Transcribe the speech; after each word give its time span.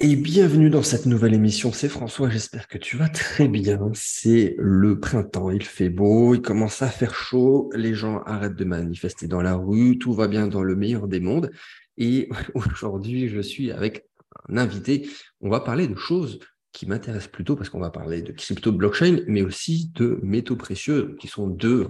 Et 0.00 0.16
bienvenue 0.16 0.70
dans 0.70 0.82
cette 0.82 1.06
nouvelle 1.06 1.34
émission. 1.34 1.72
C'est 1.72 1.88
François, 1.88 2.28
j'espère 2.28 2.66
que 2.66 2.78
tu 2.78 2.96
vas 2.96 3.08
très 3.08 3.46
bien. 3.46 3.78
C'est 3.94 4.56
le 4.58 4.98
printemps, 4.98 5.50
il 5.50 5.62
fait 5.62 5.88
beau, 5.88 6.34
il 6.34 6.42
commence 6.42 6.82
à 6.82 6.88
faire 6.88 7.14
chaud, 7.14 7.70
les 7.76 7.94
gens 7.94 8.20
arrêtent 8.24 8.56
de 8.56 8.64
manifester 8.64 9.28
dans 9.28 9.40
la 9.40 9.54
rue, 9.54 9.96
tout 9.98 10.12
va 10.12 10.26
bien 10.26 10.48
dans 10.48 10.64
le 10.64 10.74
meilleur 10.74 11.06
des 11.06 11.20
mondes. 11.20 11.52
Et 11.96 12.28
aujourd'hui, 12.54 13.28
je 13.28 13.38
suis 13.38 13.70
avec 13.70 14.04
un 14.48 14.56
invité. 14.56 15.08
On 15.40 15.48
va 15.48 15.60
parler 15.60 15.86
de 15.86 15.96
choses 15.96 16.40
qui 16.72 16.86
m'intéressent 16.86 17.30
plutôt 17.30 17.54
parce 17.54 17.68
qu'on 17.68 17.78
va 17.78 17.90
parler 17.90 18.20
de 18.20 18.32
crypto 18.32 18.72
blockchain, 18.72 19.20
mais 19.28 19.42
aussi 19.42 19.92
de 19.94 20.18
métaux 20.24 20.56
précieux, 20.56 21.14
qui 21.20 21.28
sont 21.28 21.46
deux, 21.46 21.86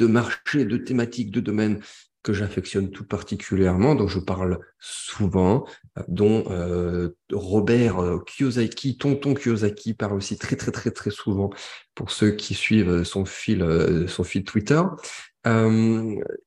marchés, 0.00 0.64
deux 0.64 0.82
thématiques, 0.82 1.30
deux 1.30 1.40
domaines 1.40 1.80
que 2.22 2.32
j'affectionne 2.32 2.90
tout 2.90 3.04
particulièrement, 3.04 3.94
dont 3.94 4.08
je 4.08 4.18
parle 4.18 4.60
souvent, 4.78 5.64
euh, 5.98 6.02
dont 6.08 6.44
euh, 6.50 7.16
Robert 7.32 7.98
euh, 7.98 8.18
Kiyosaki, 8.18 8.98
Tonton 8.98 9.34
Kiyosaki 9.34 9.94
parle 9.94 10.14
aussi 10.14 10.36
très 10.36 10.56
très 10.56 10.70
très 10.70 10.90
très 10.90 11.10
souvent 11.10 11.50
pour 11.94 12.10
ceux 12.10 12.32
qui 12.32 12.54
suivent 12.54 13.04
son 13.04 13.24
fil, 13.24 14.06
son 14.08 14.24
fil 14.24 14.44
Twitter. 14.44 14.82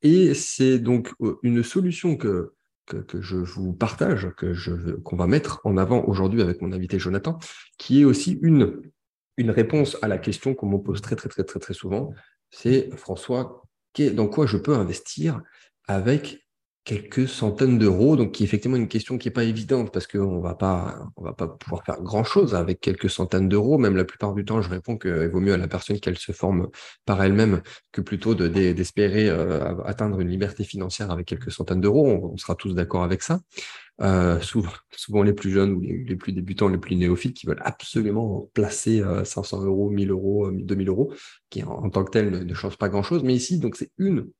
et 0.02 0.34
c'est 0.34 0.80
donc 0.80 1.14
une 1.44 1.64
solution 1.64 2.16
que, 2.16 2.53
que, 2.86 3.22
je 3.22 3.38
vous 3.38 3.73
partage, 3.73 4.30
que 4.38 4.53
je 4.53 4.95
qu'on 5.02 5.16
va 5.16 5.28
mettre 5.28 5.62
en 5.64 5.78
avant 5.78 6.03
aujourd'hui 6.05 6.42
avec 6.42 6.62
mon 6.62 6.72
invité 6.72 6.98
Jonathan, 6.98 7.38
qui 7.78 8.02
est 8.02 8.05
aussi 8.05 8.40
une, 8.42 8.81
une 9.38 9.52
réponse 9.52 9.98
à 10.02 10.08
la 10.08 10.17
question 10.17 10.55
qu'on 10.55 10.70
me 10.70 10.78
pose 10.78 11.02
très 11.02 11.16
très 11.16 11.30
très 11.30 11.44
très 11.44 11.59
très 11.59 11.73
souvent. 11.73 12.14
C'est 12.50 12.90
François, 12.95 13.64
dans 14.14 14.28
quoi 14.28 14.45
je 14.45 14.58
peux 14.58 14.76
investir 14.76 15.42
avec 15.88 16.44
quelques 16.84 17.30
centaines 17.30 17.80
d'euros, 17.80 18.18
donc 18.18 18.34
qui 18.34 18.44
est 18.44 18.46
effectivement 18.46 18.76
une 18.76 18.90
question 18.90 19.18
qui 19.18 19.28
n'est 19.28 19.34
pas 19.34 19.46
évidente 19.46 19.92
parce 19.94 20.06
qu'on 20.06 20.20
on 20.20 20.42
va 20.42 20.54
pas 20.54 21.08
pouvoir 21.59 21.84
faire 21.86 22.02
grand 22.02 22.26
chose 22.26 22.56
avec 22.56 22.81
quelques 22.81 23.09
centaines 23.09 23.48
d'euros. 23.48 23.78
Même 23.78 23.95
la 23.95 24.04
plupart 24.04 24.34
du 24.34 24.44
temps, 24.44 24.61
je 24.61 24.70
réponds 24.70 24.98
qu'il 24.98 25.30
vaut 25.30 25.39
mieux 25.39 25.54
à 25.54 25.58
la 25.58 25.70
personne 25.70 26.00
qu'elle 26.00 26.17
se 26.17 26.34
forme 26.34 26.67
par 27.06 27.23
elle-même 27.23 27.61
que 27.94 28.02
plutôt 28.02 28.36
d'espérer 28.36 29.30
euh, 29.30 29.81
atteindre 29.86 30.20
une 30.20 30.28
liberté 30.28 30.66
financière 30.66 31.09
avec 31.09 31.26
quelques 31.26 31.52
centaines 31.52 31.81
d'euros. 31.81 32.31
On, 32.34 32.38
sera 32.38 32.56
tous 32.56 32.73
d'accord 32.76 33.04
avec 33.04 33.22
ça. 33.22 33.39
Euh, 34.02 34.42
souvent, 34.42 34.72
souvent 34.92 35.23
les 35.23 35.34
plus 35.34 35.52
jeunes 35.52 35.72
ou 35.72 35.81
les, 35.81 36.16
plus 36.17 36.34
débutants, 36.34 36.67
les 36.67 36.80
plus 36.80 36.95
néophytes 36.98 37.36
qui 37.38 37.45
veulent 37.45 37.61
absolument 37.64 38.50
placer 38.54 39.02
500 39.23 39.61
euh, 39.61 39.66
euros, 39.67 39.89
1000 39.89 40.11
euros, 40.11 40.52
2000 40.52 40.89
euros, 40.89 41.14
qui 41.50 41.64
en, 41.64 41.89
tant 41.89 42.04
que 42.04 42.11
tel 42.11 42.30
ne, 42.30 42.39
ne 42.39 42.54
change 42.54 42.78
pas 42.78 42.89
grand-chose. 42.89 43.23
Mais 43.23 43.36
ici, 43.36 43.59
donc 43.59 43.78
c'est 43.78 43.92
une 43.98 44.20
euh, 44.20 44.34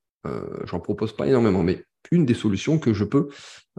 j'en 0.66 0.80
propose 0.80 1.16
pas 1.16 1.28
énormément, 1.28 1.64
mais 1.64 1.86
une 2.12 2.26
des 2.26 2.34
solutions 2.34 2.80
que 2.80 2.94
je 2.94 3.04
peux 3.04 3.30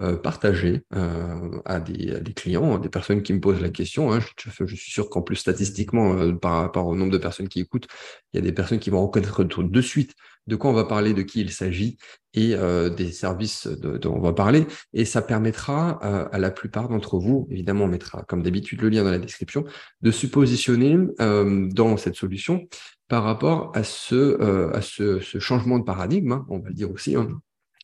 euh, 0.00 0.16
partager 0.16 0.82
euh, 0.94 1.60
à, 1.64 1.78
des, 1.78 2.34
clients, 2.34 2.76
à 2.76 2.78
des 2.78 2.88
personnes 2.88 3.22
qui 3.22 3.32
me 3.32 3.40
posent 3.40 3.60
la 3.60 3.68
question. 3.68 4.12
Hein. 4.12 4.20
Je, 4.20 4.74
suis 4.74 4.90
sûr 4.90 5.08
qu'en 5.08 5.22
plus 5.22 5.36
statistiquement, 5.36 6.36
par 6.38 6.62
rapport 6.62 6.86
au 6.86 6.96
nombre 6.96 7.12
de 7.12 7.18
personnes 7.18 7.48
qui 7.48 7.60
écoutent, 7.60 7.86
il 8.32 8.38
y 8.38 8.40
a 8.40 8.42
des 8.42 8.52
personnes 8.52 8.78
qui 8.80 8.90
vont 8.90 9.02
reconnaître 9.02 9.44
de 9.44 9.80
suite 9.80 10.14
de 10.46 10.56
quoi 10.56 10.70
on 10.70 10.74
va 10.74 10.84
parler, 10.84 11.14
de 11.14 11.22
qui 11.22 11.40
il 11.40 11.50
s'agit 11.50 11.96
et 12.34 12.54
des 12.96 13.12
services 13.12 13.66
dont 13.66 14.12
on 14.16 14.20
va 14.20 14.34
parler. 14.34 14.66
Et 14.92 15.06
ça 15.06 15.22
permettra 15.22 15.92
à 16.02 16.38
la 16.38 16.50
plupart 16.50 16.88
d'entre 16.88 17.18
vous, 17.18 17.46
évidemment, 17.50 17.84
on 17.84 17.88
mettra 17.88 18.24
comme 18.24 18.42
d'habitude 18.42 18.82
le 18.82 18.90
lien 18.90 19.04
dans 19.04 19.10
la 19.10 19.18
description, 19.18 19.64
de 20.02 20.10
se 20.10 20.26
positionner 20.26 20.98
dans 21.18 21.96
cette 21.96 22.16
solution 22.16 22.66
par 23.08 23.24
rapport 23.24 23.72
à 23.74 23.84
ce, 23.84 24.14
euh, 24.14 25.20
changement 25.20 25.78
de 25.78 25.84
paradigme, 25.84 26.32
hein, 26.32 26.46
on 26.48 26.58
va 26.58 26.68
le 26.68 26.74
dire 26.74 26.90
aussi. 26.90 27.16
Hein. 27.16 27.28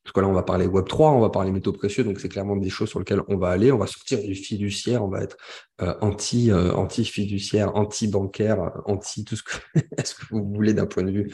Parce 0.03 0.15
que 0.15 0.21
là, 0.21 0.29
on 0.29 0.33
va 0.33 0.43
parler 0.43 0.67
Web 0.67 0.89
3, 0.89 1.11
on 1.13 1.21
va 1.21 1.29
parler 1.29 1.51
métaux 1.51 1.75
précieux, 1.75 2.05
donc 2.05 2.21
c'est 2.21 2.31
clairement 2.31 2.57
des 2.57 2.71
choses 2.71 2.89
sur 2.89 2.99
lesquelles 2.99 3.21
on 3.29 3.37
va 3.37 3.51
aller. 3.51 3.71
On 3.71 3.77
va 3.77 3.87
sortir 3.87 4.19
du 4.23 4.35
fiduciaire, 4.35 5.05
on 5.05 5.09
va 5.09 5.21
être 5.21 5.37
euh, 5.83 5.93
euh, 5.93 6.73
anti 6.73 7.05
fiduciaire, 7.05 7.77
anti 7.77 8.09
bancaire, 8.09 8.73
anti 8.87 9.27
tout 9.27 9.37
ce 9.37 9.43
que, 9.43 9.53
ce 10.05 10.15
que 10.15 10.23
vous 10.31 10.51
voulez 10.55 10.73
d'un 10.73 10.87
point 10.87 11.03
de 11.03 11.11
vue 11.11 11.31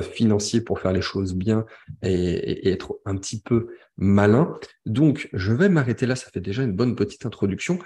financier 0.00 0.62
pour 0.62 0.80
faire 0.80 0.92
les 0.92 1.02
choses 1.02 1.34
bien 1.34 1.66
et, 2.02 2.70
être 2.70 2.98
un 3.04 3.14
petit 3.16 3.42
peu 3.42 3.68
malin. 3.98 4.58
Donc, 4.86 5.28
je 5.34 5.52
vais 5.52 5.68
m'arrêter 5.68 6.06
là. 6.06 6.16
Ça 6.16 6.30
fait 6.30 6.40
déjà 6.40 6.62
une 6.62 6.72
bonne 6.72 6.96
petite 6.96 7.26
introduction. 7.26 7.78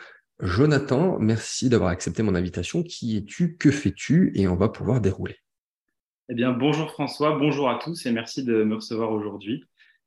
Jonathan, 0.43 1.19
merci 1.19 1.69
d'avoir 1.69 1.91
accepté 1.91 2.23
mon 2.23 2.35
invitation. 2.35 2.83
Qui 2.83 3.17
es-tu? 3.17 3.57
Que 3.59 3.71
fais-tu? 3.71 4.33
Et 4.35 4.49
on 4.49 4.57
va 4.57 4.71
pouvoir 4.71 5.01
dérouler. 5.01 5.37
Eh 6.31 6.35
bien, 6.35 6.53
bonjour 6.53 6.91
François, 6.93 7.37
bonjour 7.37 7.69
à 7.69 7.79
tous 7.79 8.07
et 8.07 8.13
merci 8.13 8.45
de 8.45 8.63
me 8.63 8.77
recevoir 8.77 9.11
aujourd'hui. 9.13 9.65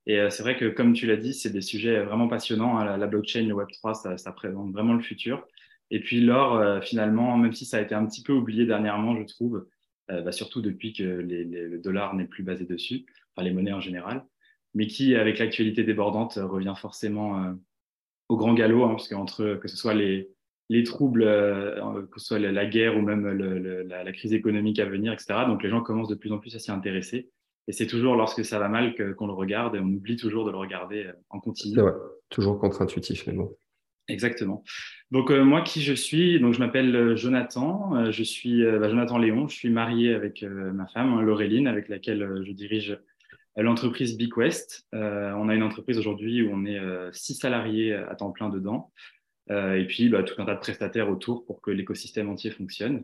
Et 0.08 0.20
euh, 0.20 0.30
c'est 0.30 0.42
vrai 0.42 0.58
que, 0.58 0.70
comme 0.70 0.94
tu 0.94 1.06
l'as 1.06 1.18
dit, 1.18 1.34
c'est 1.34 1.52
des 1.52 1.62
sujets 1.62 2.02
vraiment 2.04 2.28
passionnants. 2.28 2.80
Hein. 2.80 2.98
La, 2.98 3.08
blockchain, 3.08 3.44
le 3.44 3.54
Web3, 3.54 4.18
ça, 4.18 4.32
présente 4.32 4.72
vraiment 4.72 4.94
le 4.94 5.02
futur. 5.02 5.46
Et 5.92 6.00
puis 6.00 6.20
l'or, 6.20 6.56
euh, 6.56 6.82
finalement, 6.82 7.38
même 7.38 7.54
si 7.54 7.66
ça 7.66 7.78
a 7.78 7.82
été 7.82 7.94
un 7.94 8.06
petit 8.06 8.24
peu 8.24 8.34
oublié 8.34 8.66
dernièrement, 8.66 9.16
je 9.16 9.26
trouve, 9.26 9.68
euh, 10.10 10.22
bah, 10.22 10.32
surtout 10.32 10.62
depuis 10.62 10.94
que 10.94 11.04
le 11.04 11.78
dollar 11.78 12.16
n'est 12.16 12.26
plus 12.26 12.44
basé 12.44 12.66
dessus, 12.66 13.06
enfin 13.36 13.46
les 13.46 13.54
monnaies 13.54 13.74
en 13.74 13.82
général, 13.82 14.26
mais 14.74 14.88
qui, 14.88 15.16
avec 15.16 15.38
l'actualité 15.38 15.84
débordante, 15.84 16.40
revient 16.42 16.74
forcément 16.76 17.54
au 18.30 18.38
grand 18.38 18.54
galop, 18.54 18.84
hein, 18.84 18.90
parce 18.90 19.08
qu'entre 19.08 19.56
que 19.56 19.68
ce 19.68 19.78
soit 19.78 19.94
les, 19.94 20.34
les 20.70 20.84
troubles, 20.84 21.24
euh, 21.24 22.04
que 22.12 22.20
ce 22.20 22.28
soit 22.28 22.40
la, 22.40 22.66
guerre 22.66 22.98
ou 22.98 23.02
même 23.02 23.28
la, 23.28 24.12
crise 24.12 24.34
économique 24.34 24.80
à 24.80 24.86
venir, 24.86 25.14
etc. 25.14 25.42
Donc 25.48 25.64
les 25.64 25.70
gens 25.70 25.82
commencent 25.82 26.10
de 26.10 26.16
plus 26.16 26.32
en 26.32 26.40
plus 26.40 26.56
à 26.56 26.60
s'y 26.60 26.72
intéresser. 26.72 27.30
Et 27.68 27.72
c'est 27.72 27.88
toujours 27.88 28.16
lorsque 28.16 28.44
ça 28.44 28.60
va 28.60 28.68
mal 28.68 28.94
qu'on 29.16 29.28
le 29.28 29.34
regarde 29.34 29.76
et 29.76 29.80
on 29.80 29.86
oublie 29.86 30.18
toujours 30.18 30.46
de 30.46 30.52
le 30.52 30.58
regarder 30.58 31.06
euh, 31.06 31.14
en 31.30 31.40
continu. 31.40 31.78
Toujours 32.30 32.60
contre-intuitif, 32.60 33.28
mais 33.28 33.34
bon. 33.34 33.56
Exactement. 34.10 34.64
Donc 35.12 35.32
euh, 35.32 35.46
moi 35.46 35.62
qui 35.62 35.82
je 35.82 35.94
suis, 35.94 36.40
donc 36.40 36.54
je 36.54 36.60
m'appelle 36.60 37.16
Jonathan, 37.16 38.12
je 38.12 38.24
suis 38.24 38.64
bah, 38.64 38.90
Jonathan 38.90 39.18
Léon, 39.18 39.48
je 39.48 39.56
suis 39.56 39.70
marié 39.70 40.14
avec 40.14 40.44
ma 40.44 40.88
femme 40.88 41.22
Laureline 41.22 41.68
avec 41.68 41.88
laquelle 41.88 42.42
je 42.44 42.52
dirige 42.52 42.98
l'entreprise 43.62 44.18
Big 44.18 44.36
West. 44.36 44.88
on 44.92 45.50
a 45.50 45.56
une 45.56 45.64
entreprise 45.64 46.00
aujourd'hui 46.00 46.42
où 46.42 46.52
on 46.52 46.66
est 46.66 46.80
six 47.12 47.36
salariés 47.36 47.94
à 47.94 48.16
temps 48.16 48.32
plein 48.32 48.50
dedans. 48.50 48.92
Euh, 49.52 49.76
et 49.76 49.86
puis 49.86 50.10
bah, 50.10 50.24
tout 50.24 50.42
un 50.42 50.46
tas 50.46 50.56
de 50.56 50.60
prestataires 50.60 51.10
autour 51.10 51.46
pour 51.46 51.62
que 51.62 51.72
l'écosystème 51.72 52.30
entier 52.30 52.52
fonctionne. 52.52 53.04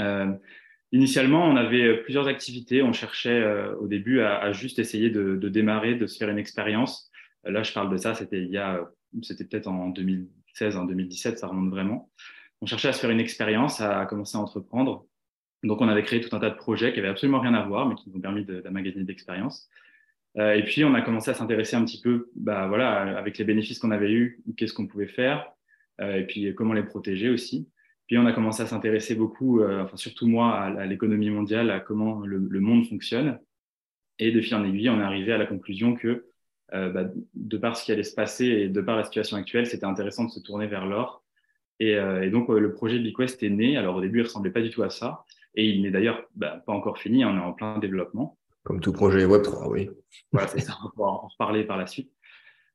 Euh, 0.00 0.32
initialement, 0.92 1.46
on 1.46 1.56
avait 1.56 2.02
plusieurs 2.02 2.26
activités. 2.26 2.82
On 2.82 2.92
cherchait 2.92 3.40
euh, 3.40 3.74
au 3.76 3.86
début 3.86 4.20
à, 4.20 4.38
à, 4.38 4.52
juste 4.52 4.78
essayer 4.78 5.10
de, 5.10 5.36
de, 5.36 5.48
démarrer, 5.48 5.94
de 5.94 6.06
se 6.06 6.18
faire 6.18 6.28
une 6.28 6.38
expérience. 6.38 7.10
là, 7.44 7.62
je 7.62 7.72
parle 7.72 7.90
de 7.90 7.96
ça, 7.96 8.14
c'était 8.14 8.42
il 8.42 8.50
y 8.50 8.58
a, 8.58 8.90
c'était 9.22 9.44
peut-être 9.44 9.68
en 9.68 9.88
2016, 9.88 10.76
en 10.76 10.84
2017, 10.84 11.38
ça 11.38 11.46
remonte 11.46 11.70
vraiment. 11.70 12.10
On 12.60 12.66
cherchait 12.66 12.88
à 12.88 12.92
se 12.92 13.00
faire 13.00 13.10
une 13.10 13.20
expérience, 13.20 13.80
à, 13.80 14.04
commencer 14.06 14.36
à 14.36 14.40
entreprendre. 14.40 15.06
Donc, 15.62 15.80
on 15.80 15.88
avait 15.88 16.02
créé 16.02 16.20
tout 16.20 16.34
un 16.34 16.40
tas 16.40 16.50
de 16.50 16.56
projets 16.56 16.92
qui 16.92 16.98
avaient 16.98 17.08
absolument 17.08 17.40
rien 17.40 17.54
à 17.54 17.64
voir, 17.64 17.88
mais 17.88 17.94
qui 17.94 18.08
nous 18.08 18.16
ont 18.16 18.20
permis 18.20 18.44
d'amagasiner 18.44 19.04
d'expérience. 19.04 19.68
Euh, 20.38 20.54
et 20.54 20.62
puis, 20.64 20.84
on 20.84 20.94
a 20.94 21.02
commencé 21.02 21.30
à 21.30 21.34
s'intéresser 21.34 21.76
un 21.76 21.84
petit 21.84 22.00
peu, 22.00 22.30
bah, 22.34 22.66
voilà, 22.68 23.16
avec 23.18 23.38
les 23.38 23.44
bénéfices 23.44 23.78
qu'on 23.78 23.90
avait 23.90 24.12
eus, 24.12 24.42
qu'est-ce 24.56 24.74
qu'on 24.74 24.86
pouvait 24.86 25.06
faire, 25.06 25.50
euh, 26.00 26.16
et 26.16 26.26
puis 26.26 26.54
comment 26.54 26.74
les 26.74 26.82
protéger 26.82 27.30
aussi. 27.30 27.68
Puis, 28.06 28.18
on 28.18 28.26
a 28.26 28.32
commencé 28.32 28.62
à 28.62 28.66
s'intéresser 28.66 29.14
beaucoup, 29.14 29.60
euh, 29.60 29.82
enfin, 29.82 29.96
surtout 29.96 30.26
moi, 30.26 30.58
à, 30.60 30.86
l'économie 30.86 31.30
mondiale, 31.30 31.70
à 31.70 31.80
comment 31.80 32.20
le, 32.20 32.60
monde 32.60 32.86
fonctionne. 32.86 33.38
Et 34.18 34.30
de 34.30 34.40
fil 34.40 34.54
en 34.54 34.64
aiguille, 34.64 34.90
on 34.90 35.00
est 35.00 35.04
arrivé 35.04 35.32
à 35.32 35.38
la 35.38 35.46
conclusion 35.46 35.94
que, 35.94 36.26
bah, 36.72 37.04
de 37.34 37.56
par 37.58 37.76
ce 37.76 37.84
qui 37.84 37.92
allait 37.92 38.02
se 38.02 38.14
passer 38.14 38.46
et 38.46 38.68
de 38.68 38.80
par 38.80 38.96
la 38.96 39.04
situation 39.04 39.36
actuelle, 39.36 39.66
c'était 39.66 39.84
intéressant 39.84 40.24
de 40.24 40.30
se 40.30 40.40
tourner 40.40 40.66
vers 40.66 40.86
l'or. 40.86 41.22
Et, 41.80 41.96
donc, 42.30 42.48
le 42.48 42.72
projet 42.72 42.98
BigQuest 42.98 43.42
est 43.42 43.50
né. 43.50 43.76
Alors, 43.76 43.96
au 43.96 44.00
début, 44.00 44.20
il 44.20 44.22
ressemblait 44.22 44.50
pas 44.50 44.62
du 44.62 44.70
tout 44.70 44.82
à 44.82 44.90
ça. 44.90 45.24
Et 45.56 45.66
il 45.66 45.82
n'est 45.82 45.90
d'ailleurs 45.90 46.22
bah, 46.34 46.62
pas 46.66 46.72
encore 46.72 46.98
fini, 46.98 47.24
on 47.24 47.36
est 47.36 47.40
en 47.40 47.52
plein 47.52 47.78
développement. 47.78 48.38
Comme 48.62 48.80
tout 48.80 48.92
projet 48.92 49.26
Web3, 49.26 49.68
oui. 49.70 49.90
Voilà, 50.32 50.48
c'est 50.48 50.60
ça, 50.60 50.76
on 50.84 51.00
va 51.00 51.08
en 51.08 51.28
reparler 51.28 51.64
par 51.64 51.76
la 51.76 51.86
suite. 51.86 52.12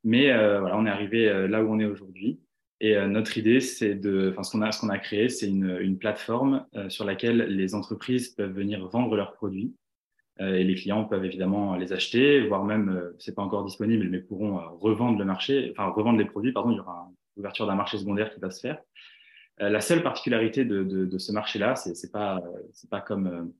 Mais 0.03 0.31
euh, 0.31 0.59
voilà, 0.59 0.77
on 0.77 0.85
est 0.85 0.89
arrivé 0.89 1.27
euh, 1.29 1.47
là 1.47 1.63
où 1.63 1.71
on 1.71 1.79
est 1.79 1.85
aujourd'hui. 1.85 2.39
Et 2.79 2.95
euh, 2.95 3.07
notre 3.07 3.37
idée, 3.37 3.59
c'est 3.59 3.93
de, 3.93 4.31
enfin, 4.31 4.41
ce 4.41 4.51
qu'on 4.51 4.61
a, 4.61 4.71
ce 4.71 4.81
qu'on 4.81 4.89
a 4.89 4.97
créé, 4.97 5.29
c'est 5.29 5.47
une, 5.47 5.77
une, 5.79 5.99
plateforme 5.99 6.65
sur 6.89 7.05
laquelle 7.05 7.45
les 7.49 7.75
entreprises 7.75 8.29
peuvent 8.29 8.53
venir 8.53 8.87
vendre 8.87 9.15
leurs 9.15 9.33
produits 9.33 9.75
et 10.39 10.63
les 10.63 10.73
clients 10.73 11.03
peuvent 11.03 11.23
évidemment 11.23 11.75
les 11.75 11.93
acheter, 11.93 12.47
voire 12.47 12.63
même, 12.63 13.13
c'est 13.19 13.35
pas 13.35 13.43
encore 13.43 13.63
disponible, 13.63 14.09
mais 14.09 14.17
pourront 14.19 14.59
revendre 14.79 15.19
le 15.19 15.25
marché, 15.25 15.71
enfin 15.71 15.89
revendre 15.89 16.17
les 16.17 16.25
produits. 16.25 16.51
Pardon, 16.51 16.71
il 16.71 16.77
y 16.77 16.79
aura 16.79 17.11
une 17.35 17.41
ouverture 17.41 17.67
d'un 17.67 17.75
marché 17.75 17.99
secondaire 17.99 18.33
qui 18.33 18.39
va 18.39 18.49
se 18.49 18.59
faire. 18.59 18.81
La 19.59 19.81
seule 19.81 20.01
particularité 20.01 20.65
de, 20.65 20.83
de, 20.83 21.05
de 21.05 21.17
ce 21.17 21.31
marché-là, 21.31 21.75
c'est, 21.75 21.93
c'est 21.93 22.11
pas, 22.11 22.41
c'est 22.73 22.89
pas 22.89 23.01
comme 23.01 23.53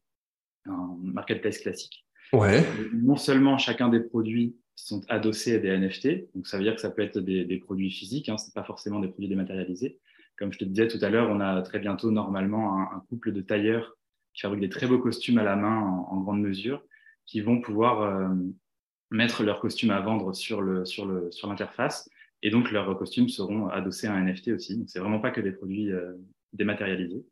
un 0.65 0.97
marketplace 1.01 1.59
classique. 1.59 2.05
Ouais. 2.33 2.63
Non 2.93 3.17
seulement 3.17 3.57
chacun 3.57 3.89
des 3.89 3.99
produits 3.99 4.55
sont 4.75 5.01
adossés 5.09 5.55
à 5.55 5.59
des 5.59 5.77
NFT, 5.77 6.33
donc 6.33 6.47
ça 6.47 6.57
veut 6.57 6.63
dire 6.63 6.75
que 6.75 6.81
ça 6.81 6.89
peut 6.89 7.01
être 7.01 7.19
des, 7.19 7.45
des 7.45 7.57
produits 7.59 7.91
physiques, 7.91 8.29
hein, 8.29 8.37
c'est 8.37 8.53
pas 8.53 8.63
forcément 8.63 8.99
des 8.99 9.09
produits 9.09 9.29
dématérialisés. 9.29 9.99
Comme 10.37 10.51
je 10.51 10.57
te 10.57 10.65
disais 10.65 10.87
tout 10.87 10.97
à 11.01 11.09
l'heure, 11.09 11.29
on 11.29 11.39
a 11.39 11.61
très 11.61 11.79
bientôt 11.79 12.09
normalement 12.09 12.79
un, 12.79 12.97
un, 12.97 13.03
couple 13.09 13.31
de 13.31 13.41
tailleurs 13.41 13.95
qui 14.33 14.41
fabriquent 14.41 14.61
des 14.61 14.69
très 14.69 14.87
beaux 14.87 14.97
costumes 14.97 15.37
à 15.37 15.43
la 15.43 15.55
main 15.55 15.77
en, 15.77 16.07
en 16.09 16.21
grande 16.21 16.41
mesure, 16.41 16.83
qui 17.25 17.41
vont 17.41 17.61
pouvoir 17.61 18.01
euh, 18.01 18.29
mettre 19.11 19.43
leurs 19.43 19.59
costumes 19.59 19.91
à 19.91 19.99
vendre 19.99 20.33
sur 20.33 20.61
le 20.61 20.85
sur 20.85 21.05
le 21.05 21.29
sur 21.31 21.47
l'interface 21.47 22.09
Et 22.43 22.49
donc, 22.49 22.71
leurs 22.71 22.97
costumes 22.97 23.29
seront 23.29 23.67
adossés 23.67 24.07
à 24.07 24.13
un 24.13 24.23
NFT 24.25 24.49
aussi. 24.49 24.77
Donc, 24.77 24.89
c'est 24.89 24.99
vraiment 24.99 25.19
pas 25.19 25.31
que 25.31 25.41
des 25.41 25.51
produits 25.51 25.89
dématérialisés. 26.53 27.23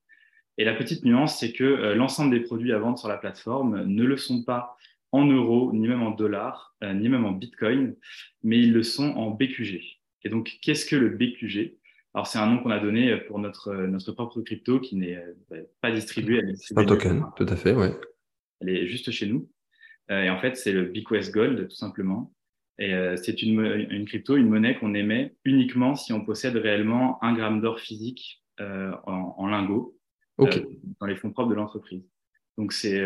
Et 0.57 0.65
la 0.65 0.75
petite 0.75 1.03
nuance, 1.03 1.39
c'est 1.39 1.51
que 1.51 1.93
l'ensemble 1.93 2.31
des 2.31 2.41
produits 2.41 2.73
à 2.73 2.79
vendre 2.79 2.99
sur 2.99 3.07
la 3.07 3.17
plateforme 3.17 3.85
ne 3.85 4.03
le 4.03 4.17
sont 4.17 4.43
pas 4.43 4.75
en 5.11 5.25
euros, 5.25 5.71
ni 5.73 5.87
même 5.87 6.03
en 6.03 6.11
dollars, 6.11 6.75
ni 6.83 7.09
même 7.09 7.25
en 7.25 7.31
bitcoin, 7.31 7.95
mais 8.43 8.59
ils 8.59 8.71
le 8.71 8.83
sont 8.83 9.11
en 9.11 9.31
BQG. 9.31 9.81
Et 10.23 10.29
donc, 10.29 10.59
qu'est-ce 10.61 10.85
que 10.85 10.95
le 10.95 11.09
BQG 11.09 11.79
alors, 12.13 12.25
c'est 12.25 12.39
un 12.39 12.47
nom 12.47 12.61
qu'on 12.61 12.71
a 12.71 12.79
donné 12.79 13.15
pour 13.27 13.37
notre, 13.37 13.73
notre 13.73 14.11
propre 14.13 14.41
crypto 14.41 14.79
qui 14.79 14.95
n'est 14.95 15.23
pas 15.79 15.91
distribué. 15.91 16.41
C'est 16.55 16.77
un 16.77 16.83
token, 16.83 17.25
tout 17.35 17.45
à 17.47 17.55
fait, 17.55 17.73
ouais. 17.73 17.91
Elle 18.61 18.69
est 18.69 18.87
juste 18.87 19.11
chez 19.11 19.27
nous. 19.27 19.49
Euh, 20.11 20.23
et 20.23 20.29
en 20.29 20.39
fait, 20.39 20.57
c'est 20.57 20.71
le 20.71 20.85
BigQuest 20.85 21.31
Gold, 21.31 21.67
tout 21.67 21.75
simplement. 21.75 22.33
Et 22.79 22.93
euh, 22.93 23.15
c'est 23.17 23.41
une, 23.43 23.59
une, 23.89 24.05
crypto, 24.05 24.35
une 24.37 24.49
monnaie 24.49 24.77
qu'on 24.77 24.93
émet 24.93 25.35
uniquement 25.43 25.95
si 25.95 26.13
on 26.13 26.23
possède 26.23 26.55
réellement 26.55 27.23
un 27.23 27.33
gramme 27.33 27.61
d'or 27.61 27.79
physique 27.79 28.43
euh, 28.59 28.91
en, 29.05 29.35
en, 29.37 29.47
lingots 29.47 29.95
dans 30.37 31.05
les 31.05 31.15
fonds 31.15 31.31
propres 31.31 31.49
de 31.49 31.55
l'entreprise. 31.55 32.03
Donc, 32.57 32.73
c'est 32.73 33.03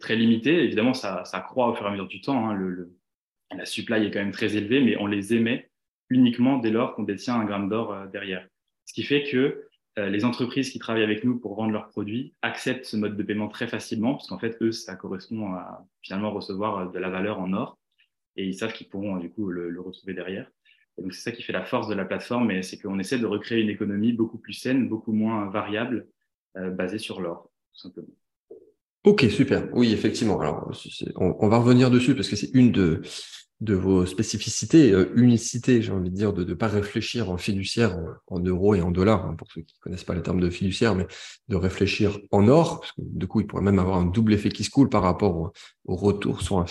très 0.00 0.16
limité. 0.16 0.64
Évidemment, 0.64 0.94
ça, 0.94 1.24
ça, 1.24 1.40
croît 1.40 1.68
au 1.68 1.74
fur 1.74 1.84
et 1.84 1.88
à 1.88 1.90
mesure 1.90 2.08
du 2.08 2.20
temps. 2.20 2.48
Hein. 2.48 2.54
Le, 2.54 2.70
le, 2.70 2.96
la 3.56 3.64
supply 3.64 4.06
est 4.06 4.10
quand 4.10 4.20
même 4.20 4.32
très 4.32 4.56
élevée, 4.56 4.80
mais 4.80 4.96
on 4.96 5.06
les 5.06 5.34
émet 5.34 5.70
uniquement 6.08 6.58
dès 6.58 6.70
lors 6.70 6.94
qu'on 6.94 7.02
détient 7.02 7.34
un 7.34 7.44
gramme 7.44 7.68
d'or 7.68 8.06
derrière. 8.12 8.46
Ce 8.86 8.92
qui 8.92 9.02
fait 9.02 9.24
que 9.24 9.68
euh, 9.98 10.08
les 10.08 10.24
entreprises 10.24 10.70
qui 10.70 10.78
travaillent 10.80 11.04
avec 11.04 11.22
nous 11.22 11.38
pour 11.38 11.54
vendre 11.54 11.70
leurs 11.70 11.88
produits 11.88 12.34
acceptent 12.42 12.84
ce 12.84 12.96
mode 12.96 13.16
de 13.16 13.22
paiement 13.22 13.48
très 13.48 13.68
facilement, 13.68 14.14
parce 14.14 14.26
qu'en 14.26 14.38
fait, 14.38 14.56
eux, 14.60 14.72
ça 14.72 14.96
correspond 14.96 15.54
à 15.54 15.86
finalement 16.02 16.32
recevoir 16.32 16.78
euh, 16.78 16.90
de 16.90 16.98
la 16.98 17.10
valeur 17.10 17.38
en 17.38 17.52
or, 17.52 17.78
et 18.36 18.44
ils 18.44 18.54
savent 18.54 18.72
qu'ils 18.72 18.88
pourront 18.88 19.16
du 19.16 19.30
coup 19.30 19.48
le, 19.50 19.80
retrouver 19.80 20.14
derrière. 20.14 20.50
Donc, 20.98 21.12
c'est 21.12 21.22
ça 21.22 21.32
qui 21.32 21.42
fait 21.42 21.52
la 21.52 21.64
force 21.64 21.88
de 21.88 21.94
la 21.94 22.04
plateforme, 22.04 22.50
et 22.52 22.62
c'est 22.62 22.78
qu'on 22.78 22.98
essaie 22.98 23.18
de 23.18 23.26
recréer 23.26 23.60
une 23.60 23.68
économie 23.68 24.12
beaucoup 24.12 24.38
plus 24.38 24.52
saine, 24.52 24.88
beaucoup 24.88 25.12
moins 25.12 25.50
variable, 25.50 26.06
euh, 26.56 26.70
basée 26.70 26.98
sur 26.98 27.20
l'or, 27.20 27.50
tout 27.72 27.80
simplement. 27.80 28.14
Ok, 29.02 29.26
super. 29.30 29.68
Oui, 29.72 29.92
effectivement. 29.92 30.40
Alors, 30.40 30.70
on, 31.16 31.48
va 31.48 31.58
revenir 31.58 31.90
dessus 31.90 32.14
parce 32.14 32.28
que 32.28 32.36
c'est 32.36 32.50
une 32.54 32.72
de, 32.72 33.02
de 33.60 33.74
vos 33.74 34.04
spécificités, 34.04 34.92
euh, 34.92 35.12
unicité, 35.14 35.80
j'ai 35.80 35.92
envie 35.92 36.10
de 36.10 36.14
dire, 36.14 36.32
de 36.32 36.44
ne 36.44 36.54
pas 36.54 36.68
réfléchir 36.68 37.30
en 37.30 37.38
fiduciaire 37.38 37.96
en, 38.26 38.40
euros 38.40 38.74
et 38.74 38.82
en 38.82 38.90
dollars, 38.90 39.24
hein, 39.24 39.34
pour 39.36 39.50
ceux 39.50 39.62
qui 39.62 39.74
ne 39.78 39.82
connaissent 39.82 40.04
pas 40.04 40.14
les 40.14 40.22
termes 40.22 40.40
de 40.40 40.50
fiduciaire, 40.50 40.94
mais 40.94 41.06
de 41.48 41.56
réfléchir 41.56 42.18
en 42.32 42.48
or, 42.48 42.80
parce 42.80 42.92
que 42.92 43.00
du 43.00 43.26
coup, 43.26 43.40
il 43.40 43.46
pourrait 43.46 43.62
même 43.62 43.78
avoir 43.78 43.98
un 43.98 44.06
double 44.06 44.34
effet 44.34 44.48
qui 44.48 44.64
se 44.64 44.70
coule 44.70 44.88
par 44.88 45.02
rapport 45.02 45.36
au, 45.36 45.52
retour 45.86 46.40
sur 46.40 46.64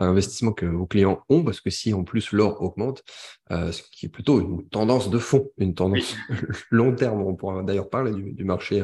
investissement 0.00 0.52
que 0.52 0.64
vos 0.64 0.86
clients 0.86 1.20
ont, 1.28 1.44
parce 1.44 1.60
que 1.60 1.68
si 1.68 1.92
en 1.92 2.02
plus 2.02 2.32
l'or 2.32 2.62
augmente, 2.62 3.02
euh, 3.50 3.70
ce 3.72 3.82
qui 3.92 4.06
est 4.06 4.08
plutôt 4.08 4.40
une 4.40 4.66
tendance 4.70 5.10
de 5.10 5.18
fond, 5.18 5.50
une 5.58 5.74
tendance 5.74 6.16
long 6.70 6.94
terme, 6.94 7.20
on 7.20 7.34
pourra 7.34 7.62
d'ailleurs 7.62 7.90
parler 7.90 8.12
du, 8.12 8.44
marché 8.44 8.82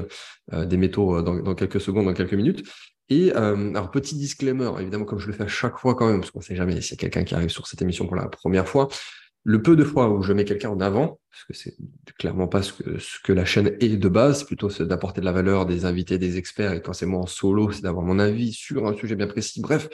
euh, 0.52 0.66
des 0.66 0.76
métaux 0.76 1.22
dans, 1.22 1.34
dans 1.40 1.54
quelques 1.54 1.80
secondes, 1.80 2.04
dans 2.04 2.12
quelques 2.12 2.34
minutes, 2.34 2.62
et 3.10 3.32
euh, 3.34 3.70
alors, 3.70 3.90
petit 3.90 4.14
disclaimer, 4.14 4.70
évidemment, 4.78 5.04
comme 5.04 5.18
je 5.18 5.26
le 5.26 5.32
fais 5.32 5.42
à 5.42 5.48
chaque 5.48 5.78
fois 5.78 5.96
quand 5.96 6.06
même, 6.06 6.20
parce 6.20 6.30
qu'on 6.30 6.38
ne 6.38 6.44
sait 6.44 6.56
jamais 6.56 6.80
s'il 6.80 6.92
y 6.92 6.94
a 6.94 6.96
quelqu'un 6.96 7.24
qui 7.24 7.34
arrive 7.34 7.48
sur 7.48 7.66
cette 7.66 7.82
émission 7.82 8.06
pour 8.06 8.14
la 8.14 8.28
première 8.28 8.68
fois, 8.68 8.88
le 9.42 9.62
peu 9.62 9.74
de 9.74 9.82
fois 9.84 10.08
où 10.10 10.22
je 10.22 10.32
mets 10.32 10.44
quelqu'un 10.44 10.70
en 10.70 10.80
avant, 10.80 11.18
parce 11.30 11.44
que 11.44 11.54
c'est 11.54 11.74
clairement 12.18 12.46
pas 12.46 12.62
ce 12.62 12.72
que, 13.24 13.32
la 13.32 13.44
chaîne 13.44 13.76
est 13.80 13.96
de 13.96 14.08
base, 14.08 14.44
plutôt 14.44 14.68
d'apporter 14.68 15.20
de 15.20 15.26
la 15.26 15.32
valeur, 15.32 15.66
des 15.66 15.86
invités, 15.86 16.18
des 16.18 16.36
experts, 16.36 16.72
et 16.72 16.82
quand 16.82 16.92
c'est 16.92 17.06
moi 17.06 17.20
en 17.20 17.26
solo, 17.26 17.72
c'est 17.72 17.82
d'avoir 17.82 18.04
mon 18.04 18.20
avis 18.20 18.52
sur 18.52 18.86
un 18.86 18.94
sujet 18.94 19.16
bien 19.16 19.26
précis. 19.26 19.60
Bref, 19.60 19.88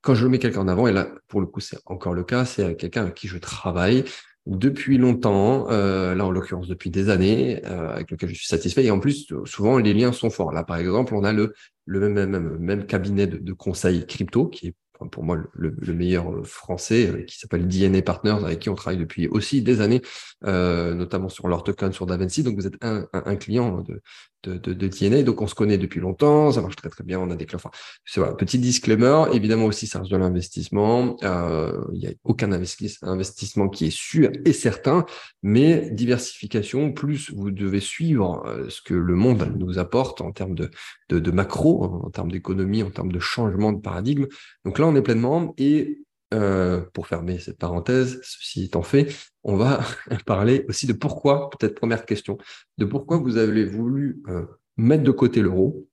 quand 0.00 0.14
je 0.14 0.26
mets 0.26 0.38
quelqu'un 0.38 0.60
en 0.60 0.68
avant, 0.68 0.86
et 0.86 0.92
là, 0.92 1.08
pour 1.28 1.40
le 1.40 1.46
coup, 1.46 1.60
c'est 1.60 1.78
encore 1.84 2.14
le 2.14 2.24
cas, 2.24 2.46
c'est 2.46 2.76
quelqu'un 2.76 3.02
avec 3.02 3.14
qui 3.14 3.28
je 3.28 3.36
travaille, 3.36 4.04
depuis 4.46 4.98
longtemps, 4.98 5.70
euh, 5.70 6.14
là 6.14 6.26
en 6.26 6.30
l'occurrence 6.30 6.68
depuis 6.68 6.90
des 6.90 7.08
années, 7.08 7.64
euh, 7.64 7.94
avec 7.94 8.10
lequel 8.10 8.28
je 8.28 8.34
suis 8.34 8.46
satisfait. 8.46 8.84
Et 8.84 8.90
en 8.90 9.00
plus, 9.00 9.26
souvent 9.46 9.78
les 9.78 9.94
liens 9.94 10.12
sont 10.12 10.28
forts. 10.28 10.52
Là, 10.52 10.64
par 10.64 10.76
exemple, 10.76 11.14
on 11.14 11.24
a 11.24 11.32
le, 11.32 11.54
le 11.86 12.08
même, 12.08 12.30
même, 12.30 12.56
même 12.58 12.86
cabinet 12.86 13.26
de, 13.26 13.52
conseil 13.52 14.06
crypto 14.06 14.48
qui 14.48 14.68
est 14.68 14.74
pour 15.10 15.24
moi 15.24 15.36
le, 15.52 15.74
le, 15.76 15.94
meilleur 15.94 16.32
euh, 16.32 16.44
français, 16.44 17.08
euh, 17.08 17.22
qui 17.24 17.38
s'appelle 17.38 17.66
DNA 17.66 18.02
Partners, 18.02 18.44
avec 18.44 18.60
qui 18.60 18.70
on 18.70 18.74
travaille 18.74 18.98
depuis 18.98 19.28
aussi 19.28 19.60
des 19.60 19.80
années, 19.80 20.00
euh, 20.44 20.94
notamment 20.94 21.28
sur 21.28 21.48
leur 21.48 21.62
token 21.62 21.92
sur 21.92 22.06
Davinci. 22.06 22.42
Donc 22.42 22.56
vous 22.56 22.66
êtes 22.66 22.82
un, 22.82 23.06
un, 23.12 23.36
client 23.36 23.82
de, 23.82 24.00
de, 24.44 24.58
de, 24.58 24.72
de, 24.72 24.88
DNA, 24.88 25.22
donc 25.22 25.40
on 25.40 25.46
se 25.46 25.54
connaît 25.54 25.78
depuis 25.78 26.00
longtemps, 26.00 26.52
ça 26.52 26.60
marche 26.60 26.76
très 26.76 26.88
très 26.88 27.04
bien, 27.04 27.18
on 27.18 27.30
a 27.30 27.36
des 27.36 27.46
clients. 27.46 27.60
Enfin, 27.64 27.70
voilà, 28.16 28.34
petit 28.34 28.58
disclaimer, 28.58 29.24
évidemment 29.32 29.66
aussi 29.66 29.86
ça 29.86 30.00
reste 30.00 30.10
de 30.10 30.16
l'investissement, 30.16 31.16
euh, 31.24 31.84
il 31.92 32.00
n'y 32.00 32.06
a 32.06 32.12
aucun 32.24 32.52
investissement 32.52 33.68
qui 33.68 33.86
est 33.86 33.96
sûr 33.96 34.30
et 34.44 34.52
certain, 34.52 35.06
mais 35.42 35.90
diversification, 35.90 36.92
plus 36.92 37.32
vous 37.32 37.50
devez 37.50 37.80
suivre 37.80 38.44
euh, 38.46 38.68
ce 38.68 38.82
que 38.82 38.94
le 38.94 39.14
monde 39.14 39.54
nous 39.58 39.78
apporte 39.78 40.20
en 40.20 40.32
termes 40.32 40.54
de, 40.54 40.70
de, 41.08 41.18
de 41.18 41.30
macro, 41.30 41.84
en 42.04 42.10
termes 42.10 42.30
d'économie, 42.30 42.82
en 42.82 42.90
termes 42.90 43.12
de 43.12 43.18
changement 43.18 43.72
de 43.72 43.80
paradigme. 43.80 44.26
Donc 44.64 44.78
là, 44.78 44.86
on 44.86 44.94
est 44.94 45.02
pleinement 45.02 45.54
et 45.58 46.04
euh, 46.34 46.80
pour 46.92 47.06
fermer 47.06 47.38
cette 47.38 47.58
parenthèse, 47.58 48.20
ceci 48.22 48.64
étant 48.64 48.82
fait, 48.82 49.14
on 49.42 49.56
va 49.56 49.80
parler 50.26 50.64
aussi 50.68 50.86
de 50.86 50.92
pourquoi, 50.92 51.48
peut-être 51.50 51.74
première 51.74 52.04
question, 52.04 52.38
de 52.78 52.84
pourquoi 52.84 53.18
vous 53.18 53.36
avez 53.36 53.64
voulu 53.64 54.22
euh, 54.28 54.44
mettre 54.76 55.04
de 55.04 55.10
côté 55.10 55.40
l'euro, 55.40 55.88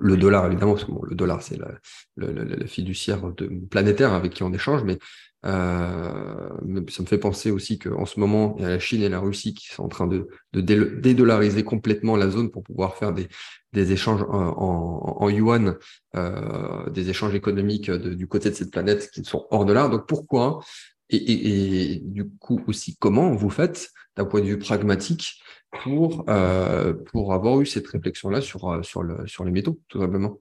le 0.00 0.16
dollar 0.16 0.46
évidemment, 0.46 0.72
parce 0.72 0.84
que 0.84 0.92
le 1.08 1.14
dollar 1.14 1.42
c'est 1.42 1.58
le, 2.16 2.66
fiduciaire 2.66 3.32
de, 3.32 3.46
planétaire 3.70 4.12
avec 4.12 4.32
qui 4.32 4.42
on 4.42 4.52
échange, 4.52 4.82
mais 4.84 4.98
euh, 5.46 6.50
ça 6.88 7.02
me 7.02 7.06
fait 7.06 7.18
penser 7.18 7.50
aussi 7.50 7.78
qu'en 7.78 8.06
ce 8.06 8.18
moment, 8.18 8.56
il 8.58 8.62
y 8.62 8.66
a 8.66 8.70
la 8.70 8.78
Chine 8.78 9.02
et 9.02 9.08
la 9.08 9.20
Russie 9.20 9.54
qui 9.54 9.68
sont 9.68 9.84
en 9.84 9.88
train 9.88 10.06
de, 10.06 10.28
de 10.52 10.60
dédollariser 10.60 11.62
complètement 11.62 12.16
la 12.16 12.28
zone 12.28 12.50
pour 12.50 12.64
pouvoir 12.64 12.96
faire 12.96 13.12
des, 13.12 13.28
échanges 13.92 14.22
en, 14.28 15.16
en, 15.20 15.28
yuan, 15.28 15.76
euh, 16.16 16.90
des 16.90 17.10
échanges 17.10 17.34
économiques 17.34 17.90
du 17.90 18.26
côté 18.26 18.50
de 18.50 18.54
cette 18.54 18.72
planète 18.72 19.10
qui 19.12 19.24
sont 19.24 19.46
hors 19.50 19.64
de 19.64 19.72
là. 19.72 19.88
Donc 19.88 20.08
pourquoi? 20.08 20.60
Et, 21.10 22.00
du 22.04 22.28
coup 22.38 22.60
aussi 22.66 22.96
comment 22.98 23.32
vous 23.32 23.48
faites 23.48 23.90
d'un 24.16 24.26
point 24.26 24.40
de 24.40 24.46
vue 24.46 24.58
pragmatique 24.58 25.40
pour, 25.82 26.24
euh, 26.28 26.92
pour 26.92 27.32
avoir 27.32 27.60
eu 27.60 27.66
cette 27.66 27.86
réflexion-là 27.86 28.40
sur, 28.40 28.84
sur, 28.84 29.02
le, 29.02 29.26
sur 29.26 29.44
les 29.44 29.50
métaux, 29.50 29.80
tout 29.88 30.00
simplement? 30.00 30.40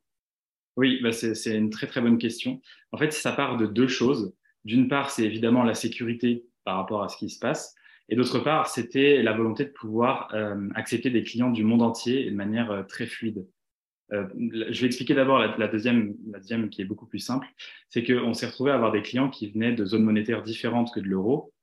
Oui, 0.78 1.00
bah 1.02 1.12
c'est 1.12 1.56
une 1.56 1.72
très 1.72 1.88
très 1.88 2.02
bonne 2.02 2.18
question. 2.18 2.62
En 2.92 2.98
fait, 2.98 3.12
ça 3.12 3.32
part 3.32 3.58
de 3.58 3.66
deux 3.66 3.88
choses. 3.88 4.34
D'une 4.68 4.90
part, 4.90 5.12
c'est 5.12 5.24
évidemment 5.24 5.64
la 5.64 5.74
sécurité 5.74 6.44
par 6.66 6.76
rapport 6.76 7.02
à 7.02 7.08
ce 7.08 7.16
qui 7.16 7.30
se 7.30 7.40
passe. 7.40 7.74
Et 8.10 8.18
d'autre 8.18 8.40
part, 8.40 8.68
c'était 8.68 9.24
la 9.24 9.32
volonté 9.32 9.64
de 9.64 9.70
pouvoir 9.70 10.28
euh, 10.34 10.68
accepter 10.76 11.10
des 11.10 11.24
clients 11.24 11.52
du 11.52 11.64
monde 11.64 11.82
entier 11.82 12.30
de 12.30 12.36
manière 12.36 12.70
euh, 12.72 12.84
très 12.84 13.06
fluide. 13.06 13.48
Euh, 14.12 14.26
je 14.36 14.82
vais 14.82 14.88
expliquer 14.88 15.14
d'abord 15.14 15.40
la, 15.40 15.68
deuxième, 15.70 16.16
la 16.30 16.40
deuxième 16.40 16.70
qui 16.70 16.82
est 16.82 16.86
beaucoup 16.86 17.06
plus 17.06 17.20
simple. 17.20 17.48
C'est 17.88 18.04
qu'on 18.04 18.34
s'est 18.34 18.48
retrouvé 18.48 18.72
à 18.72 18.76
avoir 18.76 18.92
des 18.92 19.02
clients 19.02 19.30
qui 19.30 19.50
venaient 19.50 19.72
de 19.72 19.86
zones 19.86 20.04
monétaires 20.04 20.44
différentes 20.44 20.94
que 20.94 21.00
de 21.00 21.08
l'euro, 21.08 21.54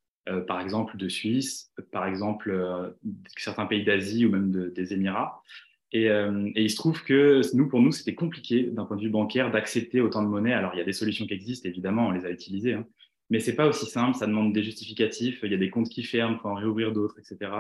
par 0.47 0.63
exemple 0.63 0.97
de 0.97 1.09
Suisse, 1.09 1.71
par 1.93 2.07
exemple 2.07 2.95
certains 3.37 3.67
pays 3.67 3.85
d'Asie 3.85 4.25
ou 4.25 4.31
même 4.31 4.51
de, 4.51 4.71
des 4.71 4.95
Émirats. 4.95 5.43
Et, 5.93 6.07
et, 6.07 6.63
il 6.63 6.71
se 6.71 6.77
trouve 6.77 7.03
que 7.03 7.41
nous, 7.55 7.69
pour 7.69 7.81
nous, 7.81 7.93
c'était 7.93 8.15
compliqué 8.15 8.65
d'un 8.65 8.85
point 8.85 8.97
de 8.97 9.03
vue 9.03 9.11
bancaire 9.11 9.51
d'accepter 9.51 10.03
autant 10.03 10.23
de 10.23 10.29
monnaie. 10.29 10.53
Alors, 10.53 10.75
il 10.75 10.79
y 10.79 10.83
a 10.83 10.85
des 10.85 10.93
solutions 10.93 11.27
qui 11.27 11.35
existent, 11.35 11.69
évidemment, 11.69 12.09
on 12.09 12.11
les 12.11 12.27
a 12.27 12.31
utilisées, 12.31 12.75
hein, 12.75 12.87
mais 13.31 13.41
c'est 13.41 13.55
pas 13.55 13.67
aussi 13.67 13.87
simple. 13.87 14.17
Ça 14.17 14.27
demande 14.27 14.53
des 14.53 14.63
justificatifs. 14.63 15.41
Il 15.43 15.51
y 15.51 15.55
a 15.55 15.59
des 15.59 15.71
comptes 15.71 15.89
qui 15.89 16.03
ferment, 16.03 16.37
il 16.37 16.41
faut 16.41 16.49
en 16.49 16.55
réouvrir 16.55 16.93
d'autres, 16.93 17.19
etc. 17.19 17.51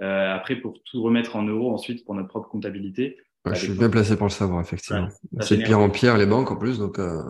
Euh, 0.00 0.34
après, 0.34 0.56
pour 0.56 0.82
tout 0.84 1.02
remettre 1.02 1.36
en 1.36 1.42
euros 1.42 1.72
ensuite 1.72 2.04
pour 2.04 2.14
notre 2.14 2.28
propre 2.28 2.48
comptabilité. 2.48 3.18
je 3.46 3.54
suis 3.54 3.72
bien 3.72 3.90
placé 3.90 4.16
pour 4.16 4.26
le 4.26 4.32
savoir, 4.32 4.60
effectivement. 4.60 5.08
c'est 5.40 5.58
de 5.58 5.62
pierre 5.62 5.80
en 5.80 5.90
pierre 5.90 6.16
les 6.16 6.26
banques 6.26 6.50
en 6.50 6.56
plus, 6.56 6.78
donc. 6.78 6.98
Euh... 6.98 7.22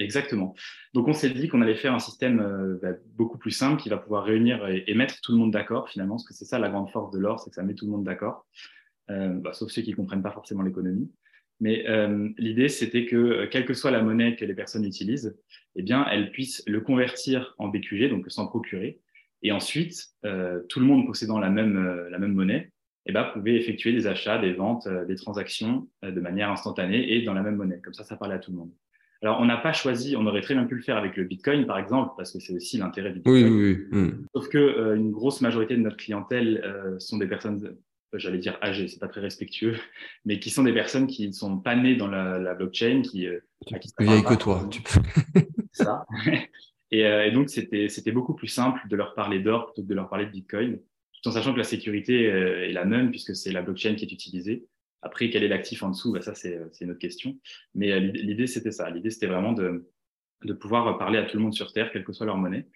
Exactement. 0.00 0.54
Donc 0.92 1.06
on 1.06 1.12
s'est 1.12 1.30
dit 1.30 1.48
qu'on 1.48 1.62
allait 1.62 1.76
faire 1.76 1.94
un 1.94 2.00
système 2.00 2.40
euh, 2.40 2.78
bah, 2.82 2.96
beaucoup 3.14 3.38
plus 3.38 3.52
simple 3.52 3.80
qui 3.80 3.88
va 3.88 3.96
pouvoir 3.96 4.24
réunir 4.24 4.66
et, 4.66 4.82
et 4.88 4.94
mettre 4.94 5.20
tout 5.20 5.30
le 5.30 5.38
monde 5.38 5.52
d'accord 5.52 5.88
finalement, 5.88 6.16
parce 6.16 6.26
que 6.26 6.34
c'est 6.34 6.46
ça 6.46 6.58
la 6.58 6.68
grande 6.68 6.90
force 6.90 7.12
de 7.12 7.18
l'or, 7.18 7.38
c'est 7.38 7.50
que 7.50 7.56
ça 7.56 7.62
met 7.62 7.74
tout 7.74 7.84
le 7.84 7.92
monde 7.92 8.04
d'accord, 8.04 8.46
bah, 9.08 9.52
sauf 9.52 9.70
ceux 9.70 9.82
qui 9.82 9.92
comprennent 9.92 10.22
pas 10.22 10.32
forcément 10.32 10.62
l'économie. 10.62 11.10
Mais 11.60 11.88
euh, 11.88 12.28
l'idée, 12.36 12.68
c'était 12.68 13.06
que, 13.06 13.16
euh, 13.16 13.46
quelle 13.50 13.64
que 13.64 13.74
soit 13.74 13.90
la 13.90 14.02
monnaie 14.02 14.36
que 14.36 14.44
les 14.44 14.54
personnes 14.54 14.84
utilisent, 14.84 15.36
eh 15.76 15.82
bien, 15.82 16.06
elles 16.10 16.30
puissent 16.30 16.62
le 16.66 16.80
convertir 16.80 17.54
en 17.58 17.68
BQG, 17.68 18.08
donc 18.08 18.30
s'en 18.30 18.46
procurer. 18.46 19.00
Et 19.44 19.52
ensuite, 19.52 20.08
euh, 20.24 20.60
tout 20.68 20.80
le 20.80 20.86
monde 20.86 21.06
possédant 21.06 21.38
la 21.38 21.50
même, 21.50 21.76
euh, 21.76 22.08
la 22.10 22.18
même 22.18 22.32
monnaie, 22.32 22.72
eh 23.06 23.12
ben, 23.12 23.24
pouvait 23.24 23.56
effectuer 23.56 23.92
des 23.92 24.06
achats, 24.06 24.38
des 24.38 24.54
ventes, 24.54 24.86
euh, 24.86 25.04
des 25.04 25.16
transactions 25.16 25.86
de 26.02 26.20
manière 26.20 26.50
instantanée 26.50 27.14
et 27.14 27.22
dans 27.22 27.34
la 27.34 27.42
même 27.42 27.56
monnaie. 27.56 27.78
Comme 27.84 27.92
ça, 27.92 28.04
ça 28.04 28.16
parlait 28.16 28.34
à 28.34 28.38
tout 28.38 28.50
le 28.50 28.56
monde. 28.56 28.72
Alors, 29.20 29.40
on 29.40 29.44
n'a 29.44 29.58
pas 29.58 29.72
choisi, 29.72 30.16
on 30.16 30.26
aurait 30.26 30.40
très 30.40 30.54
bien 30.54 30.64
pu 30.64 30.74
le 30.74 30.82
faire 30.82 30.96
avec 30.96 31.16
le 31.16 31.24
Bitcoin, 31.24 31.66
par 31.66 31.78
exemple, 31.78 32.12
parce 32.16 32.32
que 32.32 32.40
c'est 32.40 32.54
aussi 32.54 32.78
l'intérêt 32.78 33.10
du 33.10 33.16
Bitcoin. 33.16 33.44
Oui, 33.44 33.50
oui, 33.50 33.86
oui. 33.92 33.98
Hmm. 33.98 34.26
Sauf 34.34 34.48
que 34.48 34.96
une 34.96 35.12
grosse 35.12 35.40
majorité 35.40 35.76
de 35.76 35.80
notre 35.80 35.96
clientèle 35.96 36.62
sont 36.98 37.16
des 37.16 37.26
personnes 37.26 37.76
j'allais 38.18 38.38
dire 38.38 38.58
âgés, 38.62 38.88
c'est 38.88 38.98
pas 38.98 39.08
très 39.08 39.20
respectueux, 39.20 39.76
mais 40.24 40.38
qui 40.38 40.50
sont 40.50 40.62
des 40.62 40.72
personnes 40.72 41.06
qui 41.06 41.26
ne 41.28 41.32
sont 41.32 41.58
pas 41.58 41.76
nées 41.76 41.96
dans 41.96 42.08
la, 42.08 42.38
la 42.38 42.54
blockchain, 42.54 43.02
qui, 43.02 43.26
euh, 43.26 43.40
qui 43.66 43.74
plus 43.96 44.06
vieilles 44.06 44.24
que 44.24 44.34
toi. 44.34 44.68
Tu... 44.70 44.82
ça. 45.72 46.06
Et, 46.90 47.30
donc, 47.32 47.50
c'était 47.50 48.12
beaucoup 48.12 48.34
plus 48.34 48.46
simple 48.46 48.80
de 48.88 48.94
leur 48.94 49.14
parler 49.14 49.40
d'or 49.40 49.66
plutôt 49.66 49.82
que 49.82 49.88
de 49.88 49.94
leur 49.94 50.08
parler 50.08 50.26
de 50.26 50.30
Bitcoin, 50.30 50.78
tout 50.78 51.28
en 51.28 51.32
sachant 51.32 51.52
que 51.52 51.58
la 51.58 51.64
sécurité 51.64 52.26
est 52.26 52.72
la 52.72 52.84
même 52.84 53.10
puisque 53.10 53.34
c'est 53.34 53.50
la 53.50 53.62
blockchain 53.62 53.96
qui 53.96 54.04
est 54.04 54.12
utilisée. 54.12 54.64
Après, 55.02 55.28
quel 55.28 55.42
est 55.42 55.48
l'actif 55.48 55.82
en 55.82 55.88
dessous? 55.88 56.12
Bah, 56.12 56.20
Ça, 56.20 56.36
c'est 56.36 56.60
une 56.80 56.92
autre 56.92 57.00
question. 57.00 57.36
Mais 57.74 57.98
l'idée, 57.98 58.46
c'était 58.46 58.70
ça. 58.70 58.88
L'idée, 58.90 59.10
c'était 59.10 59.26
vraiment 59.26 59.54
de, 59.54 59.90
de 60.44 60.52
pouvoir 60.52 60.96
parler 60.98 61.18
à 61.18 61.24
tout 61.24 61.36
le 61.36 61.42
monde 61.42 61.54
sur 61.54 61.72
Terre, 61.72 61.90
quelle 61.90 62.04
que 62.04 62.12
soit 62.12 62.26
leur 62.26 62.36
monnaie. 62.36 62.68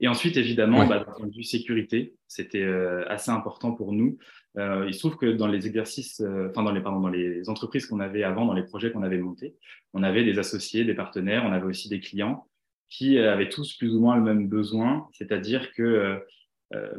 Et 0.00 0.08
ensuite, 0.08 0.36
évidemment, 0.36 0.86
bah, 0.86 0.98
d'un 0.98 1.12
point 1.12 1.26
de 1.26 1.34
vue 1.34 1.44
sécurité, 1.44 2.14
c'était 2.26 2.62
euh, 2.62 3.08
assez 3.08 3.30
important 3.30 3.72
pour 3.72 3.92
nous. 3.92 4.18
Euh, 4.58 4.84
il 4.86 4.94
se 4.94 4.98
trouve 4.98 5.16
que 5.16 5.26
dans 5.26 5.46
les 5.46 5.66
exercices, 5.66 6.20
euh, 6.20 6.48
enfin 6.50 6.62
dans 6.62 6.72
les 6.72 6.80
pardon, 6.80 7.00
dans 7.00 7.08
les 7.08 7.48
entreprises 7.48 7.86
qu'on 7.86 8.00
avait 8.00 8.24
avant, 8.24 8.44
dans 8.44 8.54
les 8.54 8.64
projets 8.64 8.90
qu'on 8.90 9.02
avait 9.02 9.18
montés, 9.18 9.54
on 9.92 10.02
avait 10.02 10.24
des 10.24 10.38
associés, 10.38 10.84
des 10.84 10.94
partenaires, 10.94 11.44
on 11.44 11.52
avait 11.52 11.66
aussi 11.66 11.88
des 11.88 12.00
clients 12.00 12.48
qui 12.88 13.18
avaient 13.18 13.48
tous 13.48 13.76
plus 13.76 13.94
ou 13.94 14.00
moins 14.00 14.16
le 14.16 14.22
même 14.22 14.48
besoin, 14.48 15.08
c'est-à-dire 15.12 15.72
que 15.72 16.22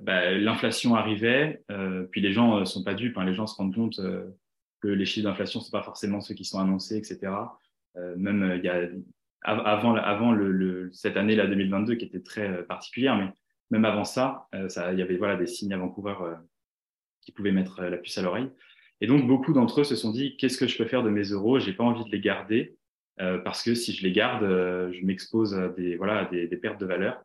bah, 0.01 0.31
l'inflation 0.31 0.95
arrivait, 0.95 1.63
puis 2.11 2.19
les 2.21 2.33
gens 2.33 2.65
sont 2.65 2.83
pas 2.83 2.95
dupes, 2.95 3.17
hein, 3.17 3.23
les 3.23 3.33
gens 3.33 3.47
se 3.47 3.55
rendent 3.55 3.75
compte 3.75 4.01
que 4.81 4.87
les 4.87 5.05
chiffres 5.05 5.25
d'inflation 5.25 5.59
ne 5.59 5.65
sont 5.65 5.71
pas 5.71 5.83
forcément 5.83 6.19
ceux 6.19 6.33
qui 6.33 6.43
sont 6.43 6.59
annoncés, 6.59 6.97
etc. 6.97 7.31
même 8.17 8.55
il 8.57 8.65
y 8.65 8.69
a 8.69 8.89
avant, 9.45 9.95
avant 9.95 10.31
le, 10.31 10.89
cette 10.93 11.17
année 11.17 11.35
là 11.35 11.47
2022 11.47 11.95
qui 11.95 12.05
était 12.05 12.21
très 12.21 12.49
euh, 12.49 12.63
particulière, 12.63 13.15
mais 13.15 13.29
même 13.71 13.85
avant 13.85 14.03
ça, 14.03 14.47
euh, 14.55 14.69
ça 14.69 14.91
il 14.91 14.99
y 14.99 15.01
avait 15.01 15.17
voilà 15.17 15.35
des 15.35 15.47
signes 15.47 15.73
à 15.73 15.77
Vancouver 15.77 16.15
euh, 16.21 16.33
qui 17.21 17.31
pouvaient 17.31 17.51
mettre 17.51 17.83
la 17.83 17.97
puce 17.97 18.17
à 18.17 18.21
l'oreille. 18.21 18.49
Et 19.01 19.07
donc 19.07 19.27
beaucoup 19.27 19.53
d'entre 19.53 19.81
eux 19.81 19.83
se 19.83 19.95
sont 19.95 20.11
dit 20.11 20.37
qu'est-ce 20.37 20.57
que 20.57 20.67
je 20.67 20.77
peux 20.77 20.85
faire 20.85 21.03
de 21.03 21.09
mes 21.09 21.23
euros? 21.23 21.59
J'ai 21.59 21.73
pas 21.73 21.83
envie 21.83 22.05
de 22.05 22.11
les 22.11 22.19
garder 22.19 22.77
parce 23.17 23.63
que 23.63 23.75
si 23.75 23.93
je 23.93 24.03
les 24.03 24.11
garde, 24.11 24.43
je 24.43 25.05
m'expose 25.05 25.53
à 25.55 25.69
des 25.69 25.95
voilà 25.95 26.25
des, 26.25 26.47
pertes 26.57 26.79
de 26.79 26.85
valeur. 26.85 27.21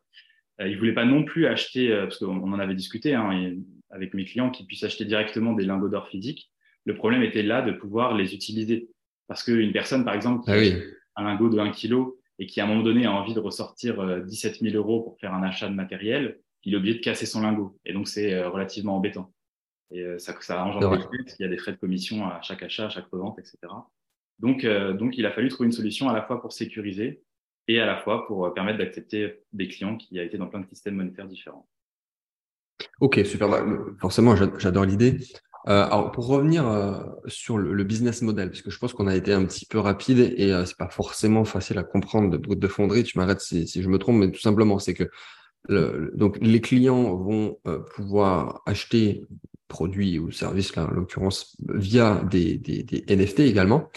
ils 0.59 0.77
voulaient 0.77 0.93
pas 0.93 1.05
non 1.05 1.23
plus 1.23 1.47
acheter 1.47 1.89
parce 1.93 2.17
qu'on 2.17 2.51
en 2.51 2.59
avait 2.59 2.75
discuté 2.75 3.13
hein, 3.13 3.55
avec 3.89 4.13
mes 4.13 4.25
clients 4.25 4.49
qu'ils 4.49 4.65
puissent 4.65 4.83
acheter 4.83 5.05
directement 5.05 5.53
des 5.53 5.65
lingots 5.65 5.89
d'or 5.89 6.07
physiques. 6.09 6.51
Le 6.85 6.95
problème 6.95 7.23
était 7.23 7.43
là 7.43 7.61
de 7.61 7.71
pouvoir 7.71 8.15
les 8.15 8.33
utiliser 8.33 8.89
parce 9.27 9.43
qu'une 9.43 9.71
personne 9.71 10.03
par 10.03 10.15
exemple 10.15 10.43
ah 10.47 10.57
oui 10.57 10.73
un 11.21 11.25
lingot 11.25 11.49
de 11.49 11.59
1 11.59 11.71
kg 11.71 12.13
et 12.39 12.45
qui, 12.45 12.59
à 12.59 12.65
un 12.65 12.67
moment 12.67 12.83
donné, 12.83 13.05
a 13.05 13.11
envie 13.11 13.33
de 13.33 13.39
ressortir 13.39 14.23
17 14.25 14.55
euh, 14.55 14.71
000 14.71 14.75
euros 14.75 15.01
pour 15.01 15.19
faire 15.19 15.33
un 15.33 15.43
achat 15.43 15.69
de 15.69 15.75
matériel, 15.75 16.39
il 16.63 16.73
est 16.73 16.77
obligé 16.77 16.97
de 16.97 17.03
casser 17.03 17.25
son 17.25 17.41
lingot. 17.41 17.77
Et 17.85 17.93
donc, 17.93 18.07
c'est 18.07 18.33
euh, 18.33 18.49
relativement 18.49 18.95
embêtant. 18.95 19.31
Et 19.91 20.01
euh, 20.01 20.17
ça, 20.17 20.35
ça 20.41 20.63
engendre 20.63 20.97
des 20.97 21.03
frais, 21.03 21.17
il 21.39 21.43
y 21.43 21.45
a 21.45 21.49
des 21.49 21.57
frais 21.57 21.73
de 21.73 21.77
commission 21.77 22.25
à 22.25 22.41
chaque 22.41 22.63
achat, 22.63 22.87
à 22.87 22.89
chaque 22.89 23.07
revente, 23.11 23.37
etc. 23.39 23.57
Donc, 24.39 24.65
donc, 24.65 25.19
il 25.19 25.25
a 25.27 25.31
fallu 25.31 25.49
trouver 25.49 25.67
une 25.67 25.71
solution 25.71 26.09
à 26.09 26.13
la 26.13 26.23
fois 26.23 26.41
pour 26.41 26.51
sécuriser 26.51 27.21
et 27.67 27.79
à 27.79 27.85
la 27.85 27.97
fois 27.97 28.25
pour 28.25 28.51
permettre 28.55 28.79
d'accepter 28.79 29.43
des 29.53 29.67
clients 29.67 29.97
qui 29.97 30.17
a 30.19 30.23
été 30.23 30.39
dans 30.39 30.47
plein 30.47 30.61
de 30.61 30.67
systèmes 30.67 30.95
monétaires 30.95 31.27
différents. 31.27 31.67
Ok, 32.99 33.21
super. 33.23 33.49
Bah, 33.49 33.63
forcément, 33.99 34.35
j'adore 34.35 34.85
l'idée. 34.85 35.19
Euh, 35.67 35.85
alors, 35.85 36.11
pour 36.11 36.27
revenir 36.27 36.67
euh, 36.67 37.03
sur 37.27 37.57
le, 37.57 37.83
business 37.83 38.21
model, 38.21 38.49
parce 38.49 38.61
que 38.61 38.71
je 38.71 38.79
pense 38.79 38.93
qu'on 38.93 39.07
a 39.07 39.15
été 39.15 39.31
un 39.33 39.45
petit 39.45 39.65
peu 39.65 39.79
rapide 39.79 40.33
et 40.37 40.51
euh, 40.51 40.65
c'est 40.65 40.77
pas 40.77 40.89
forcément 40.89 41.45
facile 41.45 41.77
à 41.77 41.83
comprendre 41.83 42.37
de 42.37 42.55
de 42.55 42.67
fonderie. 42.67 43.03
Tu 43.03 43.17
m'arrêtes 43.17 43.41
si, 43.41 43.67
je 43.67 43.89
me 43.89 43.97
trompe, 43.97 44.17
mais 44.17 44.31
tout 44.31 44.39
simplement, 44.39 44.79
c'est 44.79 44.93
que 44.93 45.09
donc 45.69 46.39
les 46.41 46.59
clients 46.59 47.15
vont 47.15 47.59
pouvoir 47.95 48.63
acheter 48.65 49.23
produits 49.67 50.17
ou 50.17 50.31
services, 50.31 50.75
là 50.75 50.87
en 50.87 50.91
l'occurrence, 50.91 51.55
via 51.69 52.23
des, 52.29 52.59
NFT 53.07 53.41
également, 53.41 53.91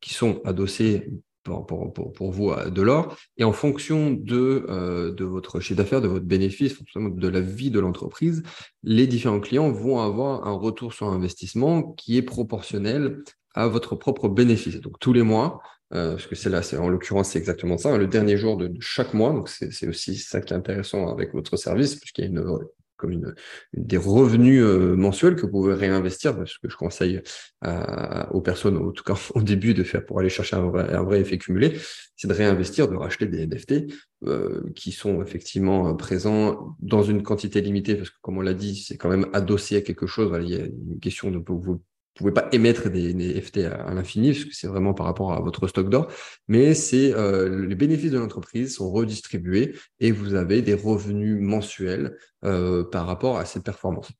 qui 0.00 0.14
sont 0.14 0.42
adossés 0.44 1.10
pour, 1.48 1.92
pour, 1.92 2.12
pour, 2.12 2.30
vous 2.30 2.52
de 2.54 2.82
l'or. 2.82 3.16
Et 3.36 3.44
en 3.44 3.52
fonction 3.52 4.10
de, 4.10 4.66
euh, 4.68 5.12
de 5.12 5.24
votre 5.24 5.60
chiffre 5.60 5.78
d'affaires, 5.78 6.00
de 6.00 6.08
votre 6.08 6.26
bénéfice, 6.26 6.76
de 6.94 7.28
la 7.28 7.40
vie 7.40 7.70
de 7.70 7.80
l'entreprise, 7.80 8.42
les 8.82 9.06
différents 9.06 9.40
clients 9.40 9.70
vont 9.70 10.00
avoir 10.00 10.46
un 10.46 10.52
retour 10.52 10.92
sur 10.92 11.08
investissement 11.08 11.82
qui 11.82 12.16
est 12.16 12.22
proportionnel 12.22 13.22
à 13.54 13.66
votre 13.66 13.96
propre 13.96 14.28
bénéfice. 14.28 14.80
Donc 14.80 14.98
tous 15.00 15.12
les 15.12 15.22
mois, 15.22 15.60
euh, 15.94 16.12
parce 16.12 16.26
que 16.26 16.34
c'est 16.34 16.50
là, 16.50 16.60
en 16.78 16.88
l'occurrence, 16.88 17.30
c'est 17.30 17.38
exactement 17.38 17.78
ça, 17.78 17.94
hein, 17.94 17.98
le 17.98 18.06
dernier 18.06 18.36
jour 18.36 18.56
de, 18.56 18.70
chaque 18.80 19.14
mois. 19.14 19.32
Donc 19.32 19.48
c'est 19.48 19.88
aussi 19.88 20.16
ça 20.16 20.40
qui 20.40 20.52
est 20.52 20.56
intéressant 20.56 21.08
avec 21.08 21.32
votre 21.32 21.56
service, 21.56 21.96
puisqu'il 21.96 22.24
y 22.24 22.26
a 22.26 22.30
une 22.30 22.44
comme 22.98 23.12
une, 23.12 23.34
des 23.72 23.96
revenus 23.96 24.62
euh, 24.62 24.94
mensuels 24.96 25.36
que 25.36 25.42
vous 25.42 25.50
pouvez 25.50 25.74
réinvestir, 25.74 26.36
parce 26.36 26.58
que 26.58 26.68
je 26.68 26.76
conseille 26.76 27.22
aux 28.30 28.40
personnes, 28.40 28.76
en 28.76 28.92
tout 28.92 29.04
cas 29.04 29.14
au 29.34 29.42
début, 29.42 29.72
de 29.72 29.82
faire 29.82 30.04
pour 30.04 30.20
aller 30.20 30.28
chercher 30.28 30.56
un 30.56 30.68
vrai, 30.68 31.20
effet 31.20 31.38
cumulé, 31.38 31.78
c'est 32.16 32.28
de 32.28 32.34
réinvestir, 32.34 32.88
de 32.88 32.96
racheter 32.96 33.26
des 33.26 33.46
NFT 33.46 33.92
euh, 34.24 34.62
qui 34.74 34.92
sont 34.92 35.22
effectivement 35.22 35.94
présents 35.94 36.76
dans 36.80 37.02
une 37.02 37.22
quantité 37.22 37.60
limitée, 37.60 37.94
parce 37.94 38.10
que 38.10 38.16
comme 38.20 38.38
on 38.38 38.42
l'a 38.42 38.54
dit, 38.54 38.76
c'est 38.76 38.96
quand 38.96 39.08
même 39.08 39.26
adossé 39.32 39.76
à 39.76 39.80
quelque 39.80 40.06
chose. 40.06 40.36
il 40.42 40.50
y 40.50 40.56
a 40.56 40.66
une 40.66 41.00
question 41.00 41.30
de 41.30 41.42
vous 41.46 41.80
pouvez 42.18 42.32
pas 42.32 42.48
émettre 42.52 42.90
des, 42.90 43.40
FT 43.40 43.58
à, 43.58 43.94
l'infini, 43.94 44.32
parce 44.32 44.44
que 44.44 44.54
c'est 44.54 44.66
vraiment 44.66 44.92
par 44.92 45.06
rapport 45.06 45.32
à 45.32 45.40
votre 45.40 45.66
stock 45.68 45.88
d'or, 45.88 46.10
mais 46.48 46.74
c'est 46.74 47.14
euh, 47.14 47.66
les 47.66 47.74
bénéfices 47.76 48.10
de 48.10 48.18
l'entreprise 48.18 48.74
sont 48.74 48.90
redistribués 48.90 49.74
et 50.00 50.10
vous 50.10 50.34
avez 50.34 50.60
des 50.60 50.74
revenus 50.74 51.40
mensuels 51.40 52.18
euh, 52.44 52.84
par 52.84 53.06
rapport 53.06 53.38
à 53.38 53.44
cette 53.44 53.64
performance. 53.64 54.12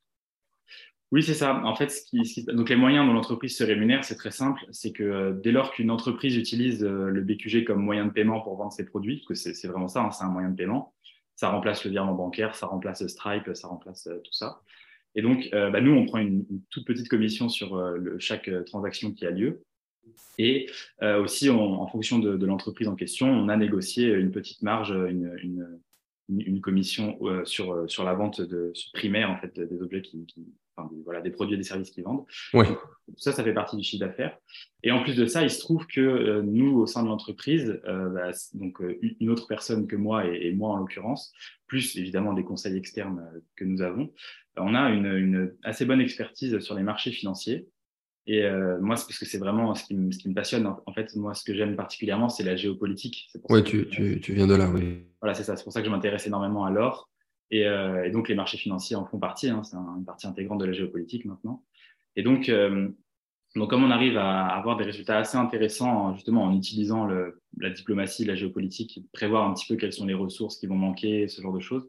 Oui, 1.11 1.23
c'est 1.23 1.35
ça. 1.35 1.63
En 1.65 1.75
fait, 1.75 1.89
ce 1.91 2.03
qui, 2.03 2.45
donc 2.45 2.69
les 2.69 2.77
moyens 2.77 3.07
dont 3.07 3.15
l'entreprise 3.15 3.57
se 3.57 3.65
rémunère, 3.65 4.05
c'est 4.05 4.17
très 4.17 4.31
simple. 4.31 4.63
C'est 4.71 4.93
que 4.93 5.03
euh, 5.03 5.33
dès 5.33 5.53
lors 5.53 5.73
qu'une 5.73 5.91
entreprise 5.91 6.37
utilise 6.37 6.85
le 6.85 7.21
BQG 7.23 7.65
comme 7.65 7.83
moyen 7.83 8.05
de 8.05 8.13
paiement 8.13 8.41
pour 8.41 8.57
vendre 8.57 8.73
ses 8.73 8.85
produits, 8.85 9.25
que 9.27 9.35
c'est 9.35 9.67
vraiment 9.67 9.89
ça, 9.89 10.03
hein, 10.03 10.11
c'est 10.13 10.25
un 10.25 10.31
moyen 10.31 10.51
de 10.51 10.57
paiement, 10.57 10.95
ça 11.35 11.49
remplace 11.51 11.85
le 11.85 11.91
virement 11.91 12.15
bancaire, 12.15 12.55
ça 12.55 12.67
remplace 12.67 13.05
Stripe, 13.07 13.55
ça 13.55 13.69
remplace 13.69 14.05
tout 14.05 14.33
ça. 14.33 14.61
Et 15.19 15.23
donc, 15.23 15.49
euh, 15.53 15.69
bah, 15.71 15.81
nous, 15.81 15.91
on 15.91 16.07
prend 16.07 16.19
une, 16.19 16.45
toute 16.71 16.87
petite 16.87 17.09
commission 17.09 17.49
sur 17.49 17.77
euh, 17.77 17.99
chaque 18.21 18.47
euh, 18.47 18.63
transaction 18.63 19.11
qui 19.11 19.27
a 19.27 19.33
lieu. 19.33 19.65
Et 20.39 20.71
aussi, 21.03 21.51
en 21.51 21.87
fonction 21.89 22.21
de, 22.21 22.47
l'entreprise 22.47 22.87
en 22.87 22.95
question, 22.95 23.29
on 23.29 23.49
a 23.49 23.57
négocié 23.57 24.13
une 24.13 24.31
petite 24.31 24.63
marge, 24.63 24.91
une, 24.91 26.61
commission 26.61 27.19
sur, 27.45 27.91
sur 27.91 28.05
la 28.05 28.15
vente 28.15 28.41
primaire 28.95 29.31
en 29.31 29.37
fait, 29.37 29.61
des 29.61 29.83
objets 29.83 30.01
qui, 30.01 30.27
voilà, 31.05 31.21
des 31.21 31.31
produits 31.31 31.55
et 31.55 31.59
des 31.59 31.65
services 31.65 31.91
qu'ils 31.91 32.05
vendent. 32.05 32.25
Ça, 33.17 33.33
ça 33.33 33.43
fait 33.43 33.55
partie 33.55 33.77
du 33.77 33.83
chiffre 33.83 34.05
d'affaires. 34.05 34.37
Et 34.83 34.93
en 34.93 35.03
plus 35.03 35.17
de 35.17 35.27
ça, 35.27 35.43
il 35.43 35.51
se 35.51 35.61
trouve 35.61 35.87
que 35.87 36.41
nous, 36.43 36.79
au 36.79 36.87
sein 36.87 37.03
de 37.03 37.09
l'entreprise, 37.09 37.81
bah, 37.85 38.31
donc 38.55 38.83
une 39.21 39.31
autre 39.31 39.47
personne 39.47 39.87
que 39.87 39.97
moi 39.97 40.27
et 40.27 40.53
moi 40.53 40.71
en 40.71 40.77
l'occurrence, 40.77 41.33
plus 41.67 41.97
évidemment 41.97 42.33
des 42.33 42.45
conseils 42.45 42.77
externes 42.77 43.23
que 43.57 43.65
nous 43.65 43.83
avons, 43.83 44.13
on 44.61 44.75
a 44.75 44.91
une, 44.91 45.53
assez 45.63 45.85
bonne 45.85 46.01
expertise 46.01 46.59
sur 46.61 46.75
les 46.75 46.83
marchés 46.83 47.11
financiers. 47.11 47.69
Et 48.27 48.45
euh, 48.45 48.79
moi, 48.81 48.97
c'est 48.97 49.07
parce 49.07 49.19
que 49.19 49.25
c'est 49.25 49.39
vraiment 49.39 49.75
ce 49.75 49.85
qui, 49.85 49.95
me, 49.95 50.35
passionne. 50.35 50.67
En 50.67 50.93
fait, 50.93 51.17
moi, 51.17 51.33
ce 51.33 51.45
que 51.45 51.55
j'aime 51.55 51.77
particulièrement, 51.77 52.29
c'est 52.29 52.43
la 52.45 52.57
géopolitique. 52.57 53.31
Oui, 53.49 53.65
tu, 53.65 53.89
viens 54.35 54.47
de 54.47 54.55
là, 54.55 54.69
oui. 54.69 55.07
Voilà, 55.23 55.35
c'est 55.35 55.45
ça. 55.45 55.57
C'est 55.57 55.65
pour 55.65 55.73
ça 55.73 55.81
que 55.81 55.87
je 55.87 55.91
m'intéresse 55.91 56.27
énormément 56.27 56.65
à 56.65 56.71
l'or. 56.71 57.09
Et, 57.51 57.67
euh, 57.67 58.11
donc, 58.11 58.29
les 58.29 58.35
marchés 58.35 58.59
financiers 58.59 58.97
en 58.97 59.07
font 59.07 59.19
partie. 59.19 59.49
Hein. 59.49 59.63
c'est 59.65 59.77
une 59.77 60.05
partie 60.05 60.27
intégrante 60.27 60.61
de 60.61 60.67
la 60.67 60.73
géopolitique 60.73 61.25
maintenant. 61.25 61.65
Et 62.17 62.23
donc, 62.23 62.49
euh, 62.49 62.89
donc, 63.57 63.71
comme 63.71 63.85
on 63.85 63.91
arrive 63.91 64.19
à 64.19 64.47
avoir 64.47 64.77
des 64.77 64.85
résultats 64.85 65.19
assez 65.19 65.39
intéressants, 65.39 66.15
justement, 66.15 66.45
en 66.45 66.55
utilisant 66.57 67.07
la 67.07 67.71
diplomatie, 67.71 68.25
la 68.25 68.35
géopolitique, 68.35 69.01
prévoir 69.13 69.49
un 69.49 69.55
petit 69.55 69.67
peu 69.67 69.77
quelles 69.77 69.93
sont 69.93 70.07
les 70.07 70.15
ressources 70.15 70.59
qui 70.59 70.67
vont 70.67 70.77
manquer, 70.77 71.29
ce 71.29 71.41
genre 71.41 71.55
de 71.55 71.61
choses, 71.61 71.89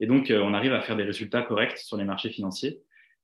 et 0.00 0.06
donc, 0.06 0.30
euh, 0.30 0.40
on 0.40 0.54
arrive 0.54 0.72
à 0.72 0.80
faire 0.80 0.96
des 0.96 1.04
résultats 1.04 1.42
corrects 1.42 1.78
sur 1.78 1.96
les 1.96 2.04
marchés 2.04 2.30
financiers. 2.30 2.80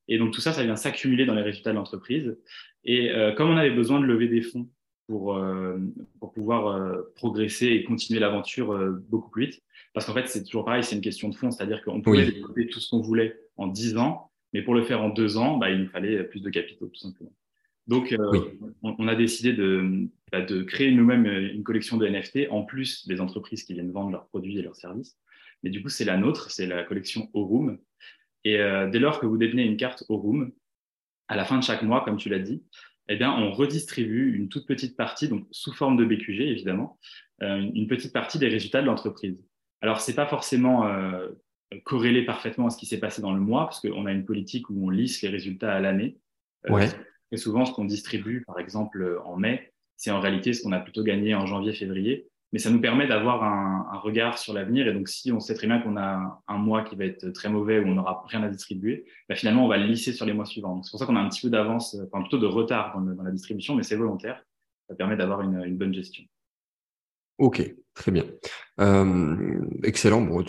Et 0.07 0.17
donc, 0.17 0.31
tout 0.33 0.41
ça, 0.41 0.53
ça 0.53 0.63
vient 0.63 0.75
s'accumuler 0.75 1.25
dans 1.25 1.33
les 1.33 1.41
résultats 1.41 1.71
de 1.71 1.75
l'entreprise. 1.75 2.37
Et 2.85 3.11
euh, 3.11 3.33
comme 3.33 3.49
on 3.49 3.57
avait 3.57 3.71
besoin 3.71 3.99
de 3.99 4.05
lever 4.05 4.27
des 4.27 4.41
fonds 4.41 4.69
pour, 5.07 5.35
euh, 5.35 5.77
pour 6.19 6.33
pouvoir 6.33 6.97
progresser 7.15 7.67
et 7.67 7.83
continuer 7.83 8.19
l'aventure 8.19 8.77
beaucoup 9.09 9.29
plus 9.29 9.47
vite, 9.47 9.63
parce 9.93 10.05
qu'en 10.05 10.13
fait, 10.13 10.27
c'est 10.27 10.43
toujours 10.43 10.65
pareil, 10.65 10.83
c'est 10.83 10.95
une 10.95 11.01
question 11.01 11.29
de 11.29 11.35
fonds, 11.35 11.51
c'est-à-dire 11.51 11.83
qu'on 11.83 12.01
pouvait 12.01 12.25
développer 12.25 12.67
tout 12.67 12.79
ce 12.79 12.89
qu'on 12.89 13.01
voulait 13.01 13.39
en 13.55 13.67
10 13.67 13.97
ans, 13.97 14.31
mais 14.53 14.61
pour 14.61 14.75
le 14.75 14.83
faire 14.83 15.01
en 15.01 15.09
deux 15.09 15.37
ans, 15.37 15.57
bah, 15.57 15.71
il 15.71 15.81
nous 15.81 15.89
fallait 15.89 16.23
plus 16.23 16.41
de 16.41 16.49
capitaux, 16.49 16.87
tout 16.87 16.99
simplement. 16.99 17.33
Donc, 17.87 18.13
on, 18.83 19.07
a 19.07 19.15
décidé 19.15 19.53
de, 19.53 20.09
bah, 20.31 20.41
de 20.41 20.61
créer 20.61 20.91
nous-mêmes 20.91 21.25
une 21.25 21.63
collection 21.63 21.95
de 21.95 22.05
NFT, 22.05 22.49
en 22.51 22.63
plus 22.63 23.07
des 23.07 23.21
entreprises 23.21 23.63
qui 23.63 23.73
viennent 23.73 23.91
vendre 23.91 24.11
leurs 24.11 24.27
produits 24.27 24.57
et 24.59 24.61
leurs 24.61 24.75
services. 24.75 25.17
Mais 25.63 25.69
du 25.69 25.81
coup, 25.81 25.89
c'est 25.89 26.05
la 26.05 26.17
nôtre, 26.17 26.51
c'est 26.51 26.67
la 26.67 26.83
collection 26.83 27.29
Orum. 27.33 27.77
Et 28.43 28.59
euh, 28.59 28.89
dès 28.89 28.99
lors 28.99 29.19
que 29.19 29.25
vous 29.25 29.37
détenez 29.37 29.63
une 29.63 29.77
carte 29.77 30.03
Orum, 30.09 30.51
à 31.29 31.35
la 31.35 31.45
fin 31.45 31.57
de 31.57 31.63
chaque 31.63 31.81
mois, 31.81 32.03
comme 32.03 32.17
tu 32.17 32.29
l'as 32.29 32.39
dit, 32.39 32.63
eh 33.09 33.15
bien, 33.15 33.31
on 33.31 33.51
redistribue 33.51 34.35
une 34.35 34.49
toute 34.49 34.67
petite 34.67 34.97
partie, 34.97 35.27
donc 35.27 35.47
sous 35.51 35.73
forme 35.73 35.97
de 35.97 36.05
BQG 36.05 36.41
évidemment, 36.41 36.99
euh, 37.41 37.69
une 37.73 37.87
petite 37.87 38.13
partie 38.13 38.39
des 38.39 38.47
résultats 38.47 38.81
de 38.81 38.87
l'entreprise. 38.87 39.37
Alors, 39.81 40.01
c'est 40.01 40.15
pas 40.15 40.27
forcément 40.27 40.87
euh, 40.87 41.29
corrélé 41.83 42.25
parfaitement 42.25 42.67
à 42.67 42.69
ce 42.69 42.77
qui 42.77 42.85
s'est 42.85 42.99
passé 42.99 43.21
dans 43.21 43.33
le 43.33 43.39
mois, 43.39 43.65
parce 43.65 43.79
qu'on 43.79 44.05
a 44.05 44.11
une 44.11 44.25
politique 44.25 44.69
où 44.69 44.87
on 44.87 44.89
lisse 44.89 45.21
les 45.21 45.29
résultats 45.29 45.73
à 45.73 45.79
l'année. 45.79 46.17
Ouais. 46.69 46.89
Et 47.31 47.37
souvent, 47.37 47.65
ce 47.65 47.73
qu'on 47.73 47.85
distribue, 47.85 48.43
par 48.45 48.59
exemple, 48.59 49.19
en 49.25 49.37
mai, 49.37 49.73
c'est 49.95 50.11
en 50.11 50.19
réalité 50.19 50.53
ce 50.53 50.63
qu'on 50.63 50.71
a 50.71 50.79
plutôt 50.79 51.03
gagné 51.03 51.35
en 51.35 51.45
janvier-février. 51.45 52.27
Mais 52.53 52.59
ça 52.59 52.69
nous 52.69 52.79
permet 52.79 53.07
d'avoir 53.07 53.43
un, 53.43 53.99
regard 53.99 54.37
sur 54.37 54.53
l'avenir. 54.53 54.87
Et 54.87 54.93
donc, 54.93 55.09
si 55.09 55.31
on 55.31 55.39
sait 55.39 55.53
très 55.53 55.67
bien 55.67 55.79
qu'on 55.79 55.97
a 55.97 56.41
un 56.47 56.57
mois 56.57 56.83
qui 56.83 56.95
va 56.95 57.05
être 57.05 57.29
très 57.31 57.49
mauvais 57.49 57.79
où 57.79 57.87
on 57.87 57.95
n'aura 57.95 58.23
rien 58.27 58.43
à 58.43 58.47
distribuer, 58.47 59.05
bah, 59.27 59.35
finalement, 59.35 59.65
on 59.65 59.67
va 59.67 59.77
le 59.77 59.85
lisser 59.85 60.13
sur 60.13 60.25
les 60.25 60.33
mois 60.33 60.45
suivants. 60.45 60.81
C'est 60.83 60.91
pour 60.91 60.99
ça 60.99 61.05
qu'on 61.05 61.15
a 61.15 61.19
un 61.19 61.27
petit 61.29 61.41
peu 61.41 61.49
d'avance, 61.49 61.97
enfin 62.07 62.21
plutôt 62.21 62.37
de 62.37 62.45
retard 62.45 62.99
dans, 62.99 63.23
la 63.23 63.31
distribution, 63.31 63.75
mais 63.75 63.83
c'est 63.83 63.95
volontaire. 63.95 64.43
Ça 64.87 64.95
permet 64.95 65.17
d'avoir 65.17 65.41
une, 65.41 65.77
bonne 65.77 65.93
gestion. 65.93 66.23
Ok, 67.37 67.75
très 67.93 68.11
bien. 68.11 68.23
Euh, 68.79 69.59
excellent. 69.83 70.21
Bon, 70.21 70.43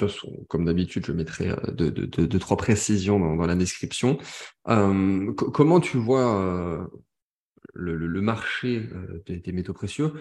comme 0.49 0.65
d'habitude, 0.67 1.05
je 1.05 1.13
mettrai 1.13 1.49
deux, 1.73 1.91
deux, 1.91 2.39
trois 2.39 2.57
précisions 2.57 3.19
dans, 3.19 3.47
la 3.47 3.57
description. 3.57 4.19
Euh, 4.69 5.33
comment 5.33 5.81
tu 5.81 5.97
vois 5.97 6.89
le, 7.75 8.21
marché 8.21 8.89
des 9.27 9.53
métaux 9.53 9.75
précieux? 9.75 10.13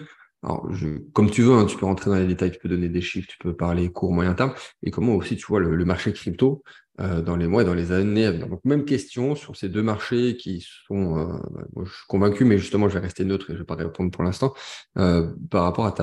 Alors, 0.44 0.68
comme 1.14 1.30
tu 1.30 1.42
veux, 1.42 1.52
hein, 1.54 1.66
tu 1.66 1.76
peux 1.76 1.86
rentrer 1.86 2.10
dans 2.10 2.16
les 2.16 2.26
détails, 2.26 2.52
tu 2.52 2.60
peux 2.60 2.68
donner 2.68 2.88
des 2.88 3.00
chiffres, 3.00 3.26
tu 3.28 3.38
peux 3.38 3.56
parler 3.56 3.90
court, 3.90 4.12
moyen 4.12 4.34
terme, 4.34 4.54
et 4.84 4.90
comment 4.92 5.16
aussi 5.16 5.36
tu 5.36 5.44
vois 5.46 5.58
le, 5.58 5.84
marché 5.84 6.12
crypto 6.12 6.62
euh, 7.00 7.22
dans 7.22 7.34
les 7.34 7.48
mois 7.48 7.62
et 7.62 7.64
dans 7.64 7.74
les 7.74 7.90
années 7.90 8.24
à 8.24 8.30
venir. 8.30 8.46
Donc, 8.46 8.64
même 8.64 8.84
question 8.84 9.34
sur 9.34 9.56
ces 9.56 9.68
deux 9.68 9.82
marchés 9.82 10.36
qui 10.36 10.64
sont, 10.86 11.18
euh, 11.18 11.26
moi, 11.74 11.84
je 11.84 11.90
suis 11.90 12.06
convaincu, 12.06 12.44
mais 12.44 12.56
justement, 12.56 12.88
je 12.88 12.94
vais 12.94 13.00
rester 13.00 13.24
neutre 13.24 13.46
et 13.50 13.54
je 13.54 13.54
ne 13.54 13.58
vais 13.58 13.66
pas 13.66 13.74
répondre 13.74 14.12
pour 14.12 14.22
l'instant, 14.22 14.54
euh, 14.96 15.34
par 15.50 15.64
rapport 15.64 15.86
à 15.86 15.94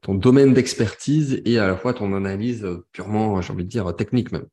ton 0.00 0.14
domaine 0.14 0.54
d'expertise 0.54 1.42
et 1.44 1.58
à 1.58 1.66
la 1.66 1.76
fois 1.76 1.92
ton 1.92 2.14
analyse 2.14 2.66
purement, 2.92 3.42
j'ai 3.42 3.52
envie 3.52 3.64
de 3.64 3.68
dire, 3.68 3.94
technique 3.96 4.32
même. 4.32 4.46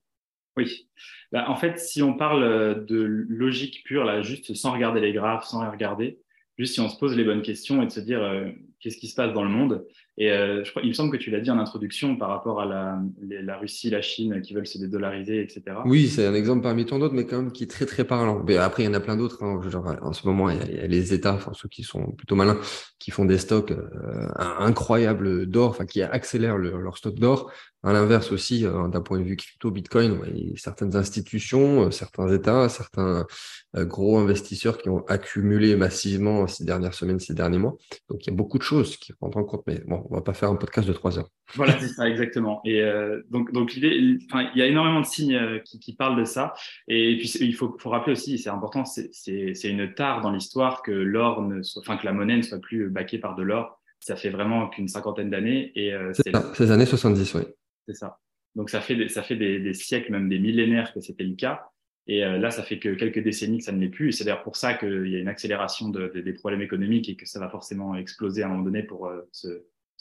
Oui. 0.57 0.89
Bah, 1.31 1.45
en 1.49 1.55
fait, 1.55 1.79
si 1.79 2.01
on 2.01 2.15
parle 2.15 2.85
de 2.85 3.01
logique 3.29 3.83
pure, 3.85 4.03
là, 4.03 4.21
juste 4.23 4.55
sans 4.55 4.73
regarder 4.73 4.99
les 4.99 5.13
graphes, 5.13 5.45
sans 5.45 5.69
regarder, 5.71 6.19
juste 6.57 6.73
si 6.73 6.79
on 6.79 6.89
se 6.89 6.97
pose 6.97 7.15
les 7.15 7.23
bonnes 7.23 7.41
questions 7.41 7.81
et 7.81 7.85
de 7.85 7.91
se 7.91 7.99
dire 7.99 8.21
euh, 8.21 8.49
qu'est-ce 8.79 8.97
qui 8.97 9.07
se 9.07 9.15
passe 9.15 9.33
dans 9.33 9.43
le 9.43 9.49
monde. 9.49 9.85
Et 10.19 10.31
euh, 10.31 10.63
je 10.63 10.71
crois, 10.71 10.81
il 10.81 10.87
me 10.87 10.93
semble 10.93 11.11
que 11.11 11.17
tu 11.17 11.29
l'as 11.29 11.39
dit 11.39 11.51
en 11.51 11.59
introduction 11.59 12.17
par 12.17 12.29
rapport 12.29 12.59
à 12.59 12.65
la, 12.65 12.99
la, 13.21 13.57
Russie, 13.57 13.91
la 13.91 14.01
Chine 14.01 14.41
qui 14.41 14.55
veulent 14.55 14.65
se 14.65 14.79
dédollariser, 14.79 15.41
etc. 15.41 15.77
Oui, 15.85 16.07
c'est 16.07 16.25
un 16.25 16.33
exemple 16.33 16.63
parmi 16.63 16.85
tant 16.85 16.97
d'autres, 16.97 17.13
mais 17.13 17.27
quand 17.27 17.37
même 17.37 17.51
qui 17.51 17.63
est 17.63 17.67
très 17.67 17.85
très 17.85 18.03
parlant. 18.03 18.43
Mais 18.43 18.57
après, 18.57 18.81
il 18.81 18.87
y 18.87 18.89
en 18.89 18.95
a 18.95 18.99
plein 18.99 19.15
d'autres. 19.15 19.43
Hein. 19.43 19.59
en 20.01 20.13
ce 20.13 20.25
moment, 20.25 20.49
il 20.49 20.57
y, 20.75 20.79
a, 20.79 20.87
les 20.87 21.13
États, 21.13 21.37
ceux 21.53 21.69
qui 21.69 21.83
sont 21.83 22.13
plutôt 22.13 22.35
malins, 22.35 22.59
qui 22.97 23.11
font 23.11 23.25
des 23.25 23.37
stocks 23.37 23.71
euh, 23.71 24.27
incroyables 24.37 25.45
d'or, 25.45 25.69
enfin 25.69 25.85
qui 25.85 26.01
accélèrent 26.01 26.57
leur 26.57 26.97
stock 26.97 27.13
d'or. 27.15 27.51
À 27.83 27.93
l'inverse 27.93 28.31
aussi, 28.31 28.65
euh, 28.65 28.87
d'un 28.87 29.01
point 29.01 29.19
de 29.19 29.23
vue 29.23 29.35
crypto, 29.35 29.69
Bitcoin, 29.69 30.19
certaines 30.55 30.95
institutions, 30.95 31.91
certains 31.91 32.27
États, 32.33 32.69
certains 32.69 33.27
gros 33.75 34.17
investisseurs 34.17 34.79
qui 34.79 34.89
ont 34.89 35.05
accumulé 35.05 35.75
massivement 35.75 36.47
ces 36.47 36.65
dernières 36.65 36.95
semaines, 36.95 37.19
ces 37.19 37.35
derniers 37.35 37.59
mois. 37.59 37.77
Donc 38.09 38.25
il 38.25 38.31
y 38.31 38.33
a 38.33 38.35
beaucoup 38.35 38.57
de 38.57 38.63
choses 38.67 38.97
qui 38.97 39.13
rentrent 39.21 39.37
en 39.37 39.43
compte, 39.43 39.63
mais 39.67 39.81
bon, 39.85 40.05
on 40.09 40.15
va 40.15 40.21
pas 40.21 40.33
faire 40.33 40.49
un 40.49 40.55
podcast 40.55 40.87
de 40.87 40.93
trois 40.93 41.17
heures. 41.17 41.29
Voilà, 41.55 41.79
c'est 41.79 41.87
ça, 41.87 42.09
exactement. 42.09 42.61
Et 42.65 42.81
donc, 43.29 43.51
donc 43.53 43.73
l'idée, 43.73 44.17
enfin, 44.29 44.49
il 44.53 44.59
y 44.59 44.61
a 44.61 44.67
énormément 44.67 45.01
de 45.01 45.05
signes 45.05 45.61
qui, 45.63 45.95
parlent 45.95 46.19
de 46.19 46.25
ça. 46.25 46.53
Et 46.87 47.17
puis 47.17 47.31
il 47.39 47.55
faut, 47.55 47.75
faut 47.79 47.89
rappeler 47.89 48.13
aussi, 48.13 48.37
c'est 48.37 48.49
important, 48.49 48.83
c'est 48.85 49.63
une 49.63 49.93
tare 49.93 50.21
dans 50.21 50.31
l'histoire 50.31 50.81
que 50.81 50.91
l'or 50.91 51.41
ne 51.41 51.63
soit, 51.63 51.81
enfin 51.81 51.97
que 51.97 52.05
la 52.05 52.13
monnaie 52.13 52.37
ne 52.37 52.41
soit 52.41 52.59
plus 52.59 52.89
baquée 52.89 53.17
par 53.17 53.35
de 53.35 53.43
l'or. 53.43 53.81
Ça 53.99 54.15
fait 54.15 54.29
vraiment 54.29 54.67
qu'une 54.69 54.87
cinquantaine 54.87 55.29
d'années. 55.29 55.71
Et 55.75 55.93
c'est 56.13 56.31
ces 56.53 56.71
années 56.71 56.85
70, 56.85 57.33
oui. 57.35 57.43
C'est 57.87 57.95
ça. 57.95 58.19
Donc 58.57 58.71
ça 58.71 58.81
fait, 58.81 58.95
des, 58.95 59.07
ça 59.07 59.21
fait 59.21 59.35
des, 59.35 59.73
siècles, 59.75 60.11
même 60.11 60.27
des 60.27 60.39
millénaires 60.39 60.91
que 60.91 60.99
c'était 60.99 61.23
le 61.23 61.35
cas. 61.35 61.69
Et 62.07 62.23
euh, 62.23 62.37
là, 62.37 62.51
ça 62.51 62.63
fait 62.63 62.79
que 62.79 62.89
quelques 62.89 63.19
décennies 63.19 63.59
que 63.59 63.65
ça 63.65 63.71
ne 63.71 63.79
l'est 63.79 63.89
plus. 63.89 64.13
C'est 64.13 64.23
d'ailleurs 64.23 64.43
pour 64.43 64.55
ça 64.55 64.73
qu'il 64.73 65.07
y 65.07 65.15
a 65.15 65.19
une 65.19 65.27
accélération 65.27 65.89
des 65.89 66.33
problèmes 66.33 66.61
économiques 66.61 67.09
et 67.09 67.15
que 67.15 67.25
ça 67.25 67.39
va 67.39 67.49
forcément 67.49 67.95
exploser 67.95 68.43
à 68.43 68.45
un 68.45 68.49
moment 68.49 68.63
donné 68.63 68.83
pour 68.83 69.07
euh, 69.07 69.21
se, 69.31 69.49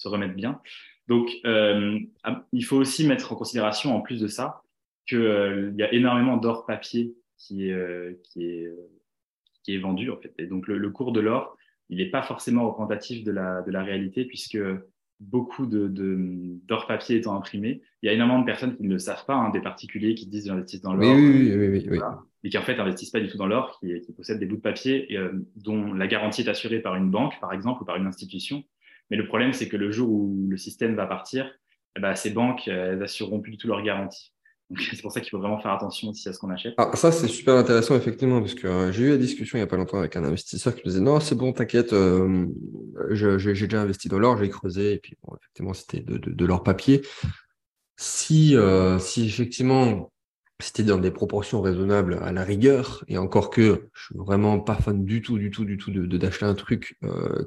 remettre 0.04 0.34
bien. 0.34 0.60
Donc, 1.08 1.30
euh, 1.44 1.98
il 2.52 2.64
faut 2.64 2.76
aussi 2.76 3.06
mettre 3.06 3.32
en 3.32 3.36
considération, 3.36 3.94
en 3.94 4.00
plus 4.00 4.20
de 4.20 4.28
ça, 4.28 4.62
qu'il 5.06 5.74
y 5.76 5.82
a 5.82 5.92
énormément 5.92 6.36
d'or 6.36 6.66
papier 6.66 7.14
qui 7.38 7.68
est, 7.68 8.22
qui, 8.24 8.44
est, 8.44 8.72
qui 9.62 9.74
est 9.74 9.78
vendu, 9.78 10.10
en 10.10 10.16
fait. 10.16 10.32
Et 10.38 10.46
donc, 10.46 10.66
le, 10.68 10.90
cours 10.90 11.12
de 11.12 11.20
l'or, 11.20 11.56
il 11.90 11.98
n'est 11.98 12.10
pas 12.10 12.22
forcément 12.22 12.66
représentatif 12.66 13.24
de 13.24 13.30
la, 13.30 13.62
de 13.62 13.70
la 13.70 13.84
réalité, 13.84 14.24
puisque 14.24 14.58
beaucoup 15.20 15.66
de, 15.66 15.88
d'or 16.66 16.86
papier 16.86 17.16
étant 17.16 17.36
imprimé. 17.36 17.82
Il 18.02 18.06
y 18.06 18.08
a 18.10 18.12
énormément 18.12 18.40
de 18.40 18.44
personnes 18.44 18.76
qui 18.76 18.82
ne 18.82 18.92
le 18.92 18.98
savent 18.98 19.24
pas, 19.24 19.34
hein, 19.34 19.50
des 19.50 19.60
particuliers 19.60 20.14
qui 20.14 20.26
disent 20.26 20.50
investissent 20.50 20.82
dans 20.82 20.94
l'or, 20.94 21.14
oui, 21.14 21.52
oui, 21.54 21.88
oui, 21.88 22.00
mais 22.44 22.50
qui 22.50 22.58
en 22.58 22.62
fait 22.62 22.78
investissent 22.78 23.10
pas 23.10 23.20
du 23.20 23.28
tout 23.28 23.38
dans 23.38 23.46
l'or, 23.46 23.78
qui, 23.80 24.00
qui 24.02 24.12
possèdent 24.12 24.38
des 24.38 24.46
bouts 24.46 24.56
de 24.56 24.60
papier 24.60 25.16
euh, 25.16 25.32
dont 25.56 25.92
la 25.94 26.06
garantie 26.06 26.42
est 26.42 26.48
assurée 26.48 26.80
par 26.80 26.94
une 26.96 27.10
banque, 27.10 27.34
par 27.40 27.52
exemple, 27.52 27.82
ou 27.82 27.84
par 27.84 27.96
une 27.96 28.06
institution. 28.06 28.62
Mais 29.10 29.16
le 29.16 29.26
problème, 29.26 29.52
c'est 29.52 29.68
que 29.68 29.76
le 29.76 29.90
jour 29.90 30.10
où 30.10 30.46
le 30.48 30.56
système 30.56 30.94
va 30.94 31.06
partir, 31.06 31.50
eh 31.96 32.00
ben, 32.00 32.14
ces 32.14 32.30
banques, 32.30 32.68
elles 32.68 33.02
assureront 33.02 33.40
plus 33.40 33.52
du 33.52 33.58
tout 33.58 33.68
leur 33.68 33.82
garantie. 33.82 34.32
C'est 34.74 35.00
pour 35.00 35.12
ça 35.12 35.20
qu'il 35.20 35.30
faut 35.30 35.38
vraiment 35.38 35.60
faire 35.60 35.72
attention 35.72 36.08
aussi 36.08 36.28
à 36.28 36.32
ce 36.32 36.38
qu'on 36.38 36.50
achète. 36.50 36.74
Ah, 36.76 36.90
ça, 36.94 37.12
c'est 37.12 37.28
super 37.28 37.54
intéressant, 37.54 37.94
effectivement, 37.94 38.40
parce 38.40 38.54
que 38.54 38.66
euh, 38.66 38.92
j'ai 38.92 39.04
eu 39.04 39.10
la 39.10 39.16
discussion 39.16 39.58
il 39.58 39.60
n'y 39.60 39.64
a 39.64 39.68
pas 39.68 39.76
longtemps 39.76 39.98
avec 39.98 40.16
un 40.16 40.24
investisseur 40.24 40.74
qui 40.74 40.80
me 40.80 40.90
disait 40.90 41.00
Non, 41.00 41.20
c'est 41.20 41.36
bon, 41.36 41.52
t'inquiète, 41.52 41.92
euh, 41.92 42.46
j'ai 43.10 43.52
déjà 43.52 43.82
investi 43.82 44.08
dans 44.08 44.18
l'or, 44.18 44.38
j'ai 44.38 44.48
creusé, 44.48 44.94
et 44.94 44.98
puis 44.98 45.16
bon, 45.22 45.36
effectivement, 45.40 45.72
c'était 45.72 46.00
de, 46.00 46.44
l'or 46.44 46.64
papier. 46.64 47.02
Si, 47.96 48.56
euh, 48.56 48.98
si 48.98 49.26
effectivement 49.26 50.12
c'était 50.58 50.84
dans 50.84 50.98
des 50.98 51.10
proportions 51.10 51.60
raisonnables 51.60 52.18
à 52.22 52.32
la 52.32 52.42
rigueur, 52.42 53.04
et 53.08 53.18
encore 53.18 53.50
que 53.50 53.88
je 53.92 54.06
suis 54.06 54.16
vraiment 54.16 54.58
pas 54.58 54.74
fan 54.74 55.04
du 55.04 55.20
tout, 55.20 55.38
du 55.38 55.50
tout, 55.50 55.66
du 55.66 55.76
tout 55.76 55.90
de 55.90 56.16
d'acheter 56.16 56.46
un 56.46 56.54
truc 56.54 56.98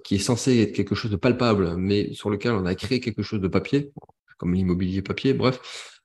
qui 0.03 0.15
est 0.15 0.19
censé 0.19 0.59
être 0.59 0.73
quelque 0.73 0.93
chose 0.93 1.09
de 1.09 1.15
palpable, 1.15 1.75
mais 1.75 2.13
sur 2.13 2.29
lequel 2.29 2.51
on 2.51 2.65
a 2.65 2.75
créé 2.75 2.99
quelque 2.99 3.23
chose 3.23 3.41
de 3.41 3.47
papier, 3.47 3.91
comme 4.37 4.53
l'immobilier 4.53 5.01
papier, 5.01 5.33
bref 5.33 5.98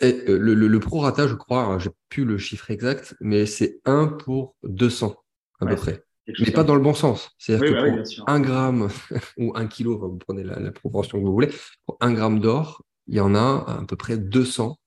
et, 0.00 0.24
euh, 0.28 0.38
le, 0.38 0.54
le, 0.54 0.80
prorata, 0.80 1.26
je 1.26 1.34
crois, 1.34 1.78
j'ai 1.78 1.90
plus 2.08 2.24
le 2.24 2.38
chiffre 2.38 2.70
exact, 2.70 3.14
mais 3.20 3.46
c'est 3.46 3.80
1 3.84 4.06
pour 4.06 4.56
200 4.62 5.14
à 5.60 5.66
peu 5.66 5.76
près. 5.76 6.04
Mais 6.38 6.50
pas 6.52 6.64
dans 6.64 6.74
le 6.74 6.80
bon 6.80 6.94
sens. 6.94 7.30
C'est-à-dire 7.38 7.68
que 7.68 7.94
bah 7.94 8.02
pour 8.16 8.28
1 8.28 8.40
gramme 8.40 8.88
ou 9.36 9.52
1 9.54 9.66
kilo, 9.66 9.98
vous 9.98 10.18
prenez 10.18 10.44
la, 10.44 10.70
proportion 10.70 11.18
que 11.18 11.24
vous 11.24 11.32
voulez, 11.32 11.50
pour 11.86 11.96
1 12.00 12.12
gramme 12.12 12.40
d'or, 12.40 12.82
il 13.08 13.16
y 13.16 13.20
en 13.20 13.34
a 13.34 13.64
à, 13.66 13.84
peu 13.86 13.96
près 13.96 14.16
200 14.16 14.78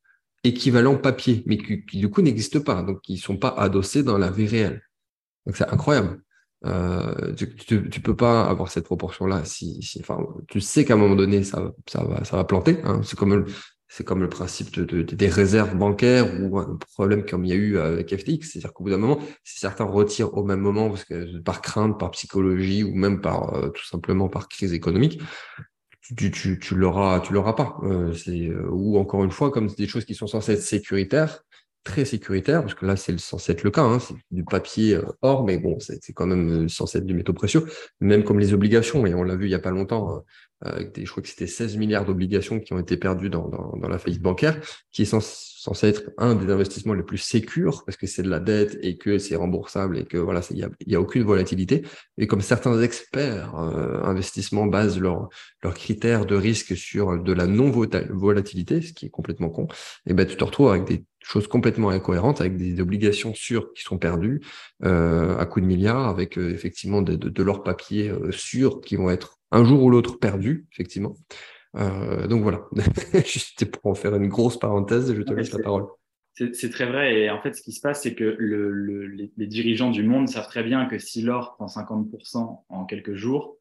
équivalents 0.43 0.97
papier, 0.97 1.43
mais 1.45 1.57
qui, 1.57 1.97
du 1.97 2.09
coup 2.09 2.21
n'existent 2.21 2.61
pas, 2.61 2.83
donc 2.83 3.01
qui 3.01 3.13
ne 3.13 3.17
sont 3.17 3.37
pas 3.37 3.49
adossés 3.49 4.03
dans 4.03 4.17
la 4.17 4.29
vie 4.29 4.47
réelle. 4.47 4.81
Donc 5.45 5.55
c'est 5.57 5.67
incroyable. 5.67 6.21
Euh, 6.65 7.33
tu, 7.35 7.75
ne 7.75 8.01
peux 8.01 8.15
pas 8.15 8.45
avoir 8.45 8.71
cette 8.71 8.85
proportion-là. 8.85 9.43
Si, 9.43 9.81
si, 9.81 9.99
enfin, 9.99 10.25
tu 10.47 10.61
sais 10.61 10.85
qu'à 10.85 10.93
un 10.93 10.97
moment 10.97 11.15
donné, 11.15 11.43
ça, 11.43 11.73
ça 11.87 12.03
va, 12.03 12.23
ça 12.23 12.37
va 12.37 12.45
planter. 12.45 12.79
Hein. 12.85 13.01
C'est 13.03 13.17
comme 13.17 13.45
c'est 13.95 14.03
comme 14.03 14.23
le 14.23 14.29
principe 14.29 14.73
de, 14.73 15.03
des 15.03 15.27
réserves 15.27 15.75
bancaires 15.75 16.27
ou 16.41 16.57
un 16.57 16.79
problème 16.95 17.23
comme 17.23 17.45
il 17.45 17.49
y 17.49 17.51
a 17.51 17.55
eu 17.55 17.77
avec 17.77 18.09
FTX. 18.09 18.41
C'est-à-dire 18.41 18.73
qu'au 18.73 18.85
bout 18.85 18.89
d'un 18.89 18.97
moment, 18.97 19.19
si 19.43 19.59
certains 19.59 19.83
retirent 19.83 20.35
au 20.35 20.43
même 20.43 20.61
moment, 20.61 20.89
parce 20.89 21.05
que 21.05 21.37
par 21.37 21.61
crainte, 21.61 21.99
par 21.99 22.09
psychologie 22.09 22.83
ou 22.83 22.95
même 22.95 23.21
par 23.21 23.53
euh, 23.53 23.69
tout 23.69 23.85
simplement 23.85 24.29
par 24.29 24.47
crise 24.47 24.73
économique, 24.73 25.21
tu, 26.17 26.31
tu, 26.31 26.75
l'auras, 26.75 27.19
tu 27.19 27.33
l'auras 27.33 27.53
pas. 27.53 27.77
Euh, 27.83 28.15
euh, 28.29 28.67
ou 28.71 28.97
encore 28.97 29.23
une 29.23 29.31
fois, 29.31 29.51
comme 29.51 29.69
c'est 29.69 29.77
des 29.77 29.87
choses 29.87 30.05
qui 30.05 30.15
sont 30.15 30.25
censées 30.25 30.53
être 30.53 30.63
sécuritaires, 30.63 31.43
très 31.83 32.05
sécuritaires, 32.05 32.61
parce 32.61 32.73
que 32.73 32.85
là, 32.85 32.95
c'est 32.95 33.19
censé 33.19 33.51
être 33.51 33.63
le 33.63 33.71
cas, 33.71 33.83
hein, 33.83 33.99
c'est 33.99 34.15
du 34.31 34.43
papier 34.43 34.97
or, 35.21 35.43
mais 35.43 35.57
bon, 35.57 35.77
c'est, 35.79 35.99
quand 36.13 36.27
même 36.27 36.69
censé 36.69 36.99
être 36.99 37.05
du 37.05 37.13
métaux 37.13 37.33
précieux, 37.33 37.65
même 37.99 38.23
comme 38.23 38.39
les 38.39 38.53
obligations, 38.53 39.05
et 39.05 39.13
on 39.13 39.23
l'a 39.23 39.35
vu 39.35 39.45
il 39.45 39.51
y 39.51 39.55
a 39.55 39.59
pas 39.59 39.71
longtemps, 39.71 40.23
des, 40.93 41.05
je 41.05 41.11
crois 41.11 41.21
que 41.21 41.29
c'était 41.29 41.47
16 41.47 41.77
milliards 41.77 42.05
d'obligations 42.05 42.59
qui 42.59 42.73
ont 42.73 42.79
été 42.79 42.97
perdues 42.97 43.29
dans, 43.29 43.47
dans, 43.49 43.75
dans 43.75 43.89
la 43.89 43.97
faillite 43.97 44.21
bancaire, 44.21 44.59
qui 44.91 45.01
est 45.01 45.05
censé 45.05 45.87
être 45.87 46.03
un 46.17 46.35
des 46.35 46.51
investissements 46.51 46.93
les 46.93 47.03
plus 47.03 47.17
sécures 47.17 47.83
parce 47.85 47.97
que 47.97 48.07
c'est 48.07 48.23
de 48.23 48.29
la 48.29 48.39
dette 48.39 48.77
et 48.81 48.97
que 48.97 49.17
c'est 49.17 49.35
remboursable 49.35 49.97
et 49.97 50.05
que 50.05 50.17
voilà, 50.17 50.41
il 50.51 50.57
n'y 50.57 50.63
a, 50.63 50.69
y 50.85 50.95
a 50.95 51.01
aucune 51.01 51.23
volatilité. 51.23 51.83
Et 52.17 52.27
comme 52.27 52.41
certains 52.41 52.81
experts 52.81 53.55
euh, 53.55 54.01
investissements 54.03 54.65
basent 54.65 54.99
leurs 54.99 55.29
leurs 55.63 55.73
critères 55.73 56.25
de 56.25 56.35
risque 56.35 56.77
sur 56.77 57.21
de 57.21 57.33
la 57.33 57.47
non-volatilité, 57.47 58.81
ce 58.81 58.93
qui 58.93 59.07
est 59.07 59.09
complètement 59.09 59.49
con, 59.49 59.67
et 60.05 60.13
ben 60.13 60.25
tu 60.25 60.37
te 60.37 60.43
retrouves 60.43 60.69
avec 60.69 60.85
des 60.85 61.05
choses 61.23 61.47
complètement 61.47 61.89
incohérentes, 61.89 62.41
avec 62.41 62.57
des 62.57 62.79
obligations 62.81 63.33
sûres 63.33 63.73
qui 63.73 63.83
sont 63.83 63.97
perdues 63.97 64.41
euh, 64.83 65.37
à 65.37 65.45
coups 65.45 65.63
de 65.63 65.67
milliards, 65.67 66.07
avec 66.07 66.37
euh, 66.37 66.51
effectivement 66.51 67.01
de, 67.01 67.15
de, 67.15 67.29
de 67.29 67.43
leurs 67.43 67.63
papiers 67.63 68.09
euh, 68.09 68.31
sûrs 68.31 68.81
qui 68.81 68.95
vont 68.95 69.09
être 69.09 69.39
un 69.51 69.63
jour 69.63 69.83
ou 69.83 69.89
l'autre 69.89 70.19
perdu, 70.19 70.65
effectivement. 70.71 71.15
Donc 71.75 72.43
voilà, 72.43 72.61
juste 73.25 73.65
pour 73.65 73.91
en 73.91 73.95
faire 73.95 74.13
une 74.15 74.27
grosse 74.27 74.59
parenthèse, 74.59 75.11
je 75.11 75.21
te 75.23 75.33
laisse 75.33 75.51
la 75.53 75.63
parole. 75.63 75.85
C'est 76.35 76.69
très 76.69 76.85
vrai. 76.85 77.19
Et 77.19 77.29
en 77.31 77.41
fait, 77.41 77.55
ce 77.55 77.63
qui 77.63 77.71
se 77.71 77.81
passe, 77.81 78.03
c'est 78.03 78.13
que 78.13 78.35
le, 78.37 79.07
les, 79.07 79.47
dirigeants 79.47 79.89
du 79.89 80.03
monde 80.03 80.29
savent 80.29 80.47
très 80.47 80.63
bien 80.63 80.85
que 80.85 80.99
si 80.99 81.23
l'or 81.23 81.55
prend 81.55 81.65
50% 81.65 82.63
en 82.69 82.85
quelques 82.85 83.15
jours, 83.15 83.57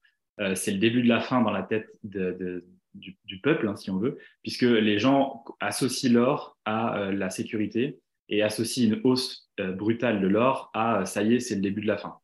c'est 0.55 0.73
le 0.73 0.79
début 0.79 1.03
de 1.03 1.09
la 1.09 1.21
fin 1.21 1.41
dans 1.41 1.51
la 1.51 1.63
tête 1.63 1.89
de, 2.05 2.67
du, 2.95 3.41
peuple, 3.43 3.69
hein, 3.69 3.77
si 3.77 3.91
on 3.91 3.99
veut, 3.99 4.19
puisque 4.43 4.63
les 4.63 4.99
gens 4.99 5.45
associent 5.61 6.13
l'or 6.13 6.59
à 6.65 6.99
euh, 6.99 7.13
la 7.13 7.31
sécurité 7.31 8.01
et 8.29 8.43
associent 8.43 8.87
une 8.87 9.01
hausse 9.05 9.51
brutale 9.59 10.21
de 10.21 10.27
l'or 10.27 10.71
à 10.73 11.05
ça 11.05 11.23
y 11.23 11.35
est, 11.35 11.41
c'est 11.41 11.55
le 11.55 11.61
début 11.61 11.83
de 11.83 11.87
la 11.87 11.99
fin. 11.99 12.17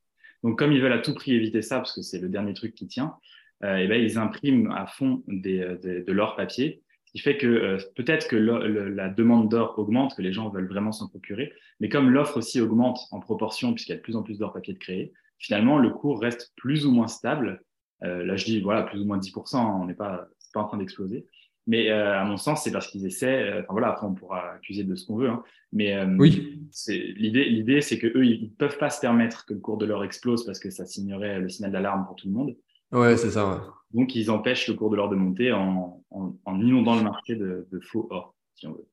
Donc, 0.42 0.59
comme 0.59 0.72
ils 0.72 0.81
veulent 0.81 0.92
à 0.92 1.00
tout 1.00 1.14
prix 1.14 1.35
éviter 1.35 1.61
ça, 1.61 1.76
parce 1.76 1.94
que 1.94 2.00
c'est 2.00 2.18
le 2.18 2.28
dernier 2.28 2.54
truc 2.54 2.74
qui 2.74 2.87
tient, 2.87 3.16
et 3.62 3.87
ben, 3.88 4.00
ils 4.00 4.16
impriment 4.16 4.70
à 4.70 4.87
fond 4.87 5.22
de 5.26 6.11
l'or 6.11 6.37
papier, 6.37 6.83
ce 7.04 7.12
qui 7.12 7.18
fait 7.18 7.37
que 7.37 7.76
peut-être 7.94 8.28
que 8.28 8.37
la 8.37 9.09
demande 9.11 9.50
d'or 9.50 9.78
augmente, 9.78 10.16
que 10.16 10.22
les 10.22 10.33
gens 10.33 10.48
veulent 10.48 10.68
vraiment 10.68 10.92
s'en 10.92 11.09
procurer, 11.09 11.52
mais 11.81 11.90
comme 11.90 12.11
l'offre 12.11 12.38
aussi 12.38 12.61
augmente 12.61 13.00
en 13.11 13.20
proportion, 13.20 13.74
puisqu'il 13.74 13.92
y 13.92 13.94
a 13.94 13.98
de 13.98 14.02
plus 14.02 14.16
en 14.16 14.22
plus 14.22 14.38
d'or 14.38 14.54
papier 14.54 14.72
de 14.72 14.78
créer, 14.78 15.12
finalement, 15.38 15.78
le 15.78 15.90
cours 15.90 16.20
reste 16.20 16.52
plus 16.57 16.87
ou 16.87 16.92
moins 16.92 17.09
stable. 17.09 17.62
là, 18.00 18.37
je 18.37 18.44
dis, 18.44 18.61
voilà, 18.61 18.83
plus 18.83 19.00
ou 19.00 19.04
moins 19.04 19.18
10%, 19.18 19.57
on 19.57 19.87
n'est 19.87 19.94
pas, 19.94 20.28
pas 20.52 20.61
en 20.61 20.66
train 20.66 20.78
d'exploser. 20.78 21.26
Mais 21.68 21.90
euh, 21.90 22.18
à 22.18 22.24
mon 22.24 22.38
sens, 22.38 22.62
c'est 22.64 22.72
parce 22.72 22.88
qu'ils 22.88 23.06
essaient. 23.06 23.42
Euh, 23.42 23.61
enfin 23.61 23.72
voilà, 23.72 23.88
après 23.88 24.06
on 24.06 24.14
pourra 24.14 24.52
accuser 24.52 24.84
de 24.84 24.96
ce 24.96 25.06
qu'on 25.06 25.16
veut. 25.16 25.28
Hein, 25.28 25.42
mais 25.70 25.94
euh, 25.94 26.16
oui. 26.18 26.58
l'idée, 26.88 27.44
l'idée, 27.44 27.82
c'est 27.82 27.98
que 27.98 28.06
eux, 28.06 28.24
ils, 28.24 28.50
peuvent 28.52 28.78
pas 28.78 28.88
se 28.88 29.00
permettre 29.00 29.44
que 29.44 29.52
le 29.52 29.61
cours 29.61 29.76
de 29.76 29.84
l'or 29.84 30.02
explose 30.02 30.46
parce 30.46 30.58
que 30.61 30.70
ça 30.70 30.87
signerait 30.87 31.40
le 31.40 31.50
signal 31.50 31.70
d'alarme 31.70 32.06
pour 32.06 32.16
tout 32.16 32.26
le 32.26 32.32
monde. 32.32 32.56
Ouais, 32.90 33.18
c'est 33.18 33.32
ça. 33.32 33.62
Donc 33.92 34.14
ils 34.14 34.30
empêchent 34.30 34.66
le 34.66 34.74
cours 34.74 34.88
de 34.88 34.96
l'or 34.96 35.11
de 35.11 35.16
monter 35.16 35.52
en, 35.52 36.02
en, 36.11 36.61
inondant 36.61 36.96
le 36.96 37.02
marché 37.02 37.37
de, 37.37 37.68
de, 37.70 37.80
faux 37.80 38.08
or, 38.11 38.34
si 38.54 38.66
on 38.66 38.72
veut. 38.72 38.88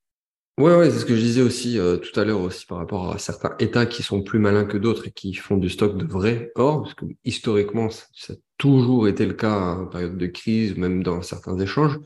Ouais, 0.58 0.74
ouais, 0.74 0.90
c'est 0.90 1.00
ce 1.00 1.06
que 1.06 1.16
je 1.16 1.22
disais 1.22 1.42
aussi 1.42 1.78
tout 2.02 2.18
à 2.18 2.24
l'heure 2.24 2.40
aussi 2.40 2.66
par 2.66 2.78
rapport 2.78 3.14
à 3.14 3.18
certains 3.18 3.56
États 3.60 3.86
qui 3.86 4.04
sont 4.04 4.24
plus 4.24 4.40
malins 4.40 4.64
que 4.64 4.78
d'autres 4.78 5.08
et 5.08 5.12
qui 5.12 5.34
font 5.34 5.58
du 5.58 5.70
stock 5.70 5.98
de 5.98 6.06
vrai 6.06 6.54
or, 6.56 6.84
parce 6.84 6.94
que 6.94 7.06
historiquement, 7.26 7.90
ça, 7.90 8.34
a 8.34 8.36
toujours 8.58 9.10
été 9.10 9.26
le 9.26 9.34
cas 9.34 9.54
en 9.54 9.86
période 9.88 10.18
de 10.18 10.28
crise, 10.28 10.78
même 10.78 11.04
dans 11.04 11.22
certains 11.22 11.60
échanges. 11.60 12.00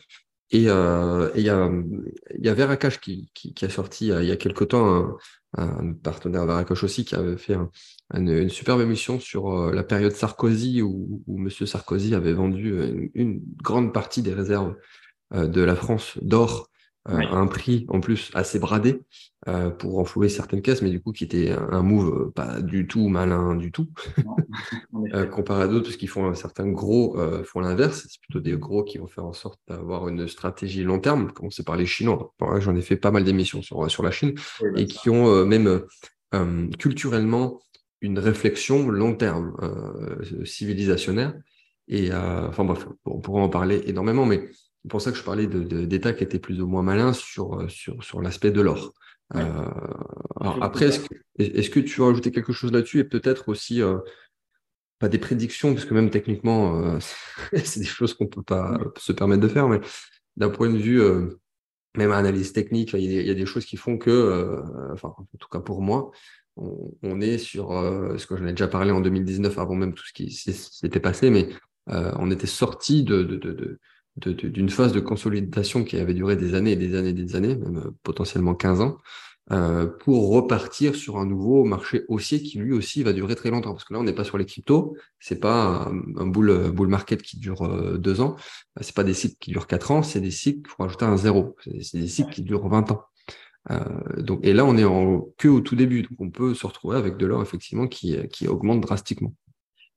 Et 0.52 0.68
euh, 0.68 1.30
il 1.36 1.44
y, 1.44 1.50
a, 1.50 1.70
y 2.40 2.50
a 2.50 2.54
Veracash 2.56 3.00
qui, 3.00 3.30
qui, 3.36 3.54
qui, 3.54 3.66
a 3.66 3.70
sorti 3.70 4.08
il 4.08 4.26
y 4.26 4.32
a 4.32 4.36
quelque 4.36 4.64
temps 4.64 4.96
un, 4.96 5.18
un 5.58 5.94
partenaire 5.94 6.46
Veracash 6.46 6.84
aussi 6.84 7.06
qui 7.06 7.14
avait 7.14 7.38
fait 7.38 7.56
une, 8.16 8.50
superbe 8.50 8.82
émission 8.82 9.20
sur 9.20 9.52
euh, 9.52 9.74
la 9.74 9.84
période 9.84 10.14
Sarkozy 10.14 10.82
où, 10.82 11.22
où 11.28 11.38
M. 11.38 11.50
Sarkozy 11.50 12.16
avait 12.16 12.34
vendu 12.34 12.70
une, 12.70 13.10
une, 13.14 13.42
grande 13.62 13.94
partie 13.94 14.24
des 14.24 14.34
réserves 14.34 14.76
euh, 15.34 15.48
de 15.48 15.62
la 15.62 15.76
France 15.76 16.18
d'or 16.24 16.69
euh, 17.10 17.18
à 17.18 17.36
un 17.36 17.48
prix 17.48 17.86
en 17.90 18.02
plus 18.02 18.30
assez 18.34 18.60
bradé 18.60 19.02
euh, 19.48 19.70
pour 19.70 19.94
renflouer 19.94 20.30
certaines 20.30 20.62
caisses, 20.62 20.82
mais 20.82 20.90
du 20.90 21.02
coup 21.02 21.12
qui 21.12 21.24
était 21.24 21.52
un 21.52 21.82
move 21.82 22.14
euh, 22.14 22.32
pas 22.32 22.62
du 22.62 22.88
tout 22.88 23.08
malin 23.08 23.56
du 23.56 23.72
tout, 23.72 23.88
comparé 25.32 25.64
à 25.64 25.68
d'autres, 25.68 25.86
parce 25.86 25.98
qu'ils 25.98 26.10
font 26.10 26.34
certains 26.36 26.68
gros 26.68 27.18
font 27.44 27.62
l'inverse, 27.62 28.06
c'est 28.10 28.22
plutôt 28.22 28.40
des 28.40 28.58
gros 28.58 28.84
qui 28.84 28.98
vont 28.98 29.08
faire 29.08 29.26
en 29.26 29.34
sorte 29.34 29.60
d'avoir 29.68 30.08
une 30.08 30.28
stratégie 30.28 30.84
long 30.84 31.00
terme, 31.00 31.32
commencer 31.32 31.64
par 31.64 31.78
les 31.78 31.86
Chinois. 31.86 32.34
J'en 32.60 32.76
ai 32.76 32.82
fait 32.82 32.98
pas 32.98 33.12
mal 33.12 33.24
d'émissions 33.24 33.62
sur, 33.62 33.90
sur 33.90 34.04
la 34.04 34.12
Chine, 34.12 34.34
et 34.76 34.86
qui 34.86 35.10
ont 35.10 35.46
même 35.46 35.82
culturellement 36.78 37.60
une 38.02 38.20
réflexion 38.20 38.90
long 38.90 39.16
terme, 39.16 39.56
civilisationnaire. 40.46 41.34
Et 41.88 42.14
enfin 42.14 42.66
bref, 42.66 42.88
on 43.06 43.20
pourra 43.20 43.42
en 43.42 43.50
parler 43.50 43.82
énormément, 43.88 44.26
mais 44.26 44.50
c'est 44.84 44.90
pour 44.90 45.02
ça 45.02 45.12
que 45.12 45.18
je 45.18 45.24
parlais 45.24 45.48
d'États 45.48 46.14
qui 46.14 46.24
étaient 46.24 46.40
plus 46.40 46.62
ou 46.62 46.68
moins 46.68 46.84
malins 46.84 47.14
sur, 47.14 47.60
euh, 47.60 47.68
sur, 47.68 48.02
sur 48.04 48.22
l'aspect 48.22 48.52
de 48.52 48.62
l'or. 48.62 48.94
Euh, 49.36 49.70
après, 50.62 50.86
est-ce 50.86 51.02
que, 51.02 51.16
est 51.38 51.70
que, 51.70 51.80
tu 51.82 52.00
veux 52.00 52.08
rajouter 52.08 52.32
quelque 52.32 52.54
chose 52.54 52.72
là-dessus 52.72 53.00
et 53.00 53.04
peut-être 53.04 53.50
aussi 53.50 53.82
euh, 53.82 53.98
pas 54.98 55.10
des 55.10 55.20
prédictions, 55.20 55.74
parce 55.74 55.86
que 55.86 55.94
même 55.94 56.10
techniquement, 56.10 56.98
c'est 57.54 57.82
des 57.82 57.86
choses 57.86 58.14
qu'on 58.14 58.24
ne 58.26 58.30
peut 58.30 58.44
pas 58.44 58.80
se 58.98 59.12
permettre 59.12 59.42
de 59.42 59.48
faire, 59.50 59.68
mais 59.68 59.82
d'un 60.38 60.50
point 60.50 60.70
de 60.70 60.78
vue, 60.78 61.02
même 61.98 62.12
analyse 62.12 62.54
technique, 62.54 62.94
il 62.94 63.12
y, 63.12 63.30
a 63.30 63.34
des 63.34 63.46
choses 63.46 63.66
qui 63.66 63.78
font 63.78 63.98
que, 63.98 64.62
enfin, 64.94 65.14
en 65.18 65.38
tout 65.38 65.50
cas 65.50 65.60
pour 65.60 65.82
moi, 65.82 66.12
on, 66.56 67.22
est 67.22 67.38
sur 67.38 67.70
ce 68.18 68.26
que 68.26 68.36
j'en 68.36 68.48
ai 68.48 68.52
déjà 68.52 68.68
parlé 68.68 68.92
en 68.92 69.02
2019, 69.02 69.58
avant 69.58 69.76
même 69.76 69.94
tout 69.94 70.06
ce 70.06 70.14
qui 70.14 70.32
s'était 70.32 71.00
passé, 71.00 71.30
mais 71.30 71.50
on 71.88 72.32
était 72.32 72.48
sorti 72.48 73.04
de, 73.04 73.24
de, 73.24 73.38
de 73.38 73.80
d'une 74.28 74.70
phase 74.70 74.94
de 74.94 75.00
consolidation 75.00 75.84
qui 75.84 75.98
avait 75.98 76.14
duré 76.14 76.36
des 76.36 76.56
années 76.56 76.74
et 76.74 76.76
des 76.76 76.96
années 76.96 77.10
et 77.10 77.14
des 77.14 77.36
années, 77.36 77.56
même 77.56 77.78
euh, 77.78 77.92
potentiellement 78.04 78.56
15 78.56 78.82
ans, 78.82 78.98
euh, 79.52 79.88
pour 79.88 80.30
repartir 80.30 80.94
sur 80.94 81.18
un 81.18 81.26
nouveau 81.26 81.64
marché 81.64 82.04
haussier 82.08 82.44
qui 82.44 82.60
lui 82.60 82.72
aussi 82.72 83.02
va 83.02 83.14
durer 83.14 83.36
très 83.36 83.50
longtemps. 83.50 83.72
Parce 83.72 83.84
que 83.84 83.94
là, 83.94 84.00
on 84.00 84.04
n'est 84.04 84.14
pas 84.14 84.24
sur 84.24 84.38
les 84.38 84.46
cryptos, 84.46 84.96
c'est 85.20 85.40
pas 85.40 85.90
un, 86.18 86.28
bull, 86.28 86.70
bull, 86.72 86.88
market 86.88 87.24
qui 87.24 87.40
dure 87.40 87.64
euh, 87.64 87.98
deux 87.98 88.22
ans, 88.22 88.36
c'est 88.80 88.94
pas 88.94 89.04
des 89.04 89.16
cycles 89.16 89.38
qui 89.40 89.50
durent 89.50 89.66
quatre 89.66 89.90
ans, 89.90 90.04
c'est 90.04 90.22
des 90.22 90.30
cycles, 90.30 90.70
faut 90.70 90.84
rajouter 90.84 91.06
un 91.06 91.18
zéro, 91.18 91.56
c'est 91.82 91.98
des 91.98 92.08
cycles 92.08 92.32
qui 92.32 92.44
durent 92.44 92.68
20 92.68 92.92
ans. 92.92 93.02
Euh, 93.72 93.80
donc, 94.18 94.40
et 94.44 94.54
là, 94.54 94.66
on 94.66 94.78
est 94.78 94.84
en, 94.84 95.28
que 95.38 95.48
au 95.48 95.62
tout 95.62 95.76
début, 95.76 96.04
donc 96.04 96.20
on 96.20 96.30
peut 96.30 96.54
se 96.54 96.68
retrouver 96.68 96.98
avec 96.98 97.18
de 97.18 97.26
l'or 97.26 97.42
effectivement 97.42 97.88
qui, 97.88 98.18
qui 98.30 98.48
augmente 98.48 98.82
drastiquement. 98.82 99.34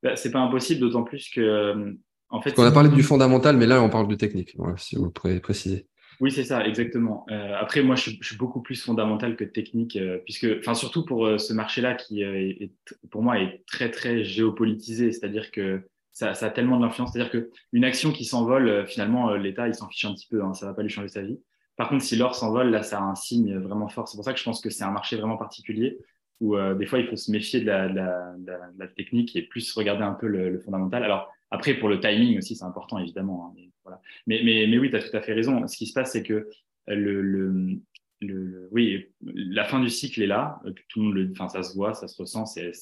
Bah, 0.02 0.16
c'est 0.16 0.30
pas 0.30 0.40
impossible, 0.40 0.80
d'autant 0.80 1.04
plus 1.04 1.28
que 1.28 1.94
fait, 2.40 2.58
on 2.58 2.62
a 2.62 2.72
parlé 2.72 2.88
du 2.88 3.02
fondamental, 3.02 3.56
mais 3.56 3.66
là, 3.66 3.82
on 3.82 3.90
parle 3.90 4.08
du 4.08 4.16
technique, 4.16 4.56
si 4.76 4.96
vous 4.96 5.10
pourrez 5.10 5.40
préciser. 5.40 5.86
Oui, 6.22 6.30
c'est 6.30 6.44
ça, 6.44 6.64
exactement. 6.64 7.26
Euh, 7.32 7.56
après, 7.58 7.82
moi, 7.82 7.96
je, 7.96 8.10
suis 8.22 8.36
beaucoup 8.36 8.62
plus 8.62 8.80
fondamental 8.80 9.34
que 9.34 9.42
technique, 9.42 9.96
euh, 9.96 10.18
puisque, 10.18 10.46
enfin, 10.60 10.74
surtout 10.74 11.04
pour 11.04 11.26
euh, 11.26 11.36
ce 11.36 11.52
marché-là 11.52 11.94
qui, 11.94 12.22
est, 12.22 12.70
pour 13.10 13.24
moi, 13.24 13.40
est 13.40 13.64
très, 13.66 13.90
très 13.90 14.22
géopolitisé. 14.22 15.10
C'est-à-dire 15.10 15.50
que 15.50 15.82
ça, 16.12 16.34
ça, 16.34 16.46
a 16.46 16.50
tellement 16.50 16.78
d'influence. 16.78 17.12
C'est-à-dire 17.12 17.32
qu'une 17.32 17.84
action 17.84 18.12
qui 18.12 18.24
s'envole, 18.24 18.86
finalement, 18.86 19.34
l'État, 19.34 19.66
il 19.66 19.74
s'en 19.74 19.88
fiche 19.88 20.04
un 20.04 20.14
petit 20.14 20.28
peu. 20.28 20.44
Hein, 20.44 20.54
ça 20.54 20.66
va 20.66 20.74
pas 20.74 20.82
lui 20.82 20.90
changer 20.90 21.08
sa 21.08 21.22
vie. 21.22 21.40
Par 21.76 21.88
contre, 21.88 22.04
si 22.04 22.14
l'or 22.14 22.36
s'envole, 22.36 22.70
là, 22.70 22.84
ça 22.84 23.00
a 23.00 23.02
un 23.02 23.16
signe 23.16 23.58
vraiment 23.58 23.88
fort. 23.88 24.06
C'est 24.06 24.16
pour 24.16 24.24
ça 24.24 24.32
que 24.32 24.38
je 24.38 24.44
pense 24.44 24.60
que 24.60 24.70
c'est 24.70 24.84
un 24.84 24.92
marché 24.92 25.16
vraiment 25.16 25.38
particulier 25.38 25.98
où 26.40 26.56
des 26.74 26.86
fois, 26.86 26.98
il 26.98 27.06
faut 27.06 27.16
se 27.16 27.30
méfier 27.30 27.60
de 27.60 27.66
la, 27.66 27.88
de 27.88 27.94
la, 27.94 28.34
de 28.38 28.78
la, 28.78 28.88
technique 28.88 29.36
et 29.36 29.42
plus 29.42 29.72
regarder 29.74 30.02
un 30.02 30.12
peu 30.12 30.26
le, 30.26 30.50
le 30.50 30.58
fondamental. 30.58 31.04
Alors, 31.04 31.30
après, 31.52 31.74
pour 31.74 31.90
le 31.90 32.00
timing 32.00 32.38
aussi, 32.38 32.56
c'est 32.56 32.64
important, 32.64 32.98
évidemment. 32.98 33.46
Hein, 33.46 33.52
mais, 33.54 33.70
voilà. 33.84 34.00
mais, 34.26 34.40
mais, 34.42 34.66
mais, 34.66 34.78
oui, 34.78 34.88
tu 34.90 34.96
as 34.96 35.02
tout 35.02 35.14
à 35.14 35.20
fait 35.20 35.34
raison. 35.34 35.68
Ce 35.68 35.76
qui 35.76 35.86
se 35.86 35.92
passe, 35.92 36.12
c'est 36.12 36.22
que 36.22 36.48
le, 36.86 37.20
le, 37.20 37.78
le, 38.20 38.68
oui, 38.72 39.10
la 39.20 39.64
fin 39.64 39.78
du 39.78 39.90
cycle 39.90 40.22
est 40.22 40.26
là. 40.26 40.60
Tout 40.88 41.00
le 41.00 41.04
monde 41.04 41.14
le, 41.14 41.30
enfin, 41.30 41.50
ça 41.50 41.62
se 41.62 41.74
voit, 41.74 41.92
ça 41.92 42.08
se 42.08 42.16
ressent, 42.16 42.46
c'est, 42.46 42.72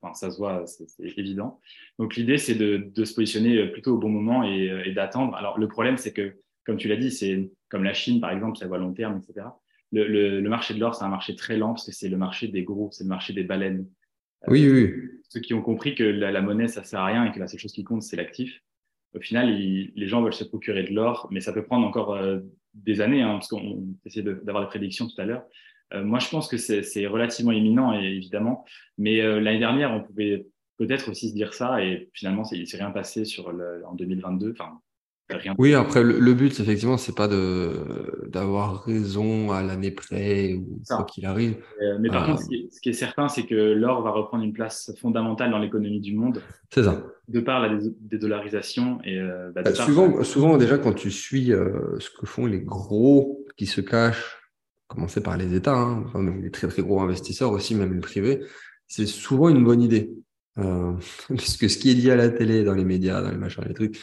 enfin, 0.00 0.14
ça 0.14 0.30
se 0.30 0.36
voit, 0.36 0.64
c'est, 0.66 0.86
évident. 1.18 1.60
Donc, 1.98 2.14
l'idée, 2.14 2.38
c'est 2.38 2.54
de, 2.54 2.88
de, 2.94 3.04
se 3.04 3.14
positionner 3.14 3.66
plutôt 3.66 3.96
au 3.96 3.98
bon 3.98 4.10
moment 4.10 4.44
et, 4.44 4.82
et 4.84 4.92
d'attendre. 4.92 5.34
Alors, 5.34 5.58
le 5.58 5.66
problème, 5.66 5.96
c'est 5.96 6.12
que, 6.12 6.36
comme 6.64 6.76
tu 6.76 6.86
l'as 6.86 6.96
dit, 6.96 7.10
c'est 7.10 7.50
comme 7.68 7.82
la 7.82 7.94
Chine, 7.94 8.20
par 8.20 8.30
exemple, 8.30 8.58
ça 8.58 8.68
voit 8.68 8.78
long 8.78 8.92
terme, 8.92 9.18
etc. 9.18 9.46
Le, 9.90 10.06
le, 10.06 10.40
le 10.40 10.48
marché 10.48 10.72
de 10.72 10.78
l'or, 10.78 10.94
c'est 10.94 11.04
un 11.04 11.08
marché 11.08 11.34
très 11.34 11.56
lent 11.56 11.70
parce 11.70 11.86
que 11.86 11.92
c'est 11.92 12.08
le 12.08 12.16
marché 12.16 12.46
des 12.46 12.62
gros, 12.62 12.90
c'est 12.92 13.02
le 13.02 13.08
marché 13.08 13.32
des 13.32 13.42
baleines. 13.42 13.88
Oui, 14.48 14.68
oui. 14.68 14.94
Ceux 15.28 15.40
qui 15.40 15.54
ont 15.54 15.62
compris 15.62 15.94
que 15.94 16.02
la, 16.02 16.40
monnaie, 16.40 16.68
ça 16.68 16.82
sert 16.82 17.00
à 17.00 17.06
rien 17.06 17.24
et 17.24 17.32
que 17.32 17.38
la 17.38 17.46
seule 17.46 17.60
chose 17.60 17.72
qui 17.72 17.84
compte, 17.84 18.02
c'est 18.02 18.16
l'actif. 18.16 18.62
Au 19.14 19.20
final, 19.20 19.48
les 19.50 20.06
gens 20.06 20.22
veulent 20.22 20.32
se 20.32 20.44
procurer 20.44 20.84
de 20.84 20.92
l'or, 20.92 21.28
mais 21.30 21.40
ça 21.40 21.52
peut 21.52 21.64
prendre 21.64 21.86
encore 21.86 22.14
euh, 22.14 22.40
des 22.74 23.00
années, 23.00 23.22
hein, 23.22 23.34
parce 23.34 23.48
qu'on 23.48 23.84
essaie 24.04 24.22
d'avoir 24.22 24.64
des 24.64 24.68
prédictions 24.68 25.06
tout 25.06 25.20
à 25.20 25.24
l'heure. 25.24 25.44
Euh, 25.92 26.04
moi, 26.04 26.18
je 26.18 26.28
pense 26.28 26.48
que 26.48 26.56
c'est 26.56 27.06
relativement 27.06 27.52
imminent, 27.52 27.92
évidemment. 27.92 28.64
Mais 28.98 29.20
euh, 29.20 29.40
l'année 29.40 29.58
dernière, 29.58 29.92
on 29.92 30.02
pouvait 30.02 30.46
peut-être 30.78 31.10
aussi 31.10 31.28
se 31.28 31.34
dire 31.34 31.54
ça, 31.54 31.84
et 31.84 32.10
finalement, 32.14 32.44
il 32.52 32.66
s'est 32.66 32.78
rien 32.78 32.90
passé 32.90 33.24
sur 33.24 33.52
le, 33.52 33.84
en 33.86 33.94
2022. 33.94 34.52
Enfin, 34.52 34.80
oui, 35.58 35.74
après, 35.74 36.02
le, 36.02 36.34
but, 36.34 36.58
effectivement, 36.60 36.96
c'est 36.96 37.14
pas 37.14 37.28
de 37.28 37.70
d'avoir 38.28 38.84
raison 38.84 39.50
à 39.52 39.62
l'année 39.62 39.90
près 39.90 40.54
ou 40.54 40.82
quoi 40.88 41.04
qu'il 41.04 41.26
arrive. 41.26 41.56
Euh, 41.82 41.98
mais 42.00 42.08
par 42.08 42.24
euh, 42.24 42.26
contre, 42.32 42.42
ce 42.42 42.80
qui, 42.80 42.88
est, 42.88 42.92
certain, 42.92 43.28
c'est 43.28 43.44
que 43.44 43.54
l'or 43.54 44.02
va 44.02 44.10
reprendre 44.10 44.44
une 44.44 44.52
place 44.52 44.92
fondamentale 45.00 45.50
dans 45.50 45.58
l'économie 45.58 46.00
du 46.00 46.14
monde. 46.14 46.42
C'est 46.72 46.84
ça. 46.84 47.02
De 47.28 47.40
par 47.40 47.60
la 47.60 47.78
dédollarisation. 48.00 49.00
Et, 49.04 49.18
euh, 49.18 49.50
bah, 49.52 49.74
souvent, 49.74 50.22
souvent, 50.22 50.56
déjà, 50.56 50.78
quand 50.78 50.92
tu 50.92 51.10
suis 51.10 51.46
ce 51.46 52.10
que 52.18 52.26
font 52.26 52.46
les 52.46 52.60
gros 52.60 53.44
qui 53.56 53.66
se 53.66 53.80
cachent, 53.80 54.38
commencer 54.86 55.22
par 55.22 55.36
les 55.36 55.54
États, 55.54 55.76
hein, 55.76 56.04
enfin, 56.06 56.20
même 56.20 56.42
les 56.42 56.50
très 56.50 56.68
très 56.68 56.82
gros 56.82 57.00
investisseurs 57.00 57.52
aussi, 57.52 57.74
même 57.74 57.94
les 57.94 58.00
privés, 58.00 58.40
c'est 58.86 59.06
souvent 59.06 59.48
une 59.48 59.64
bonne 59.64 59.82
idée. 59.82 60.10
puisque 61.28 61.70
ce 61.70 61.78
qui 61.78 61.90
est 61.90 61.94
dit 61.94 62.10
à 62.10 62.16
la 62.16 62.28
télé, 62.28 62.64
dans 62.64 62.74
les 62.74 62.84
médias, 62.84 63.22
dans 63.22 63.30
les 63.30 63.38
machins, 63.38 63.64
les 63.66 63.72
trucs, 63.72 63.98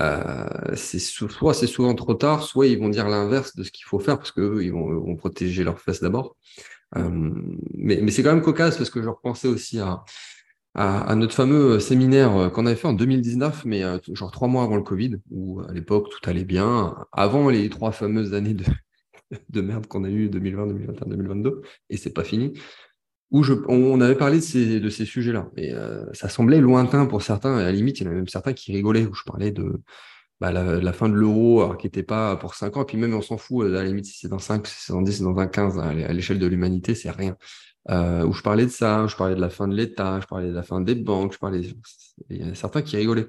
euh, 0.00 0.74
c'est 0.74 0.98
soit 0.98 1.54
c'est 1.54 1.66
souvent 1.66 1.94
trop 1.94 2.14
tard, 2.14 2.42
soit 2.42 2.66
ils 2.66 2.78
vont 2.78 2.88
dire 2.88 3.08
l'inverse 3.08 3.54
de 3.56 3.62
ce 3.62 3.70
qu'il 3.70 3.84
faut 3.84 3.98
faire 3.98 4.18
parce 4.18 4.32
qu'eux, 4.32 4.64
ils 4.64 4.72
vont, 4.72 4.86
vont 5.00 5.16
protéger 5.16 5.64
leurs 5.64 5.80
fesses 5.80 6.00
d'abord. 6.00 6.36
Euh, 6.96 7.30
mais, 7.74 8.00
mais 8.02 8.10
c'est 8.10 8.22
quand 8.22 8.32
même 8.32 8.42
cocasse 8.42 8.76
parce 8.76 8.90
que 8.90 9.02
je 9.02 9.08
repensais 9.08 9.48
aussi 9.48 9.78
à, 9.78 10.04
à, 10.74 11.02
à 11.02 11.14
notre 11.14 11.34
fameux 11.34 11.78
séminaire 11.80 12.50
qu'on 12.52 12.66
avait 12.66 12.76
fait 12.76 12.88
en 12.88 12.92
2019, 12.94 13.64
mais 13.64 13.82
euh, 13.82 13.98
genre 14.12 14.30
trois 14.30 14.48
mois 14.48 14.64
avant 14.64 14.76
le 14.76 14.82
Covid, 14.82 15.16
où 15.30 15.60
à 15.60 15.72
l'époque 15.72 16.08
tout 16.10 16.28
allait 16.28 16.44
bien, 16.44 16.96
avant 17.12 17.50
les 17.50 17.68
trois 17.68 17.92
fameuses 17.92 18.34
années 18.34 18.54
de, 18.54 18.64
de 19.50 19.60
merde 19.60 19.86
qu'on 19.86 20.04
a 20.04 20.10
eu 20.10 20.28
2020, 20.28 20.66
2021, 20.68 21.06
2022, 21.08 21.62
et 21.90 21.96
c'est 21.96 22.12
pas 22.12 22.24
fini 22.24 22.54
où 23.32 23.44
on 23.68 24.00
avait 24.00 24.14
parlé 24.14 24.38
de 24.38 24.88
ces, 24.90 25.04
sujets-là. 25.06 25.48
Et 25.56 25.72
euh, 25.72 26.04
ça 26.12 26.28
semblait 26.28 26.60
lointain 26.60 27.06
pour 27.06 27.22
certains. 27.22 27.58
Et 27.58 27.62
à 27.62 27.64
la 27.64 27.72
limite, 27.72 28.00
il 28.00 28.04
y 28.04 28.08
en 28.08 28.12
a 28.12 28.14
même 28.14 28.28
certains 28.28 28.52
qui 28.52 28.72
rigolaient, 28.72 29.06
où 29.06 29.14
je 29.14 29.24
parlais 29.24 29.50
de 29.50 29.80
bah, 30.40 30.52
la, 30.52 30.92
fin 30.92 31.08
de 31.08 31.14
l'euro, 31.14 31.74
qui 31.76 31.86
n'était 31.86 32.02
pas 32.02 32.36
pour 32.36 32.54
5 32.54 32.76
ans. 32.76 32.82
Et 32.82 32.84
puis 32.84 32.98
même, 32.98 33.14
on 33.14 33.22
s'en 33.22 33.38
fout, 33.38 33.66
à 33.66 33.70
la 33.70 33.84
limite, 33.84 34.04
si 34.04 34.18
c'est 34.18 34.28
dans 34.28 34.38
5, 34.38 34.66
si 34.66 34.74
c'est 34.86 34.92
dans 34.92 35.02
10, 35.02 35.16
c'est 35.16 35.24
dans 35.24 35.38
un 35.38 35.46
15, 35.46 35.78
à 35.78 36.12
l'échelle 36.12 36.38
de 36.38 36.46
l'humanité, 36.46 36.94
c'est 36.94 37.10
rien. 37.10 37.36
Euh, 37.90 38.24
où 38.24 38.32
je 38.32 38.42
parlais 38.42 38.66
de 38.66 38.70
ça, 38.70 39.06
je 39.08 39.16
parlais 39.16 39.34
de 39.34 39.40
la 39.40 39.50
fin 39.50 39.66
de 39.66 39.74
l'État, 39.74 40.20
je 40.20 40.26
parlais 40.26 40.48
de 40.48 40.54
la 40.54 40.62
fin 40.62 40.80
des 40.80 40.94
banques, 40.94 41.32
je 41.32 41.38
parlais. 41.38 41.62
Il 42.28 42.36
y 42.36 42.44
en 42.44 42.50
a 42.50 42.54
certains 42.54 42.82
qui 42.82 42.96
rigolaient. 42.96 43.28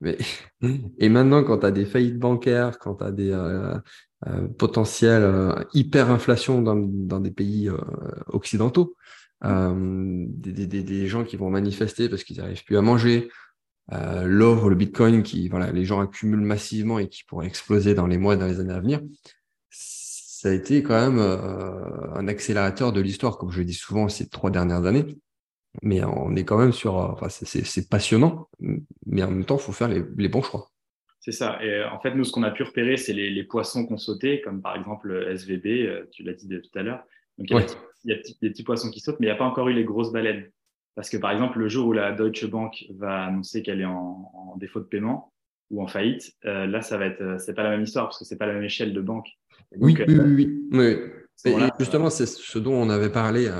Mais... 0.00 0.18
Et 0.98 1.08
maintenant, 1.08 1.42
quand 1.44 1.58
tu 1.58 1.66
as 1.66 1.70
des 1.70 1.86
faillites 1.86 2.18
bancaires, 2.18 2.78
quand 2.78 2.96
tu 2.96 3.04
as 3.04 3.12
des 3.12 3.30
euh, 3.30 3.76
euh, 4.28 4.48
potentielles 4.48 5.22
euh, 5.22 5.64
dans 5.74 7.20
des 7.20 7.30
pays 7.30 7.70
occidentaux, 8.28 8.96
des, 9.42 10.66
des, 10.66 10.82
des, 10.82 11.06
gens 11.06 11.24
qui 11.24 11.36
vont 11.36 11.50
manifester 11.50 12.08
parce 12.08 12.24
qu'ils 12.24 12.38
n'arrivent 12.38 12.64
plus 12.64 12.76
à 12.76 12.82
manger, 12.82 13.28
l'or, 13.90 14.68
le 14.68 14.76
bitcoin, 14.76 15.22
qui 15.22 15.48
voilà, 15.48 15.72
les 15.72 15.84
gens 15.84 16.00
accumulent 16.00 16.40
massivement 16.40 16.98
et 16.98 17.08
qui 17.08 17.24
pourraient 17.24 17.46
exploser 17.46 17.94
dans 17.94 18.06
les 18.06 18.18
mois, 18.18 18.36
dans 18.36 18.46
les 18.46 18.60
années 18.60 18.74
à 18.74 18.80
venir, 18.80 19.00
ça 19.70 20.48
a 20.48 20.52
été 20.52 20.82
quand 20.82 21.10
même 21.10 21.18
un 21.18 22.28
accélérateur 22.28 22.92
de 22.92 23.00
l'histoire, 23.00 23.38
comme 23.38 23.50
je 23.50 23.62
dis 23.62 23.74
souvent 23.74 24.08
ces 24.08 24.28
trois 24.28 24.50
dernières 24.50 24.86
années 24.86 25.18
mais 25.80 26.04
on 26.04 26.34
est 26.36 26.44
quand 26.44 26.58
même 26.58 26.72
sur. 26.72 26.98
Euh, 26.98 27.12
enfin, 27.12 27.28
c'est 27.28 27.88
passionnant, 27.88 28.48
mais 29.06 29.22
en 29.22 29.30
même 29.30 29.44
temps, 29.44 29.56
il 29.56 29.62
faut 29.62 29.72
faire 29.72 29.88
les, 29.88 30.02
les, 30.16 30.28
bons 30.28 30.42
choix. 30.42 30.70
C'est 31.20 31.32
ça. 31.32 31.58
Et 31.62 31.70
euh, 31.70 31.90
en 31.90 32.00
fait, 32.00 32.14
nous, 32.14 32.24
ce 32.24 32.32
qu'on 32.32 32.42
a 32.42 32.50
pu 32.50 32.62
repérer, 32.62 32.96
c'est 32.96 33.14
les, 33.14 33.30
les, 33.30 33.44
poissons 33.44 33.86
qu'on 33.86 33.96
sautait, 33.96 34.42
comme 34.42 34.60
par 34.60 34.76
exemple 34.76 35.28
SVB, 35.34 35.66
euh, 35.66 36.04
tu 36.10 36.24
l'as 36.24 36.34
dit 36.34 36.48
tout 36.48 36.78
à 36.78 36.82
l'heure. 36.82 37.02
Donc, 37.38 37.48
il 37.50 37.56
y, 37.56 37.58
a, 37.58 37.62
il 37.62 37.68
y, 38.04 38.12
a, 38.12 38.16
des 38.16 38.50
petits 38.50 38.62
poissons 38.62 38.90
qui 38.90 39.00
sautent, 39.00 39.20
mais 39.20 39.26
il 39.26 39.30
n'y 39.30 39.34
a 39.34 39.38
pas 39.38 39.44
encore 39.44 39.68
eu 39.68 39.72
les 39.72 39.84
grosses 39.84 40.12
baleines. 40.12 40.50
Parce 40.94 41.08
que, 41.08 41.16
par 41.16 41.30
exemple, 41.30 41.58
le 41.58 41.68
jour 41.68 41.88
où 41.88 41.92
la 41.92 42.12
Deutsche 42.12 42.46
Bank 42.46 42.84
va 42.96 43.24
annoncer 43.24 43.62
qu'elle 43.62 43.80
est 43.80 43.86
en, 43.86 44.30
en, 44.34 44.56
défaut 44.56 44.80
de 44.80 44.84
paiement 44.84 45.32
ou 45.70 45.82
en 45.82 45.86
faillite, 45.86 46.34
euh, 46.44 46.66
là, 46.66 46.82
ça 46.82 46.98
va 46.98 47.06
être, 47.06 47.40
c'est 47.40 47.54
pas 47.54 47.62
la 47.62 47.70
même 47.70 47.82
histoire 47.82 48.06
parce 48.06 48.18
que 48.18 48.24
c'est 48.24 48.36
pas 48.36 48.46
la 48.46 48.52
même 48.52 48.64
échelle 48.64 48.92
de 48.92 49.00
banque. 49.00 49.28
oui, 49.76 49.96
oui, 50.06 50.18
oui, 50.18 50.68
oui, 50.72 50.96
Et 51.46 51.56
justement, 51.78 52.10
c'est 52.10 52.26
ce 52.26 52.58
dont 52.58 52.74
on 52.74 52.90
avait 52.90 53.10
parlé. 53.10 53.50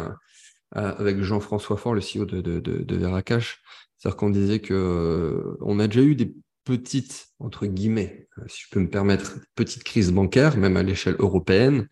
Avec 0.74 1.20
Jean-François 1.20 1.76
Fort, 1.76 1.92
le 1.92 2.00
CEO 2.00 2.24
de, 2.24 2.40
de, 2.40 2.58
de, 2.58 2.78
de 2.78 2.96
Veracash. 2.96 3.62
C'est-à-dire 4.02 4.16
qu'on 4.16 4.30
disait 4.30 4.58
que 4.58 4.74
euh, 4.74 5.56
on 5.60 5.78
a 5.78 5.86
déjà 5.86 6.02
eu 6.02 6.16
des 6.16 6.34
petites, 6.64 7.28
entre 7.38 7.66
guillemets, 7.66 8.26
euh, 8.38 8.42
si 8.48 8.62
je 8.64 8.66
peux 8.72 8.80
me 8.80 8.90
permettre, 8.90 9.38
petites 9.54 9.84
crises 9.84 10.10
bancaires, 10.10 10.56
même 10.56 10.76
à 10.76 10.82
l'échelle 10.82 11.14
européenne, 11.20 11.82
euh, 11.82 11.86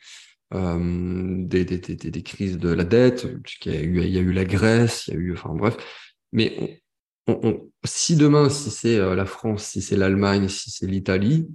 des, 0.52 1.64
des, 1.64 1.78
des, 1.78 1.96
des, 1.96 2.22
crises 2.22 2.58
de 2.58 2.70
la 2.70 2.84
dette, 2.84 3.26
il 3.64 3.72
y, 3.72 3.76
a 3.76 3.80
eu, 3.80 4.02
il 4.02 4.10
y 4.10 4.18
a 4.18 4.20
eu 4.20 4.32
la 4.32 4.44
Grèce, 4.44 5.06
il 5.06 5.14
y 5.14 5.16
a 5.16 5.20
eu, 5.20 5.32
enfin 5.32 5.54
bref. 5.54 5.76
Mais 6.32 6.82
on, 7.26 7.40
on, 7.42 7.70
si 7.84 8.16
demain, 8.16 8.48
si 8.48 8.70
c'est 8.70 8.98
euh, 8.98 9.14
la 9.14 9.26
France, 9.26 9.64
si 9.64 9.82
c'est 9.82 9.96
l'Allemagne, 9.96 10.48
si 10.48 10.70
c'est 10.70 10.86
l'Italie, 10.86 11.48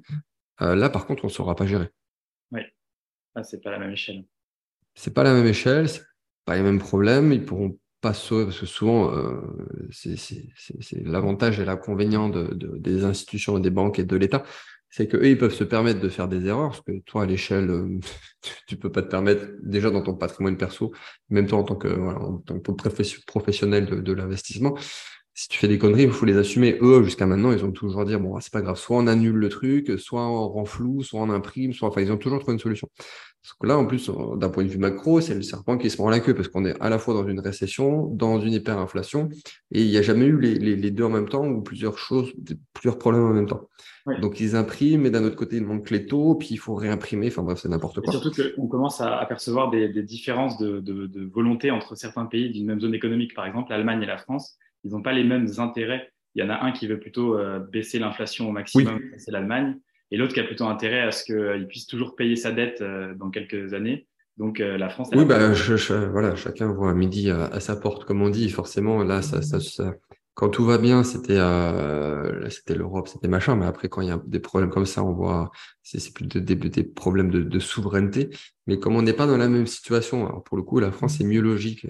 euh, 0.62 0.76
là 0.76 0.90
par 0.90 1.06
contre, 1.06 1.26
on 1.26 1.28
ne 1.28 1.34
saura 1.34 1.56
pas 1.56 1.66
gérer. 1.66 1.90
Oui, 2.52 2.62
ah, 3.36 3.44
c'est 3.44 3.62
pas 3.62 3.72
la 3.72 3.80
même 3.80 3.92
échelle. 3.92 4.24
C'est 4.94 5.14
pas 5.14 5.24
la 5.24 5.34
même 5.34 5.48
échelle, 5.48 5.88
pas 6.46 6.56
les 6.56 6.64
mêmes 6.64 6.80
problèmes, 6.80 7.34
ils 7.34 7.44
pourront 7.44 7.78
pas 8.00 8.14
sauver, 8.14 8.46
parce 8.46 8.60
que 8.60 8.66
souvent, 8.66 9.14
euh, 9.14 9.42
c'est 9.92 11.04
l'avantage 11.04 11.60
et 11.60 11.66
l'inconvénient 11.66 12.30
de, 12.30 12.54
de, 12.54 12.78
des 12.78 13.04
institutions, 13.04 13.60
des 13.60 13.72
banques 13.72 14.00
et 14.00 14.06
de 14.06 14.16
l'État, 14.16 14.44
c'est 14.90 15.08
qu'eux, 15.08 15.28
ils 15.28 15.38
peuvent 15.38 15.54
se 15.54 15.64
permettre 15.64 16.00
de 16.00 16.10
faire 16.10 16.28
des 16.28 16.46
erreurs, 16.46 16.70
parce 16.70 16.82
que 16.82 17.00
toi, 17.06 17.24
à 17.24 17.26
l'échelle, 17.26 17.70
euh, 17.70 18.00
tu 18.68 18.78
peux 18.78 18.92
pas 18.92 19.02
te 19.02 19.10
permettre, 19.10 19.46
déjà 19.62 19.90
dans 19.90 20.02
ton 20.02 20.16
patrimoine 20.16 20.58
perso, 20.58 20.94
même 21.30 21.48
toi 21.48 21.60
en 21.60 21.64
tant 21.64 21.76
que, 21.76 21.88
en 21.88 22.38
tant 22.38 22.60
que 22.60 23.22
professionnel 23.26 24.04
de, 24.04 24.14
l'investissement, 24.14 24.76
si 25.34 25.50
tu 25.50 25.60
fais 25.60 25.68
des 25.68 25.78
conneries, 25.78 26.04
il 26.04 26.12
faut 26.12 26.26
les 26.26 26.38
assumer. 26.38 26.78
Eux, 26.82 27.04
jusqu'à 27.04 27.26
maintenant, 27.26 27.52
ils 27.52 27.66
ont 27.66 27.74
toujours 27.74 28.06
dit 28.06 28.16
bon, 28.16 28.40
c'est 28.40 28.54
pas 28.54 28.62
grave, 28.62 28.78
soit 28.78 28.96
on 28.96 29.06
annule 29.08 29.36
le 29.36 29.50
truc, 29.50 30.00
soit 30.00 30.26
on 30.26 30.48
rend 30.48 30.64
flou, 30.64 31.04
soit 31.04 31.20
on 31.20 31.30
imprime, 31.30 31.74
soit, 31.74 31.90
enfin, 31.90 32.00
ils 32.00 32.12
ont 32.12 32.18
toujours 32.18 32.40
trouvé 32.40 32.54
une 32.54 32.60
solution. 32.60 32.90
Parce 33.46 33.54
que 33.60 33.68
là, 33.68 33.78
en 33.78 33.86
plus, 33.86 34.10
d'un 34.38 34.50
point 34.50 34.64
de 34.64 34.70
vue 34.70 34.80
macro, 34.80 35.22
c'est 35.22 35.36
le 35.36 35.44
serpent 35.44 35.78
qui 35.78 35.90
se 35.90 35.98
prend 35.98 36.10
la 36.10 36.22
queue 36.22 36.34
parce 36.34 36.48
qu'on 36.48 36.66
est 36.66 36.80
à 36.82 36.90
la 36.90 36.98
fois 36.98 37.14
dans 37.14 37.28
une 37.28 37.42
récession, 37.42 38.08
dans 38.08 38.40
une 38.40 38.54
hyperinflation, 38.54 39.30
et 39.72 39.84
il 39.84 39.90
n'y 39.90 39.98
a 39.98 40.02
jamais 40.02 40.26
eu 40.26 40.40
les, 40.40 40.92
deux 40.92 41.04
en 41.04 41.10
même 41.10 41.28
temps 41.28 41.46
ou 41.46 41.62
plusieurs 41.62 41.98
choses, 41.98 42.34
plusieurs 42.74 42.98
problèmes 42.98 43.26
en 43.26 43.34
même 43.34 43.46
temps. 43.46 43.70
Donc 44.22 44.40
ils 44.40 44.56
impriment, 44.56 45.02
mais 45.02 45.10
d'un 45.10 45.24
autre 45.24 45.36
côté, 45.36 45.58
il 45.58 45.66
manque 45.66 45.90
les 45.90 46.06
taux, 46.06 46.36
puis 46.36 46.50
il 46.52 46.58
faut 46.58 46.76
réimprimer. 46.76 47.28
Enfin 47.28 47.42
bref, 47.42 47.60
c'est 47.60 47.70
n'importe 47.70 48.02
quoi. 48.02 48.10
Et 48.10 48.12
surtout 48.12 48.32
qu'on 48.32 48.68
commence 48.68 49.02
à 49.02 49.18
apercevoir 49.18 49.72
des, 49.72 49.90
des 49.90 50.04
différences 50.04 50.60
de, 50.60 50.80
de, 50.80 51.08
de, 51.08 51.26
volonté 51.26 51.72
entre 51.72 51.96
certains 51.96 52.26
pays 52.26 52.52
d'une 52.52 52.68
même 52.68 52.80
zone 52.80 52.94
économique. 52.94 53.34
Par 53.34 53.48
exemple, 53.48 53.72
l'Allemagne 53.72 54.04
et 54.04 54.06
la 54.06 54.18
France, 54.18 54.58
ils 54.84 54.92
n'ont 54.92 55.02
pas 55.02 55.14
les 55.14 55.24
mêmes 55.24 55.50
intérêts. 55.58 56.12
Il 56.36 56.44
y 56.44 56.46
en 56.46 56.50
a 56.50 56.64
un 56.64 56.72
qui 56.72 56.86
veut 56.86 57.00
plutôt 57.00 57.38
euh, 57.38 57.60
baisser 57.60 57.98
l'inflation 57.98 58.48
au 58.50 58.52
maximum, 58.52 59.02
c'est 59.18 59.32
l'Allemagne 59.32 59.76
et 60.12 60.18
l'autre 60.18 60.34
qui 60.34 60.40
a 60.40 60.44
plutôt 60.44 60.66
intérêt 60.66 61.02
à 61.02 61.12
ce 61.12 61.24
qu'il 61.24 61.68
puisse 61.68 61.88
toujours 61.88 62.16
payer 62.16 62.36
sa 62.36 62.52
dette 62.52 62.82
euh, 62.82 63.14
dans 63.16 63.30
quelques 63.30 63.74
années. 63.74 64.08
Donc 64.38 64.60
euh, 64.60 64.78
la 64.78 64.90
France. 64.90 65.10
Oui, 65.14 65.26
bah, 65.26 65.54
voilà, 66.12 66.36
chacun 66.36 66.72
voit 66.72 66.92
à 66.92 66.94
midi 66.94 67.30
à, 67.30 67.60
sa 67.60 67.76
porte, 67.76 68.06
comme 68.06 68.22
on 68.22 68.30
dit. 68.30 68.50
Forcément, 68.50 69.04
là, 69.04 69.22
ça, 69.22 69.42
ça, 69.42 69.60
quand 70.36 70.50
tout 70.50 70.66
va 70.66 70.78
bien, 70.78 71.04
c'était 71.04 71.38
euh, 71.38 72.50
c'était 72.50 72.76
l'Europe, 72.76 73.08
c'était 73.08 73.30
machin. 73.30 73.56
Mais 73.56 73.66
après, 73.66 73.90
quand 73.90 74.02
il 74.02 74.10
y 74.10 74.12
a 74.12 74.22
des 74.28 74.40
problèmes 74.40 74.70
comme 74.70 74.86
ça, 74.86 75.04
on 75.04 75.14
voit 75.14 75.52
c'est 75.82 76.14
plus 76.14 76.28
des, 76.28 76.42
des, 76.42 76.84
problèmes 76.84 77.32
de, 77.32 77.42
de, 77.42 77.60
souveraineté. 77.60 78.30
Mais 78.68 78.78
comme 78.80 78.96
on 78.96 79.02
n'est 79.02 79.14
pas 79.14 79.28
dans 79.28 79.38
la 79.38 79.48
même 79.48 79.66
situation, 79.66 80.28
alors 80.28 80.44
pour 80.44 80.58
le 80.58 80.64
coup, 80.64 80.80
la 80.80 80.92
France 80.92 81.22
est 81.22 81.24
mieux 81.24 81.42
logique, 81.42 81.88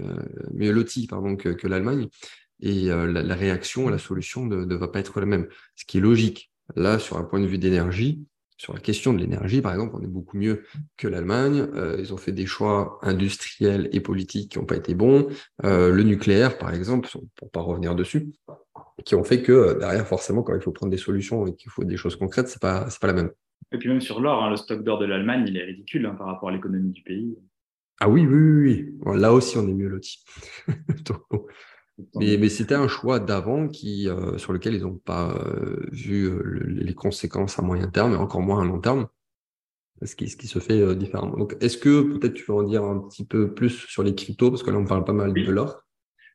mieux 0.53 0.71
lotie 0.71 1.08
pardon 1.08 1.36
que, 1.36 1.67
l'Allemagne. 1.67 2.08
Et 2.62 2.86
la, 2.88 3.05
la, 3.08 3.36
réaction, 3.36 3.89
la 3.89 3.97
solution 3.97 4.45
ne 4.45 4.75
va 4.75 4.88
pas 4.88 4.99
être 4.99 5.19
la 5.19 5.25
même. 5.25 5.47
Ce 5.75 5.86
qui 5.86 5.97
est 5.97 6.01
logique. 6.01 6.51
Là, 6.75 6.99
sur 6.99 7.17
un 7.17 7.23
point 7.23 7.39
de 7.39 7.45
vue 7.45 7.60
d'énergie, 7.60 8.25
sur 8.57 8.73
la 8.73 8.79
question 8.79 9.13
de 9.13 9.19
l'énergie, 9.19 9.61
par 9.61 9.73
exemple, 9.73 9.95
on 9.95 10.01
est 10.01 10.07
beaucoup 10.07 10.37
mieux 10.37 10.63
que 10.97 11.07
l'Allemagne. 11.07 11.67
Euh, 11.75 11.97
ils 11.99 12.13
ont 12.13 12.17
fait 12.17 12.31
des 12.31 12.45
choix 12.45 12.99
industriels 13.01 13.89
et 13.91 13.99
politiques 13.99 14.51
qui 14.51 14.59
n'ont 14.59 14.65
pas 14.65 14.77
été 14.77 14.95
bons. 14.95 15.27
Euh, 15.65 15.91
le 15.91 16.03
nucléaire, 16.03 16.57
par 16.57 16.73
exemple, 16.73 17.09
pour 17.35 17.51
pas 17.51 17.59
revenir 17.59 17.95
dessus, 17.95 18.31
qui 19.03 19.15
ont 19.15 19.23
fait 19.23 19.41
que 19.41 19.51
euh, 19.51 19.73
derrière, 19.77 20.07
forcément, 20.07 20.41
quand 20.41 20.55
il 20.55 20.61
faut 20.61 20.71
prendre 20.71 20.91
des 20.91 20.97
solutions 20.97 21.45
et 21.47 21.55
qu'il 21.55 21.69
faut 21.69 21.83
des 21.83 21.97
choses 21.97 22.15
concrètes, 22.15 22.47
c'est 22.47 22.61
pas 22.61 22.89
c'est 22.89 23.01
pas 23.01 23.07
la 23.07 23.13
même. 23.13 23.31
Et 23.71 23.77
puis 23.77 23.89
même 23.89 24.01
sur 24.01 24.21
l'or, 24.21 24.43
hein, 24.43 24.49
le 24.49 24.55
stock 24.55 24.83
d'or 24.83 24.99
de 24.99 25.05
l'Allemagne, 25.05 25.45
il 25.47 25.57
est 25.57 25.63
ridicule 25.63 26.05
hein, 26.05 26.15
par 26.17 26.27
rapport 26.27 26.49
à 26.49 26.51
l'économie 26.53 26.91
du 26.91 27.01
pays. 27.01 27.35
Ah 27.99 28.09
oui, 28.09 28.25
oui, 28.25 28.37
oui. 28.37 28.95
oui. 29.05 29.19
là 29.19 29.33
aussi, 29.33 29.57
on 29.57 29.67
est 29.67 29.73
mieux 29.73 29.87
loti. 29.87 30.23
Mais, 32.15 32.38
mais 32.38 32.49
c'était 32.49 32.75
un 32.75 32.88
choix 32.88 33.19
d'avant 33.19 33.69
qui, 33.69 34.10
euh, 34.10 34.38
sur 34.38 34.51
lequel 34.51 34.73
ils 34.73 34.81
n'ont 34.81 34.97
pas 34.97 35.34
euh, 35.34 35.88
vu 35.91 36.25
euh, 36.25 36.63
les 36.67 36.93
conséquences 36.93 37.58
à 37.58 37.62
moyen 37.62 37.88
terme 37.88 38.13
et 38.13 38.17
encore 38.17 38.41
moins 38.41 38.62
à 38.62 38.65
long 38.65 38.79
terme, 38.79 39.08
ce 40.01 40.15
qui, 40.15 40.27
ce 40.27 40.36
qui 40.36 40.47
se 40.47 40.60
fait 40.60 40.95
différemment. 40.95 41.38
Donc, 41.38 41.55
est-ce 41.62 41.77
que 41.77 42.01
peut-être 42.01 42.34
tu 42.34 42.43
veux 42.47 42.58
en 42.58 42.63
dire 42.63 42.84
un 42.84 42.99
petit 42.99 43.25
peu 43.25 43.53
plus 43.53 43.69
sur 43.88 44.03
les 44.03 44.13
cryptos, 44.13 44.49
parce 44.49 44.63
que 44.63 44.71
là, 44.71 44.77
on 44.77 44.86
parle 44.86 45.05
pas 45.05 45.13
mal 45.13 45.34
de 45.34 45.51
l'or 45.51 45.81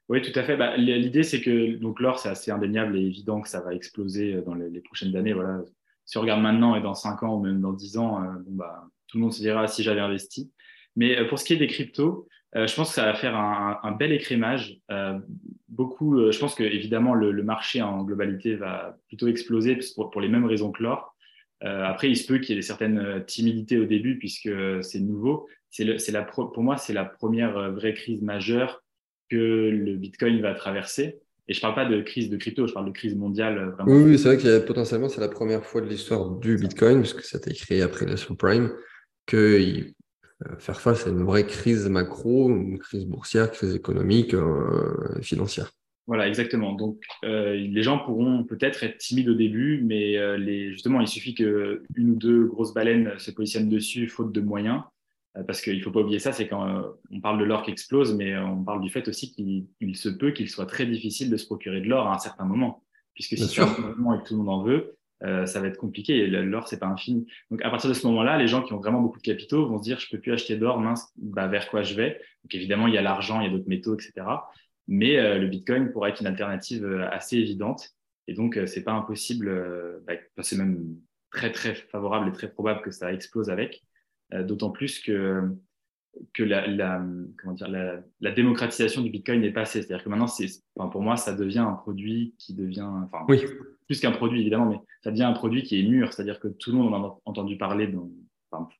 oui, 0.08 0.20
tout 0.22 0.36
à 0.36 0.42
fait. 0.42 0.56
Bah, 0.56 0.76
L'idée, 0.76 1.22
c'est 1.22 1.40
que 1.40 1.76
donc 1.76 2.00
l'or, 2.00 2.18
c'est 2.18 2.28
assez 2.28 2.50
indéniable 2.50 2.98
et 2.98 3.00
évident 3.00 3.40
que 3.40 3.48
ça 3.48 3.60
va 3.60 3.72
exploser 3.72 4.42
dans 4.44 4.54
les, 4.54 4.68
les, 4.68 4.80
prochaines 4.80 5.14
années. 5.14 5.32
Voilà. 5.32 5.62
Si 6.04 6.18
on 6.18 6.22
regarde 6.22 6.42
maintenant 6.42 6.74
et 6.74 6.82
dans 6.82 6.96
5 6.96 7.22
ans 7.22 7.36
ou 7.36 7.40
même 7.40 7.60
dans 7.60 7.72
10 7.72 7.96
ans, 7.96 8.20
bon, 8.44 8.56
bah, 8.56 8.88
tout 9.06 9.18
le 9.18 9.22
monde 9.22 9.32
se 9.32 9.38
dira 9.38 9.68
si 9.68 9.84
j'avais 9.84 10.00
investi. 10.00 10.50
Mais 10.96 11.28
pour 11.28 11.38
ce 11.38 11.44
qui 11.44 11.52
est 11.52 11.58
des 11.58 11.68
cryptos, 11.68 12.26
euh, 12.56 12.66
je 12.66 12.74
pense 12.74 12.88
que 12.88 12.94
ça 12.94 13.04
va 13.04 13.14
faire 13.14 13.36
un, 13.36 13.92
bel 13.92 14.12
écrémage. 14.12 14.78
Euh, 14.90 15.18
beaucoup, 15.68 16.18
euh, 16.18 16.32
je 16.32 16.38
pense 16.38 16.54
que 16.54 16.64
évidemment 16.64 17.14
le, 17.14 17.42
marché 17.42 17.80
en 17.80 18.02
globalité 18.02 18.56
va 18.56 18.96
plutôt 19.08 19.28
exploser 19.28 19.78
pour, 19.94 20.20
les 20.20 20.28
mêmes 20.28 20.46
raisons 20.46 20.72
que 20.72 20.82
l'or. 20.82 21.14
Après, 21.62 22.08
il 22.08 22.16
se 22.16 22.26
peut 22.26 22.38
qu'il 22.38 22.56
y 22.56 22.58
ait 22.58 22.62
certaines 22.62 23.22
timidités 23.26 23.78
au 23.78 23.84
début 23.84 24.18
puisque 24.18 24.50
c'est 24.80 25.00
nouveau. 25.00 25.46
C'est 25.68 25.84
la 26.10 26.22
pour 26.22 26.62
moi, 26.62 26.78
c'est 26.78 26.94
la 26.94 27.04
première 27.04 27.70
vraie 27.72 27.92
crise 27.92 28.22
majeure 28.22 28.82
que 29.28 29.36
le 29.36 29.96
Bitcoin 29.96 30.40
va 30.40 30.54
traverser. 30.54 31.20
Et 31.48 31.52
je 31.52 31.60
parle 31.60 31.74
pas 31.74 31.84
de 31.84 32.00
crise 32.00 32.30
de 32.30 32.36
crypto, 32.38 32.66
je 32.66 32.72
parle 32.72 32.86
de 32.86 32.92
crise 32.92 33.14
mondiale. 33.14 33.74
Vraiment. 33.76 33.92
Oui, 33.92 34.04
oui 34.04 34.18
c'est 34.18 34.34
vrai 34.34 34.38
que 34.38 34.66
potentiellement 34.66 35.10
c'est 35.10 35.20
la 35.20 35.28
première 35.28 35.64
fois 35.66 35.82
de 35.82 35.86
l'histoire 35.86 36.30
du 36.30 36.56
Bitcoin, 36.56 37.00
puisque 37.00 37.22
ça 37.22 37.36
a 37.36 37.40
été 37.40 37.52
créé 37.52 37.82
après 37.82 38.06
la 38.06 38.16
subprime, 38.16 38.72
qu'il 39.26 39.92
faire 40.58 40.80
face 40.80 41.06
à 41.06 41.10
une 41.10 41.22
vraie 41.22 41.46
crise 41.46 41.88
macro, 41.88 42.48
une 42.48 42.78
crise 42.78 43.06
boursière, 43.06 43.50
crise 43.50 43.74
économique, 43.74 44.34
euh, 44.34 45.20
financière. 45.22 45.70
Voilà, 46.10 46.26
exactement. 46.26 46.72
Donc, 46.72 47.00
euh, 47.24 47.54
les 47.54 47.82
gens 47.84 48.00
pourront 48.00 48.42
peut-être 48.42 48.82
être 48.82 48.98
timides 48.98 49.28
au 49.28 49.34
début, 49.34 49.80
mais 49.84 50.16
euh, 50.16 50.36
les, 50.36 50.72
justement, 50.72 51.00
il 51.00 51.06
suffit 51.06 51.34
qu'une 51.34 51.84
ou 51.96 52.16
deux 52.16 52.46
grosses 52.46 52.74
baleines 52.74 53.16
se 53.18 53.30
positionnent 53.30 53.68
dessus, 53.68 54.08
faute 54.08 54.32
de 54.32 54.40
moyens. 54.40 54.82
Euh, 55.36 55.44
parce 55.44 55.60
qu'il 55.60 55.78
ne 55.78 55.82
faut 55.82 55.92
pas 55.92 56.00
oublier 56.00 56.18
ça, 56.18 56.32
c'est 56.32 56.48
quand 56.48 56.66
euh, 56.66 56.82
on 57.12 57.20
parle 57.20 57.38
de 57.38 57.44
l'or 57.44 57.62
qui 57.62 57.70
explose, 57.70 58.16
mais 58.16 58.36
on 58.36 58.64
parle 58.64 58.80
du 58.80 58.90
fait 58.90 59.06
aussi 59.06 59.30
qu'il 59.30 59.96
se 59.96 60.08
peut 60.08 60.32
qu'il 60.32 60.48
soit 60.48 60.66
très 60.66 60.84
difficile 60.84 61.30
de 61.30 61.36
se 61.36 61.46
procurer 61.46 61.80
de 61.80 61.88
l'or 61.88 62.08
à 62.08 62.14
un 62.16 62.18
certain 62.18 62.44
moment. 62.44 62.82
Puisque 63.14 63.36
si 63.38 63.54
tout 63.54 63.62
le 63.62 64.36
monde 64.36 64.48
en 64.48 64.64
veut, 64.64 64.96
euh, 65.22 65.44
ça 65.44 65.60
va 65.60 65.66
être 65.66 65.76
compliqué 65.76 66.16
et 66.18 66.26
l'or 66.26 66.68
c'est 66.68 66.78
pas 66.78 66.86
infini. 66.86 67.26
Donc 67.50 67.62
à 67.62 67.70
partir 67.70 67.90
de 67.90 67.94
ce 67.94 68.06
moment-là, 68.06 68.38
les 68.38 68.48
gens 68.48 68.62
qui 68.62 68.72
ont 68.72 68.78
vraiment 68.78 69.00
beaucoup 69.00 69.18
de 69.18 69.22
capitaux 69.22 69.66
vont 69.66 69.78
se 69.78 69.82
dire 69.82 69.98
je 69.98 70.08
peux 70.10 70.18
plus 70.18 70.32
acheter 70.32 70.56
d'or, 70.56 70.80
mince, 70.80 71.12
bah, 71.16 71.46
vers 71.46 71.68
quoi 71.68 71.82
je 71.82 71.94
vais? 71.94 72.20
Donc 72.44 72.54
évidemment 72.54 72.86
il 72.86 72.94
y 72.94 72.98
a 72.98 73.02
l'argent, 73.02 73.40
il 73.40 73.46
y 73.46 73.48
a 73.48 73.50
d'autres 73.50 73.68
métaux, 73.68 73.94
etc. 73.94 74.12
Mais 74.88 75.18
euh, 75.18 75.38
le 75.38 75.46
Bitcoin 75.46 75.92
pourrait 75.92 76.10
être 76.10 76.20
une 76.20 76.26
alternative 76.26 76.84
euh, 76.84 77.08
assez 77.10 77.36
évidente 77.36 77.90
et 78.28 78.34
donc 78.34 78.56
euh, 78.56 78.66
c'est 78.66 78.82
pas 78.82 78.92
impossible, 78.92 80.02
bah, 80.06 80.14
c'est 80.42 80.56
même 80.56 80.96
très 81.30 81.52
très 81.52 81.74
favorable 81.74 82.28
et 82.28 82.32
très 82.32 82.50
probable 82.50 82.80
que 82.82 82.90
ça 82.90 83.12
explose 83.12 83.50
avec. 83.50 83.82
D'autant 84.32 84.70
plus 84.70 85.00
que 85.00 85.42
que 86.32 86.42
la, 86.42 86.66
la, 86.66 87.04
comment 87.38 87.54
dire, 87.54 87.68
la, 87.68 88.00
la 88.20 88.30
démocratisation 88.32 89.00
du 89.02 89.10
Bitcoin 89.10 89.40
n'est 89.40 89.52
pas 89.52 89.62
assez. 89.62 89.82
C'est-à-dire 89.82 90.04
que 90.04 90.08
maintenant, 90.08 90.26
c'est, 90.26 90.46
enfin, 90.76 90.88
pour 90.88 91.02
moi, 91.02 91.16
ça 91.16 91.34
devient 91.34 91.60
un 91.60 91.72
produit 91.72 92.34
qui 92.38 92.54
devient, 92.54 92.82
enfin, 92.82 93.24
oui 93.28 93.44
plus 93.90 93.98
qu'un 93.98 94.12
produit 94.12 94.40
évidemment, 94.40 94.66
mais 94.66 94.78
ça 95.02 95.10
devient 95.10 95.24
un 95.24 95.32
produit 95.32 95.64
qui 95.64 95.80
est 95.80 95.82
mûr, 95.82 96.12
c'est-à-dire 96.12 96.38
que 96.38 96.46
tout 96.46 96.70
le 96.70 96.76
monde 96.76 96.94
en 96.94 97.04
a 97.04 97.18
entendu 97.24 97.58
parler, 97.58 97.92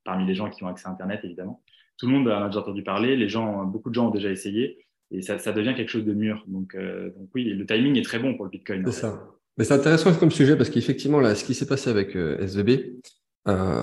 parmi 0.05 0.25
les 0.25 0.37
gens 0.37 0.49
qui 0.49 0.63
ont 0.63 0.69
accès 0.69 0.87
à 0.87 0.93
Internet 0.93 1.19
évidemment. 1.25 1.65
Tout 1.99 2.07
le 2.07 2.13
monde 2.13 2.29
en 2.29 2.45
a 2.45 2.47
déjà 2.47 2.61
entendu 2.61 2.85
parler, 2.85 3.17
les 3.17 3.29
gens, 3.29 3.65
beaucoup 3.65 3.91
de 3.91 3.95
gens 3.97 4.07
ont 4.07 4.13
déjà 4.13 4.31
essayé, 4.31 4.87
et 5.11 5.21
ça, 5.21 5.41
ça 5.41 5.51
devient 5.51 5.75
quelque 5.75 5.89
chose 5.89 6.05
de 6.05 6.15
mûr. 6.15 6.45
Donc, 6.47 6.77
euh, 6.77 7.11
donc, 7.11 7.29
oui, 7.35 7.43
le 7.43 7.67
timing 7.67 7.97
est 7.99 8.05
très 8.05 8.21
bon 8.21 8.37
pour 8.37 8.45
le 8.45 8.53
Bitcoin. 8.53 8.85
C'est 8.87 9.01
ça. 9.01 9.27
Mais 9.59 9.65
c'est 9.65 9.75
intéressant 9.75 10.15
comme 10.15 10.31
sujet 10.31 10.57
parce 10.57 10.71
qu'effectivement, 10.71 11.19
là, 11.19 11.35
ce 11.35 11.43
qui 11.43 11.55
s'est 11.55 11.67
passé 11.67 11.91
avec 11.91 12.15
euh, 12.15 12.39
SVB, 12.39 13.01
euh, 13.49 13.83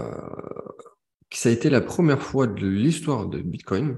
ça 1.30 1.50
a 1.50 1.52
été 1.52 1.70
la 1.70 1.82
première 1.82 2.22
fois 2.22 2.48
de 2.48 2.66
l'histoire 2.66 3.28
de 3.28 3.40
Bitcoin 3.40 3.98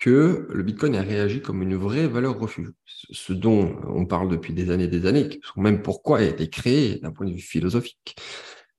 que 0.00 0.48
le 0.50 0.62
Bitcoin 0.62 0.96
a 0.96 1.02
réagi 1.02 1.42
comme 1.42 1.62
une 1.62 1.76
vraie 1.76 2.08
valeur 2.08 2.38
refuge. 2.38 2.72
Ce 2.86 3.32
dont 3.32 3.76
on 3.86 4.06
parle 4.06 4.30
depuis 4.30 4.52
des 4.52 4.70
années 4.70 4.84
et 4.84 4.88
des 4.88 5.06
années, 5.06 5.40
même 5.56 5.82
pourquoi 5.82 6.22
il 6.22 6.28
a 6.28 6.30
été 6.30 6.48
créé 6.48 6.96
d'un 6.96 7.12
point 7.12 7.26
de 7.26 7.32
vue 7.32 7.40
philosophique. 7.40 8.16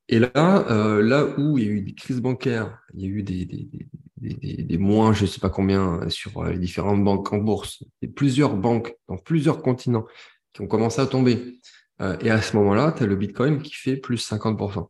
Et 0.09 0.19
là, 0.19 0.65
euh, 0.69 1.01
là 1.01 1.27
où 1.37 1.57
il 1.57 1.63
y 1.63 1.67
a 1.67 1.71
eu 1.71 1.81
des 1.81 1.93
crises 1.93 2.19
bancaires, 2.19 2.77
il 2.93 3.01
y 3.01 3.05
a 3.05 3.07
eu 3.07 3.23
des, 3.23 3.45
des, 3.45 3.69
des, 4.17 4.63
des 4.63 4.77
moins, 4.77 5.13
je 5.13 5.21
ne 5.21 5.27
sais 5.27 5.39
pas 5.39 5.49
combien, 5.49 6.01
sur 6.09 6.43
les 6.43 6.57
différentes 6.57 7.03
banques 7.03 7.31
en 7.31 7.37
bourse, 7.37 7.83
et 8.01 8.07
plusieurs 8.07 8.57
banques 8.57 8.93
dans 9.07 9.17
plusieurs 9.17 9.61
continents 9.61 10.05
qui 10.53 10.61
ont 10.61 10.67
commencé 10.67 10.99
à 10.99 11.05
tomber. 11.05 11.61
Euh, 12.01 12.17
et 12.21 12.31
à 12.31 12.41
ce 12.41 12.57
moment-là, 12.57 12.93
tu 12.97 13.03
as 13.03 13.05
le 13.05 13.15
Bitcoin 13.15 13.61
qui 13.61 13.73
fait 13.73 13.95
plus 13.95 14.27
50%. 14.27 14.89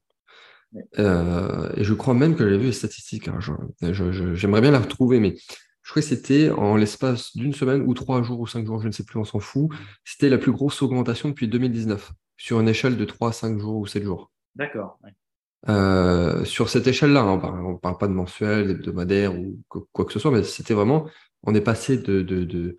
Euh, 0.99 1.69
et 1.75 1.83
je 1.83 1.93
crois 1.93 2.13
même 2.13 2.35
que 2.35 2.45
j'avais 2.45 2.57
vu 2.57 2.67
les 2.67 2.71
statistiques. 2.71 3.27
Hein, 3.27 3.39
j'aimerais 3.81 4.61
bien 4.61 4.71
la 4.71 4.79
retrouver, 4.79 5.19
mais 5.19 5.35
crois 5.91 6.01
que 6.01 6.07
c'était 6.07 6.49
en 6.49 6.75
l'espace 6.75 7.35
d'une 7.35 7.53
semaine 7.53 7.83
ou 7.85 7.93
trois 7.93 8.23
jours 8.23 8.39
ou 8.39 8.47
cinq 8.47 8.65
jours, 8.65 8.81
je 8.81 8.87
ne 8.87 8.91
sais 8.91 9.03
plus, 9.03 9.19
on 9.19 9.25
s'en 9.25 9.39
fout. 9.39 9.69
C'était 10.03 10.29
la 10.29 10.37
plus 10.37 10.51
grosse 10.51 10.81
augmentation 10.81 11.29
depuis 11.29 11.47
2019, 11.47 12.11
sur 12.37 12.59
une 12.59 12.69
échelle 12.69 12.97
de 12.97 13.05
3, 13.05 13.33
5 13.33 13.59
jours 13.59 13.77
ou 13.77 13.85
7 13.85 14.03
jours. 14.03 14.31
D'accord. 14.55 14.99
Euh, 15.69 16.43
sur 16.43 16.69
cette 16.69 16.87
échelle-là, 16.87 17.21
hein, 17.21 17.39
on 17.63 17.73
ne 17.73 17.77
parle 17.77 17.97
pas 17.97 18.07
de 18.07 18.13
mensuel, 18.13 18.67
d'hebdomadaire 18.67 19.37
ou 19.37 19.59
quoi 19.91 20.05
que 20.05 20.13
ce 20.13 20.19
soit, 20.19 20.31
mais 20.31 20.43
c'était 20.43 20.73
vraiment, 20.73 21.07
on 21.43 21.53
est 21.53 21.61
passé 21.61 21.97
de, 21.97 22.21
de, 22.21 22.43
de 22.45 22.77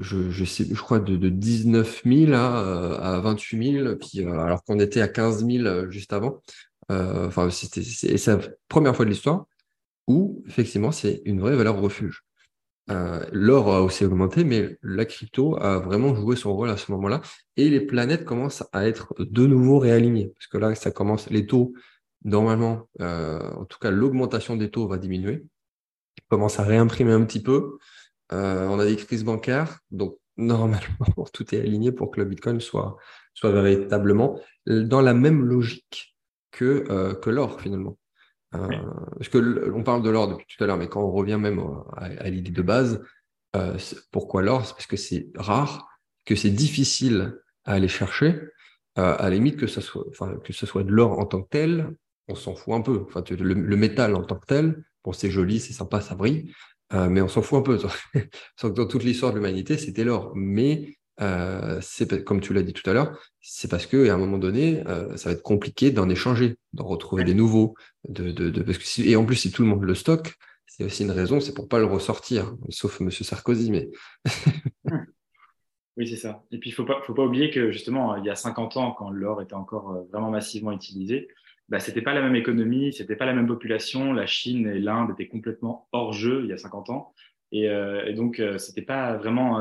je, 0.00 0.30
je, 0.30 0.44
sais, 0.44 0.66
je 0.70 0.82
crois, 0.82 0.98
de, 0.98 1.16
de 1.16 1.28
19 1.30 2.02
000 2.04 2.32
à, 2.34 3.16
à 3.16 3.20
28 3.20 3.72
000, 3.72 3.96
puis, 3.96 4.26
euh, 4.26 4.38
alors 4.40 4.62
qu'on 4.64 4.78
était 4.78 5.00
à 5.00 5.08
15 5.08 5.46
000 5.46 5.90
juste 5.90 6.12
avant. 6.12 6.42
Euh, 6.90 7.28
enfin, 7.28 7.48
c'était, 7.50 7.82
c'est 7.82 8.26
la 8.26 8.40
première 8.68 8.94
fois 8.94 9.04
de 9.04 9.10
l'histoire 9.10 9.46
où, 10.08 10.42
effectivement, 10.46 10.92
c'est 10.92 11.22
une 11.24 11.40
vraie 11.40 11.56
valeur 11.56 11.80
refuge. 11.80 12.24
Euh, 12.90 13.24
l'or 13.32 13.72
a 13.72 13.82
aussi 13.82 14.04
augmenté, 14.04 14.44
mais 14.44 14.78
la 14.82 15.04
crypto 15.04 15.56
a 15.56 15.78
vraiment 15.78 16.14
joué 16.14 16.36
son 16.36 16.54
rôle 16.54 16.70
à 16.70 16.76
ce 16.76 16.90
moment-là. 16.92 17.20
Et 17.56 17.68
les 17.68 17.80
planètes 17.80 18.24
commencent 18.24 18.64
à 18.72 18.86
être 18.86 19.14
de 19.18 19.46
nouveau 19.46 19.78
réalignées. 19.78 20.32
Parce 20.36 20.46
que 20.48 20.58
là, 20.58 20.74
ça 20.74 20.90
commence, 20.90 21.30
les 21.30 21.46
taux, 21.46 21.72
normalement, 22.24 22.88
euh, 23.00 23.38
en 23.52 23.64
tout 23.64 23.78
cas, 23.78 23.90
l'augmentation 23.90 24.56
des 24.56 24.70
taux 24.70 24.88
va 24.88 24.98
diminuer. 24.98 25.44
commence 26.28 26.58
à 26.58 26.64
réimprimer 26.64 27.12
un 27.12 27.24
petit 27.24 27.42
peu. 27.42 27.78
Euh, 28.32 28.66
on 28.68 28.78
a 28.78 28.86
des 28.86 28.96
crises 28.96 29.24
bancaires. 29.24 29.80
Donc, 29.90 30.18
normalement, 30.36 31.26
tout 31.32 31.54
est 31.54 31.60
aligné 31.60 31.92
pour 31.92 32.10
que 32.10 32.20
le 32.20 32.26
Bitcoin 32.26 32.60
soit, 32.60 32.96
soit 33.34 33.52
véritablement 33.52 34.40
dans 34.66 35.02
la 35.02 35.14
même 35.14 35.44
logique 35.44 36.16
que, 36.50 37.14
que 37.20 37.30
l'or, 37.30 37.60
finalement. 37.60 37.98
Euh, 38.54 38.68
parce 39.16 39.28
que 39.28 39.72
on 39.72 39.82
parle 39.82 40.02
de 40.02 40.10
l'or 40.10 40.28
depuis 40.28 40.46
tout 40.48 40.62
à 40.64 40.66
l'heure, 40.66 40.76
mais 40.76 40.88
quand 40.88 41.02
on 41.02 41.10
revient 41.12 41.38
même 41.40 41.62
à, 41.96 42.30
l'idée 42.30 42.50
de 42.50 42.62
base, 42.62 43.02
euh, 43.56 43.76
pourquoi 44.10 44.42
l'or? 44.42 44.66
C'est 44.66 44.74
parce 44.74 44.86
que 44.86 44.96
c'est 44.96 45.28
rare, 45.36 45.88
que 46.24 46.34
c'est 46.34 46.50
difficile 46.50 47.38
à 47.64 47.74
aller 47.74 47.88
chercher. 47.88 48.40
Euh, 48.98 49.16
à 49.18 49.30
la 49.30 49.36
limite 49.36 49.56
que 49.56 49.68
ce 49.68 49.80
soit, 49.80 50.04
enfin, 50.08 50.36
que 50.44 50.52
ce 50.52 50.66
soit 50.66 50.82
de 50.82 50.90
l'or 50.90 51.18
en 51.20 51.26
tant 51.26 51.42
que 51.42 51.48
tel, 51.48 51.94
on 52.26 52.34
s'en 52.34 52.56
fout 52.56 52.74
un 52.74 52.80
peu. 52.80 53.04
Enfin, 53.06 53.22
le, 53.30 53.54
le, 53.54 53.76
métal 53.76 54.16
en 54.16 54.24
tant 54.24 54.36
que 54.36 54.46
tel, 54.46 54.84
bon, 55.04 55.12
c'est 55.12 55.30
joli, 55.30 55.60
c'est 55.60 55.72
sympa, 55.72 56.00
ça 56.00 56.16
brille, 56.16 56.52
euh, 56.92 57.08
mais 57.08 57.20
on 57.20 57.28
s'en 57.28 57.42
fout 57.42 57.60
un 57.60 57.62
peu. 57.62 57.78
Sauf 57.78 58.02
que 58.12 58.68
dans 58.68 58.86
toute 58.86 59.04
l'histoire 59.04 59.32
de 59.32 59.38
l'humanité, 59.38 59.78
c'était 59.78 60.04
l'or. 60.04 60.32
Mais 60.34 60.98
euh, 61.20 61.78
c'est 61.82 62.24
comme 62.24 62.40
tu 62.40 62.54
l'as 62.54 62.62
dit 62.62 62.72
tout 62.72 62.88
à 62.88 62.94
l'heure, 62.94 63.18
c'est 63.40 63.68
parce 63.68 63.86
qu'à 63.86 64.14
un 64.14 64.16
moment 64.16 64.38
donné, 64.38 64.82
euh, 64.86 65.16
ça 65.16 65.28
va 65.28 65.34
être 65.34 65.42
compliqué 65.42 65.90
d'en 65.90 66.08
échanger, 66.08 66.56
d'en 66.72 66.86
retrouver 66.86 67.24
des 67.24 67.34
nouveaux. 67.34 67.74
De, 68.08 68.50
parce 68.62 68.78
que 68.78 69.02
et 69.02 69.16
en 69.16 69.24
plus, 69.24 69.36
si 69.36 69.52
tout 69.52 69.62
le 69.62 69.68
monde 69.68 69.84
le 69.84 69.94
stocke, 69.94 70.34
c'est 70.66 70.84
aussi 70.84 71.02
une 71.02 71.10
raison, 71.10 71.40
c'est 71.40 71.54
pour 71.54 71.68
pas 71.68 71.78
le 71.78 71.84
ressortir, 71.84 72.54
sauf 72.70 73.00
Monsieur 73.00 73.24
Sarkozy. 73.24 73.70
Mais 73.70 73.90
oui, 75.96 76.08
c'est 76.08 76.16
ça. 76.16 76.42
Et 76.52 76.58
puis, 76.58 76.70
il 76.70 76.72
faut 76.72 76.86
pas, 76.86 77.02
faut 77.06 77.14
pas 77.14 77.24
oublier 77.24 77.50
que 77.50 77.70
justement, 77.70 78.16
il 78.16 78.24
y 78.24 78.30
a 78.30 78.34
50 78.34 78.76
ans, 78.78 78.92
quand 78.92 79.10
l'or 79.10 79.42
était 79.42 79.54
encore 79.54 79.90
euh, 79.90 80.02
vraiment 80.10 80.30
massivement 80.30 80.72
utilisé, 80.72 81.28
bah, 81.68 81.80
c'était 81.80 82.02
pas 82.02 82.14
la 82.14 82.22
même 82.22 82.34
économie, 82.34 82.94
c'était 82.94 83.16
pas 83.16 83.26
la 83.26 83.34
même 83.34 83.46
population. 83.46 84.12
La 84.14 84.26
Chine 84.26 84.66
et 84.68 84.78
l'Inde 84.78 85.10
étaient 85.10 85.28
complètement 85.28 85.86
hors 85.92 86.12
jeu 86.12 86.40
il 86.44 86.50
y 86.50 86.52
a 86.52 86.56
50 86.56 86.90
ans. 86.90 87.14
Et, 87.52 87.68
donc, 88.14 88.38
euh, 88.38 88.58
c'était 88.58 88.82
pas 88.82 89.16
vraiment 89.16 89.58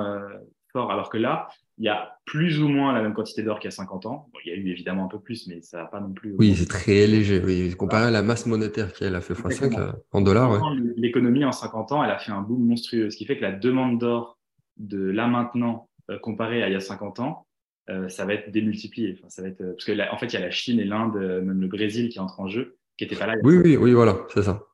fort. 0.72 0.92
Alors 0.92 1.10
que 1.10 1.18
là, 1.18 1.48
il 1.78 1.86
y 1.86 1.90
a 1.90 2.18
plus 2.26 2.62
ou 2.62 2.68
moins 2.68 2.94
la 2.94 3.02
même 3.02 3.14
quantité 3.14 3.42
d'or 3.42 3.60
qu'il 3.60 3.70
y 3.70 3.74
a 3.74 3.76
50 3.76 4.06
ans. 4.06 4.30
il 4.46 4.52
y 4.52 4.54
a 4.54 4.58
eu 4.58 4.70
évidemment 4.70 5.06
un 5.06 5.08
peu 5.08 5.20
plus, 5.20 5.48
mais 5.48 5.62
ça 5.62 5.78
n'a 5.78 5.86
pas 5.86 6.00
non 6.00 6.12
plus. 6.12 6.36
Oui, 6.38 6.56
c'est 6.56 6.68
très 6.68 7.08
léger. 7.08 7.42
Oui. 7.44 7.74
Comparé 7.76 8.06
à 8.06 8.12
la 8.12 8.22
masse 8.22 8.46
monétaire 8.46 8.92
qui 8.94 9.06
a 9.06 9.22
fait 9.22 9.34
x5 9.34 9.80
euh, 9.80 9.92
en 10.12 10.22
dollars. 10.22 10.74
L'économie 10.98 11.46
en 11.46 11.52
50 11.52 11.94
ans, 11.94 12.04
elle 12.04 12.12
a 12.12 12.20
fait 12.20 12.32
un 12.32 12.42
boom 12.42 12.66
monstrueux. 12.66 13.10
Ce 13.10 13.18
qui 13.18 13.26
fait 13.26 13.38
que 13.38 13.44
la 13.44 13.54
demande 13.54 14.00
d'or 14.00 14.38
de 14.78 15.10
là 15.10 15.28
maintenant, 15.28 15.90
euh, 16.10 16.20
comparée 16.20 16.64
à 16.64 16.68
il 16.68 16.74
y 16.74 16.76
a 16.76 16.82
50 16.82 17.20
ans, 17.22 17.46
euh, 17.90 18.10
ça 18.10 18.26
va 18.26 18.34
être 18.34 18.52
démultiplié. 18.52 19.18
Enfin, 19.18 19.30
ça 19.30 19.42
va 19.42 19.48
être, 19.48 19.64
parce 19.64 19.86
qu'en 19.86 20.14
en 20.14 20.18
fait, 20.18 20.28
il 20.28 20.34
y 20.34 20.38
a 20.38 20.42
la 20.42 20.52
Chine 20.52 20.80
et 20.80 20.86
l'Inde, 20.86 21.16
même 21.16 21.62
le 21.62 21.68
Brésil 21.68 22.10
qui 22.10 22.20
entrent 22.20 22.40
en 22.42 22.48
jeu, 22.48 22.78
qui 22.98 23.06
n'étaient 23.06 23.16
pas 23.16 23.26
là. 23.26 23.36
Oui, 23.44 23.58
oui, 23.58 23.78
oui, 23.78 23.94
voilà, 23.94 24.18
c'est 24.34 24.44
ça. 24.44 24.69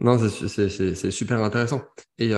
Non, 0.00 0.18
c'est 0.18 1.10
super 1.10 1.42
intéressant. 1.42 1.82
Et 2.18 2.32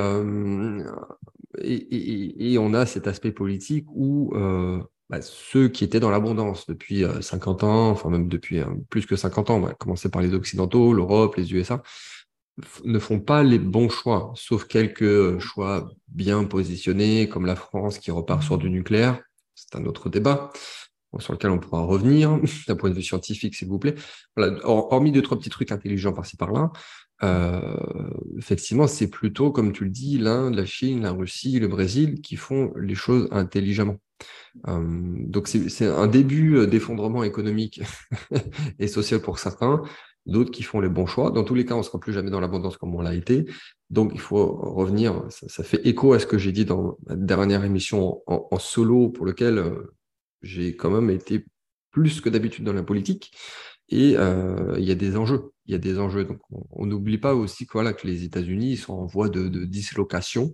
et, 1.61 2.57
on 2.59 2.75
a 2.75 2.87
cet 2.87 3.07
aspect 3.07 3.33
politique 3.33 3.87
où 3.95 4.33
euh, 4.35 4.81
bah, 5.11 5.21
ceux 5.23 5.69
qui 5.69 5.85
étaient 5.85 6.01
dans 6.01 6.11
l'abondance 6.11 6.67
depuis 6.67 7.05
50 7.21 7.63
euh, 7.63 7.67
ans, 7.67 7.91
enfin 7.91 8.11
même 8.11 8.29
depuis 8.29 8.61
euh, 8.61 8.67
plus 8.89 9.07
que 9.07 9.17
50 9.17 9.51
ans, 9.51 9.63
on 9.87 10.09
par 10.09 10.23
les 10.23 10.35
Occidentaux, 10.35 10.93
l'Europe, 10.93 11.37
les 11.37 11.53
USA, 11.53 11.83
ne 12.85 12.99
font 12.99 13.21
pas 13.21 13.43
les 13.43 13.59
bons 13.59 13.89
choix, 13.89 14.33
sauf 14.37 14.65
quelques 14.67 15.39
choix 15.39 15.89
bien 16.09 16.45
positionnés, 16.45 17.29
comme 17.29 17.47
la 17.47 17.57
France 17.57 17.99
qui 17.99 18.11
repart 18.11 18.43
sur 18.43 18.59
du 18.59 18.71
nucléaire. 18.71 19.23
C'est 19.55 19.77
un 19.77 19.85
autre 19.87 20.09
débat 20.09 20.53
sur 21.19 21.33
lequel 21.33 21.51
on 21.51 21.59
pourra 21.59 21.83
revenir 21.83 22.39
d'un 22.69 22.77
point 22.77 22.91
de 22.91 22.95
vue 22.95 23.03
scientifique, 23.03 23.55
s'il 23.55 23.69
vous 23.69 23.79
plaît. 23.79 23.95
Voilà, 24.37 24.57
hormis 24.65 25.13
deux, 25.13 25.23
trois 25.23 25.39
petits 25.39 25.51
trucs 25.51 25.73
intelligents 25.73 26.13
par-ci 26.13 26.37
par-là, 26.37 26.73
euh, 27.23 27.77
effectivement, 28.37 28.87
c'est 28.87 29.09
plutôt, 29.09 29.53
comme 29.53 29.73
tu 29.73 29.85
le 29.85 29.91
dis, 29.91 30.19
l'Inde, 30.19 30.55
la 30.55 30.67
Chine, 30.67 31.03
la 31.03 31.13
Russie, 31.13 31.61
le 31.61 31.69
Brésil 31.69 32.21
qui 32.21 32.37
font 32.37 32.73
les 32.77 32.95
choses 32.95 33.29
intelligemment. 33.31 33.97
Euh, 34.69 34.81
donc 34.83 35.49
c'est 35.49 35.87
un 35.87 36.07
début 36.07 36.67
d'effondrement 36.67 37.25
économique 37.25 37.81
et 38.79 38.87
social 38.87 39.21
pour 39.21 39.39
certains, 39.39 39.83
d'autres 40.27 40.51
qui 40.51 40.63
font 40.63 40.81
les 40.81 40.89
bons 40.89 41.07
choix. 41.07 41.31
Dans 41.31 41.45
tous 41.45 41.55
les 41.55 41.65
cas, 41.65 41.75
on 41.75 41.79
ne 41.79 41.83
sera 41.83 42.01
plus 42.01 42.13
jamais 42.13 42.31
dans 42.31 42.41
l'abondance 42.41 42.77
comme 42.77 42.95
on 42.95 43.01
l'a 43.01 43.15
été. 43.15 43.47
Donc 43.91 44.13
il 44.15 44.21
faut 44.21 44.47
revenir, 44.47 45.23
ça, 45.29 45.63
fait 45.63 45.87
écho 45.87 46.13
à 46.13 46.19
ce 46.19 46.27
que 46.27 46.39
j'ai 46.39 46.53
dit 46.53 46.65
dans 46.65 46.97
ma 47.07 47.17
dernière 47.17 47.65
émission 47.65 48.23
en, 48.27 48.59
solo, 48.59 49.11
pour 49.11 49.27
lequel 49.27 49.59
euh, 49.59 49.95
j'ai 50.43 50.77
quand 50.77 50.91
même 50.91 51.11
été 51.11 51.45
plus 51.91 52.21
que 52.21 52.29
d'habitude 52.29 52.65
dans 52.65 52.73
la 52.73 52.83
politique. 52.83 53.33
Et 53.89 54.15
euh, 54.17 54.75
il 54.79 54.85
y 54.85 54.91
a 54.91 54.95
des 54.95 55.17
enjeux. 55.17 55.53
Il 55.67 55.73
y 55.73 55.75
a 55.75 55.79
des 55.79 55.99
enjeux. 55.99 56.25
Donc, 56.25 56.41
on 56.51 56.87
n'oublie 56.87 57.19
pas 57.19 57.35
aussi 57.35 57.67
que, 57.67 57.73
voilà, 57.73 57.93
que 57.93 58.07
les 58.07 58.25
États-Unis 58.25 58.77
sont 58.79 58.95
en 58.95 59.07
voie 59.07 59.29
de, 59.29 59.49
dislocation 59.65 60.53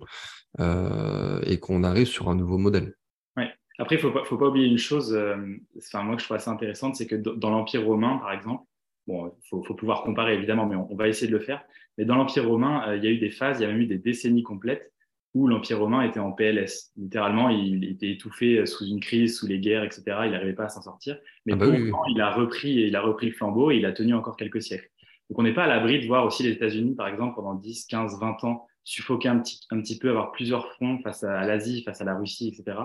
euh, 0.58 1.40
et 1.46 1.58
qu'on 1.60 1.84
arrive 1.84 2.08
sur 2.08 2.28
un 2.28 2.34
nouveau 2.34 2.58
modèle. 2.58 2.94
Ouais. 3.36 3.48
Après, 3.78 3.94
il 3.94 4.04
ne 4.04 4.24
faut 4.24 4.36
pas, 4.36 4.46
oublier 4.46 4.66
une 4.66 4.78
chose, 4.78 5.14
euh, 5.14 5.36
enfin, 5.78 6.02
moi 6.02 6.16
que 6.16 6.20
je 6.20 6.26
trouve 6.26 6.36
assez 6.36 6.50
intéressante, 6.50 6.96
c'est 6.96 7.06
que 7.06 7.14
dans 7.14 7.50
l'Empire 7.50 7.86
romain, 7.86 8.18
par 8.18 8.32
exemple, 8.32 8.64
bon, 9.06 9.28
il 9.28 9.48
faut, 9.48 9.62
faut, 9.62 9.74
pouvoir 9.74 10.02
comparer 10.02 10.34
évidemment, 10.34 10.66
mais 10.66 10.74
on, 10.74 10.92
on, 10.92 10.96
va 10.96 11.06
essayer 11.06 11.30
de 11.30 11.36
le 11.36 11.42
faire. 11.42 11.62
Mais 11.96 12.04
dans 12.04 12.16
l'Empire 12.16 12.48
romain, 12.48 12.96
il 12.96 13.04
y 13.04 13.06
a 13.06 13.10
eu 13.10 13.18
des 13.18 13.30
phases, 13.30 13.60
il 13.60 13.62
y 13.62 13.66
a 13.66 13.68
même 13.68 13.80
eu 13.80 13.86
des 13.86 13.98
décennies 13.98 14.42
complètes 14.42 14.92
où 15.38 15.46
l'Empire 15.46 15.78
romain 15.78 16.02
était 16.02 16.18
en 16.18 16.32
PLS. 16.32 16.90
Littéralement, 16.96 17.48
il 17.48 17.84
était 17.84 18.10
étouffé 18.10 18.66
sous 18.66 18.84
une 18.84 18.98
crise, 18.98 19.38
sous 19.38 19.46
les 19.46 19.60
guerres, 19.60 19.84
etc. 19.84 20.02
Il 20.24 20.32
n'arrivait 20.32 20.52
pas 20.52 20.64
à 20.64 20.68
s'en 20.68 20.82
sortir. 20.82 21.16
Mais 21.46 21.52
ah 21.52 21.56
bah 21.56 21.66
il 22.08 22.20
a 22.20 22.32
repris, 22.32 22.70
il 22.70 22.96
a 22.96 23.00
repris 23.00 23.28
le 23.28 23.32
flambeau 23.32 23.70
et 23.70 23.76
il 23.76 23.86
a 23.86 23.92
tenu 23.92 24.14
encore 24.14 24.36
quelques 24.36 24.60
siècles. 24.60 24.90
Donc, 25.30 25.38
on 25.38 25.44
n'est 25.44 25.54
pas 25.54 25.64
à 25.64 25.66
l'abri 25.68 26.00
de 26.00 26.06
voir 26.08 26.24
aussi 26.24 26.42
les 26.42 26.50
États-Unis, 26.50 26.96
par 26.96 27.06
exemple, 27.06 27.36
pendant 27.36 27.54
10, 27.54 27.86
15, 27.86 28.18
20 28.18 28.44
ans, 28.44 28.66
suffoquer 28.82 29.28
un 29.28 29.38
petit, 29.38 29.60
un 29.70 29.80
petit 29.80 29.96
peu, 29.96 30.10
avoir 30.10 30.32
plusieurs 30.32 30.72
fronts 30.72 30.98
face 31.04 31.22
à, 31.22 31.46
l'Asie, 31.46 31.84
face 31.84 32.00
à 32.00 32.04
la 32.04 32.16
Russie, 32.16 32.48
etc. 32.48 32.78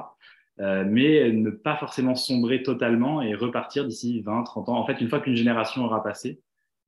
Euh, 0.60 0.86
mais 0.88 1.32
ne 1.32 1.50
pas 1.50 1.76
forcément 1.78 2.14
sombrer 2.14 2.62
totalement 2.62 3.24
et 3.24 3.34
repartir 3.34 3.88
d'ici 3.88 4.22
20, 4.22 4.44
30 4.44 4.70
ans. 4.70 4.78
En 4.78 4.86
fait, 4.86 5.02
une 5.02 5.10
fois 5.10 5.22
qu'une 5.22 5.36
génération 5.36 5.86
aura 5.86 6.04
passé, 6.04 6.40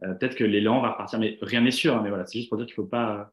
euh, 0.03 0.13
peut-être 0.13 0.35
que 0.35 0.43
l'élan 0.43 0.79
va 0.79 0.91
repartir. 0.91 1.17
Mais 1.17 1.39
rien 1.41 1.61
n'est 1.61 1.71
sûr. 1.71 1.95
Hein, 1.95 2.01
mais 2.03 2.09
voilà, 2.09 2.27
c'est 2.27 2.37
juste 2.37 2.49
pour 2.49 2.59
dire 2.59 2.67
qu'il 2.67 2.73
ne 2.73 2.83
faut 2.83 2.89
pas 2.89 3.31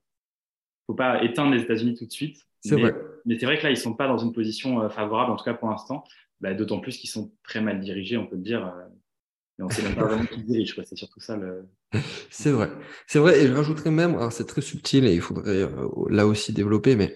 faut 0.86 0.94
pas 0.94 1.22
éteindre 1.22 1.52
les 1.54 1.62
États-unis 1.62 1.94
tout 1.96 2.06
de 2.06 2.12
suite. 2.12 2.38
C'est 2.60 2.80
vrai. 2.80 2.94
Mais 3.24 3.38
c'est 3.38 3.46
vrai 3.46 3.58
que 3.58 3.64
là, 3.64 3.70
ils 3.70 3.76
sont 3.76 3.94
pas 3.94 4.06
dans 4.06 4.18
une 4.18 4.32
position 4.32 4.82
euh, 4.82 4.88
favorable, 4.88 5.32
en 5.32 5.36
tout 5.36 5.44
cas 5.44 5.54
pour 5.54 5.68
l'instant. 5.68 6.04
bah, 6.40 6.54
d'autant 6.54 6.80
plus 6.80 6.96
qu'ils 6.96 7.10
sont 7.10 7.32
très 7.42 7.60
mal 7.60 7.80
dirigés, 7.80 8.16
on 8.16 8.26
peut 8.26 8.36
le 8.36 8.42
dire. 8.42 8.72
mais 9.58 9.64
on 9.64 9.70
sait 9.70 9.82
même 9.82 9.94
pas 9.94 10.06
vraiment 10.06 10.26
qui 10.26 10.42
dirige, 10.42 10.74
c'est 10.84 10.96
surtout 10.96 11.20
ça 11.20 11.36
le. 11.36 11.66
C'est 12.30 12.50
vrai, 12.50 12.70
c'est 13.06 13.18
vrai, 13.18 13.44
et 13.44 13.46
je 13.46 13.52
rajouterais 13.52 13.90
même, 13.90 14.16
c'est 14.30 14.46
très 14.46 14.62
subtil 14.62 15.04
et 15.04 15.14
il 15.14 15.20
faudrait 15.20 15.68
là 16.08 16.26
aussi 16.26 16.54
développer, 16.54 16.96
mais 16.96 17.14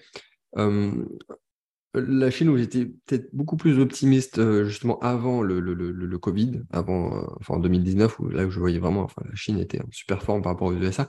la 1.99 2.29
Chine 2.31 2.49
où 2.49 2.57
j'étais 2.57 2.85
peut-être 2.85 3.33
beaucoup 3.33 3.57
plus 3.57 3.79
optimiste 3.79 4.39
euh, 4.39 4.65
justement 4.65 4.99
avant 4.99 5.41
le, 5.41 5.59
le, 5.59 5.73
le, 5.73 6.17
Covid, 6.19 6.61
avant, 6.71 7.15
euh, 7.15 7.25
enfin 7.39 7.55
en 7.55 7.59
2019, 7.59 8.19
où 8.19 8.29
là 8.29 8.45
où 8.45 8.49
je 8.49 8.59
voyais 8.59 8.79
vraiment, 8.79 9.01
enfin 9.01 9.21
la 9.27 9.35
Chine 9.35 9.59
était 9.59 9.81
en 9.81 9.87
super 9.91 10.21
forme 10.23 10.41
par 10.41 10.53
rapport 10.53 10.67
aux 10.67 10.73
USA. 10.73 11.07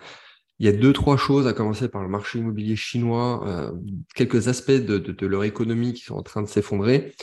Il 0.59 0.67
y 0.67 0.69
a 0.69 0.73
deux, 0.73 0.93
trois 0.93 1.17
choses, 1.17 1.47
à 1.47 1.53
commencer 1.53 1.89
par 1.89 2.03
le 2.03 2.09
marché 2.09 2.39
immobilier 2.39 2.77
chinois, 2.77 3.47
euh, 3.47 3.73
quelques 4.15 4.49
aspects 4.49 4.71
de, 4.73 5.27
leur 5.27 5.45
économie 5.45 5.93
qui 5.93 6.03
sont 6.03 6.17
en 6.17 6.23
train 6.23 6.43
de 6.43 6.49
s'effondrer. 6.49 7.15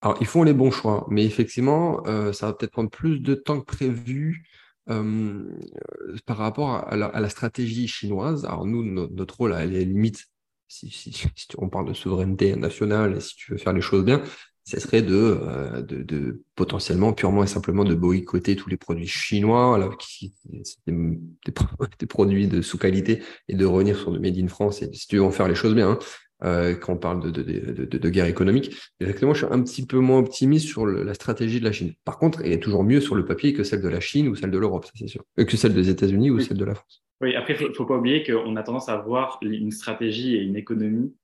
Alors, 0.00 0.16
ils 0.20 0.26
font 0.26 0.42
les 0.42 0.52
bons 0.52 0.70
choix, 0.70 1.06
mais 1.10 1.24
effectivement, 1.24 2.04
ça 2.32 2.46
va 2.46 2.52
peut-être 2.52 2.72
prendre 2.72 2.90
plus 2.90 3.20
de 3.20 3.34
temps 3.34 3.60
que 3.60 3.64
prévu 3.64 4.46
par 4.86 6.36
rapport 6.36 6.70
à 6.70 6.94
la, 6.94 7.06
à 7.06 7.20
la, 7.20 7.28
stratégie 7.30 7.88
chinoise. 7.88 8.44
Alors, 8.44 8.66
nous, 8.66 8.84
notre 8.84 9.38
rôle, 9.38 9.54
elle 9.58 9.74
est 9.74 9.84
limite 9.84 10.28
si, 10.68 11.26
on 11.58 11.68
parle 11.68 11.88
de 11.88 11.94
souveraineté 11.94 12.56
nationale 12.56 13.16
et 13.16 13.20
si 13.20 13.36
tu 13.36 13.52
veux 13.52 13.58
faire 13.58 13.72
les 13.72 13.80
choses 13.80 14.04
bien, 14.04 14.22
ce 14.64 14.80
serait 14.80 15.02
de, 15.02 15.38
euh, 15.42 15.82
de, 15.82 16.42
potentiellement 16.54 17.12
purement 17.12 17.44
et 17.44 17.46
simplement 17.46 17.84
de 17.84 17.94
boycotter 17.94 18.56
tous 18.56 18.70
les 18.70 18.78
produits 18.78 19.06
chinois, 19.06 19.74
alors 19.74 19.98
qui 19.98 20.34
des, 20.46 20.62
des, 21.98 22.06
produits 22.06 22.48
de 22.48 22.62
sous-qualité, 22.62 23.22
et 23.48 23.54
de 23.54 23.66
revenir 23.66 23.98
sur 23.98 24.10
le 24.10 24.18
Made 24.20 24.38
in 24.38 24.48
France, 24.48 24.82
et 24.82 24.92
si 24.92 25.06
tu 25.06 25.16
veux 25.16 25.22
en 25.22 25.30
faire 25.30 25.48
les 25.48 25.54
choses 25.54 25.74
bien, 25.74 25.90
hein, 25.90 25.98
euh, 26.42 26.74
quand 26.74 26.94
on 26.94 26.96
parle 26.96 27.30
de, 27.30 27.42
de, 27.42 28.10
guerre 28.10 28.26
économique. 28.26 28.74
Exactement, 29.00 29.34
je 29.34 29.44
suis 29.44 29.54
un 29.54 29.62
petit 29.62 29.86
peu 29.86 29.98
moins 29.98 30.18
optimiste 30.18 30.66
sur 30.66 30.84
la 30.84 31.14
stratégie 31.14 31.60
de 31.60 31.64
la 31.64 31.72
Chine. 31.72 31.92
Par 32.04 32.18
contre, 32.18 32.42
elle 32.42 32.52
est 32.52 32.62
toujours 32.62 32.84
mieux 32.84 33.00
sur 33.00 33.14
le 33.14 33.24
papier 33.24 33.52
que 33.52 33.64
celle 33.64 33.80
de 33.80 33.88
la 33.88 34.00
Chine 34.00 34.28
ou 34.28 34.34
celle 34.34 34.50
de 34.50 34.58
l'Europe, 34.58 34.84
ça 34.84 34.92
c'est 34.94 35.06
sûr. 35.06 35.22
Euh, 35.38 35.44
que 35.44 35.56
celle 35.56 35.74
des 35.74 35.90
États-Unis 35.90 36.30
ou 36.30 36.40
celle 36.40 36.56
de 36.56 36.64
la 36.64 36.74
France. 36.74 37.02
Oui, 37.20 37.34
après, 37.36 37.56
il 37.58 37.68
ne 37.68 37.72
faut, 37.72 37.86
pas 37.86 37.96
oublier 37.96 38.24
qu'on 38.24 38.56
a 38.56 38.62
tendance 38.62 38.88
à 38.88 38.96
voir 38.96 39.38
une 39.42 39.70
stratégie 39.70 40.36
et 40.36 40.42
une 40.42 40.56
économie 40.56 41.14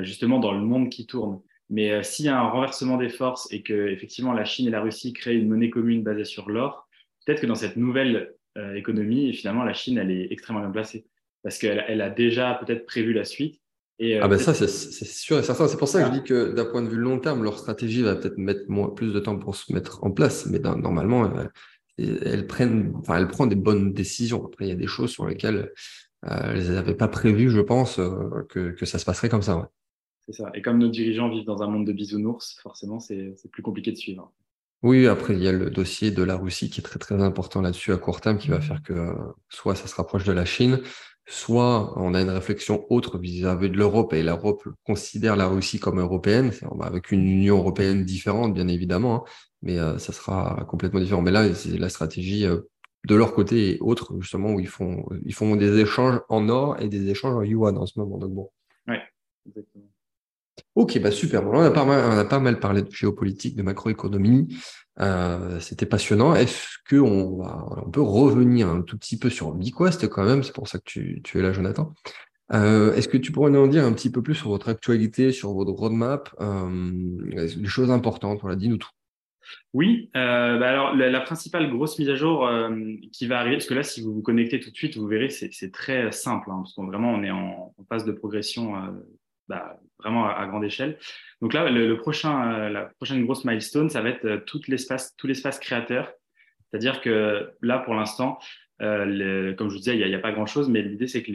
justement 0.00 0.38
dans 0.38 0.52
le 0.52 0.60
monde 0.60 0.88
qui 0.88 1.04
tourne. 1.04 1.40
Mais 1.70 1.90
euh, 1.90 2.02
s'il 2.02 2.26
y 2.26 2.28
a 2.28 2.38
un 2.38 2.48
renversement 2.48 2.96
des 2.96 3.08
forces 3.08 3.50
et 3.50 3.62
que 3.62 3.88
effectivement 3.88 4.32
la 4.32 4.44
Chine 4.44 4.66
et 4.66 4.70
la 4.70 4.80
Russie 4.80 5.12
créent 5.12 5.36
une 5.36 5.48
monnaie 5.48 5.70
commune 5.70 6.02
basée 6.02 6.24
sur 6.24 6.50
l'or, 6.50 6.88
peut-être 7.24 7.40
que 7.40 7.46
dans 7.46 7.54
cette 7.54 7.76
nouvelle 7.76 8.34
euh, 8.58 8.74
économie, 8.74 9.32
finalement, 9.32 9.64
la 9.64 9.72
Chine, 9.72 9.98
elle 9.98 10.10
est 10.10 10.30
extrêmement 10.30 10.60
bien 10.60 10.70
placée 10.70 11.06
parce 11.42 11.58
qu'elle 11.58 11.84
elle 11.88 12.00
a 12.00 12.10
déjà 12.10 12.54
peut-être 12.54 12.86
prévu 12.86 13.12
la 13.12 13.24
suite. 13.24 13.60
Et, 14.00 14.18
ah 14.18 14.26
ben 14.26 14.38
ça, 14.38 14.54
c'est 14.54 14.66
sûr 14.66 15.38
et 15.38 15.42
certain. 15.44 15.68
C'est 15.68 15.76
pour 15.76 15.86
ça 15.86 16.00
que 16.00 16.06
je 16.08 16.20
dis 16.20 16.24
que 16.24 16.52
d'un 16.52 16.64
point 16.64 16.82
de 16.82 16.88
vue 16.88 16.96
long 16.96 17.20
terme, 17.20 17.44
leur 17.44 17.58
stratégie 17.58 18.02
va 18.02 18.16
peut-être 18.16 18.38
mettre 18.38 18.62
moins, 18.68 18.88
plus 18.88 19.12
de 19.12 19.20
temps 19.20 19.38
pour 19.38 19.54
se 19.54 19.72
mettre 19.72 20.02
en 20.02 20.10
place. 20.10 20.46
Mais 20.46 20.58
normalement, 20.58 21.30
elles 21.98 22.46
prennent, 22.48 22.92
enfin, 22.96 23.18
elles 23.18 23.28
prennent 23.28 23.50
des 23.50 23.54
bonnes 23.54 23.92
décisions. 23.92 24.44
Après, 24.44 24.64
il 24.64 24.68
y 24.68 24.72
a 24.72 24.76
des 24.76 24.88
choses 24.88 25.10
sur 25.10 25.26
lesquelles 25.26 25.70
euh, 26.26 26.52
elles 26.54 26.72
n'avaient 26.72 26.96
pas 26.96 27.06
prévu, 27.06 27.50
je 27.50 27.60
pense, 27.60 28.00
euh, 28.00 28.44
que, 28.48 28.70
que, 28.70 28.84
ça 28.84 28.98
se 28.98 29.04
passerait 29.04 29.28
comme 29.28 29.42
ça. 29.42 29.58
Ouais. 29.58 29.66
C'est 30.26 30.32
ça. 30.32 30.50
Et 30.54 30.62
comme 30.62 30.78
nos 30.78 30.88
dirigeants 30.88 31.28
vivent 31.28 31.44
dans 31.44 31.62
un 31.62 31.68
monde 31.68 31.86
de 31.86 31.92
bisounours, 31.92 32.58
forcément, 32.62 32.98
c'est 33.00 33.34
plus 33.50 33.62
compliqué 33.62 33.92
de 33.92 33.96
suivre. 33.96 34.32
Oui, 34.82 35.06
après, 35.06 35.34
il 35.34 35.42
y 35.42 35.48
a 35.48 35.52
le 35.52 35.70
dossier 35.70 36.10
de 36.10 36.22
la 36.22 36.36
Russie 36.36 36.68
qui 36.68 36.80
est 36.80 36.82
très, 36.82 36.98
très 36.98 37.22
important 37.22 37.62
là-dessus 37.62 37.92
à 37.92 37.96
court 37.96 38.20
terme, 38.20 38.36
qui 38.36 38.48
va 38.48 38.60
faire 38.60 38.82
que 38.82 38.92
euh, 38.92 39.14
soit 39.48 39.74
ça 39.74 39.86
se 39.86 39.94
rapproche 39.94 40.24
de 40.24 40.32
la 40.32 40.44
Chine, 40.44 40.80
soit 41.26 41.98
on 41.98 42.12
a 42.12 42.20
une 42.20 42.28
réflexion 42.28 42.84
autre 42.90 43.18
vis-à-vis 43.18 43.70
de 43.70 43.78
l'Europe 43.78 44.12
et 44.12 44.22
l'Europe 44.22 44.68
considère 44.84 45.36
la 45.36 45.46
Russie 45.46 45.80
comme 45.80 46.00
européenne, 46.00 46.52
avec 46.80 47.12
une 47.12 47.26
Union 47.26 47.56
européenne 47.56 48.04
différente, 48.04 48.52
bien 48.52 48.68
évidemment, 48.68 49.24
hein, 49.26 49.30
mais 49.62 49.78
euh, 49.78 49.96
ça 49.96 50.12
sera 50.12 50.66
complètement 50.68 51.00
différent. 51.00 51.22
Mais 51.22 51.30
là, 51.30 51.54
c'est 51.54 51.78
la 51.78 51.88
stratégie 51.88 52.44
euh, 52.44 52.60
de 53.06 53.14
leur 53.14 53.32
côté 53.32 53.76
et 53.76 53.78
autre, 53.80 54.14
justement, 54.20 54.52
où 54.52 54.60
ils 54.60 54.68
font, 54.68 55.06
ils 55.24 55.34
font 55.34 55.56
des 55.56 55.78
échanges 55.78 56.20
en 56.28 56.48
or 56.50 56.78
et 56.80 56.88
des 56.88 57.08
échanges 57.08 57.34
en 57.34 57.42
yuan 57.42 57.78
en 57.78 57.86
ce 57.86 57.98
moment. 57.98 58.18
Donc 58.18 58.32
bon. 58.32 58.50
Ouais, 58.86 59.00
exactement. 59.46 59.84
Ok, 60.74 61.00
bah 61.00 61.12
super. 61.12 61.46
on, 61.46 61.60
a 61.60 61.70
pas 61.70 61.84
mal, 61.84 62.04
on 62.04 62.18
a 62.18 62.24
pas 62.24 62.40
mal 62.40 62.58
parlé 62.58 62.82
de 62.82 62.90
géopolitique, 62.90 63.54
de 63.54 63.62
macroéconomie. 63.62 64.56
Euh, 65.00 65.60
C'était 65.60 65.86
passionnant. 65.86 66.34
Est-ce 66.34 66.78
qu'on 66.88 67.44
on 67.86 67.90
peut 67.90 68.02
revenir 68.02 68.68
un 68.68 68.82
tout 68.82 68.98
petit 68.98 69.18
peu 69.18 69.30
sur 69.30 69.52
BeQuest 69.52 70.08
quand 70.08 70.24
même? 70.24 70.42
C'est 70.42 70.54
pour 70.54 70.66
ça 70.66 70.78
que 70.78 70.84
tu, 70.84 71.38
es 71.38 71.42
là, 71.42 71.52
Jonathan. 71.52 71.92
Euh, 72.52 72.92
Est-ce 72.94 73.08
que 73.08 73.16
tu 73.16 73.30
pourrais 73.30 73.50
nous 73.50 73.60
en 73.60 73.66
dire 73.68 73.84
un 73.84 73.92
petit 73.92 74.10
peu 74.10 74.20
plus 74.20 74.34
sur 74.34 74.48
votre 74.48 74.68
actualité, 74.68 75.30
sur 75.30 75.52
votre 75.52 75.70
roadmap, 75.70 76.28
euh, 76.40 77.16
les 77.30 77.68
choses 77.68 77.90
importantes 77.92 78.40
Voilà, 78.40 78.56
dis-nous 78.56 78.78
tout. 78.78 78.90
Oui, 79.74 80.10
euh, 80.16 80.58
bah 80.58 80.68
alors 80.68 80.96
la, 80.96 81.20
principale 81.20 81.70
grosse 81.70 81.98
mise 81.98 82.08
à 82.08 82.14
jour 82.14 82.48
qui 83.12 83.26
va 83.26 83.38
arriver, 83.40 83.56
parce 83.56 83.66
que 83.66 83.74
là, 83.74 83.82
si 83.82 84.00
vous 84.00 84.14
vous 84.14 84.22
connectez 84.22 84.58
tout 84.58 84.70
de 84.70 84.74
suite, 84.74 84.96
vous 84.96 85.06
verrez, 85.06 85.28
c'est 85.28 85.70
très 85.70 86.10
simple, 86.12 86.50
hein, 86.50 86.56
parce 86.62 86.72
qu'on 86.72 86.86
vraiment 86.86 87.12
on 87.12 87.22
est 87.22 87.30
en, 87.30 87.74
phase 87.88 88.06
de 88.06 88.12
progression 88.12 88.72
bah, 89.48 89.78
vraiment 90.04 90.28
à, 90.28 90.46
grande 90.46 90.64
échelle. 90.64 90.98
Donc 91.40 91.52
là, 91.52 91.68
le, 91.70 91.96
prochain, 91.96 92.68
la 92.68 92.84
prochaine 92.96 93.24
grosse 93.24 93.44
milestone, 93.44 93.90
ça 93.90 94.00
va 94.00 94.10
être 94.10 94.44
tout 94.46 94.60
l'espace, 94.68 95.14
tout 95.16 95.26
l'espace 95.26 95.58
créateur. 95.58 96.12
C'est-à-dire 96.70 97.00
que 97.00 97.50
là, 97.62 97.78
pour 97.78 97.94
l'instant, 97.94 98.38
comme 98.78 99.68
je 99.68 99.72
vous 99.72 99.78
disais, 99.78 99.98
il 99.98 100.06
n'y 100.06 100.14
a, 100.14 100.18
pas 100.18 100.32
grand-chose, 100.32 100.68
mais 100.68 100.82
l'idée, 100.82 101.06
c'est 101.06 101.22
que 101.22 101.32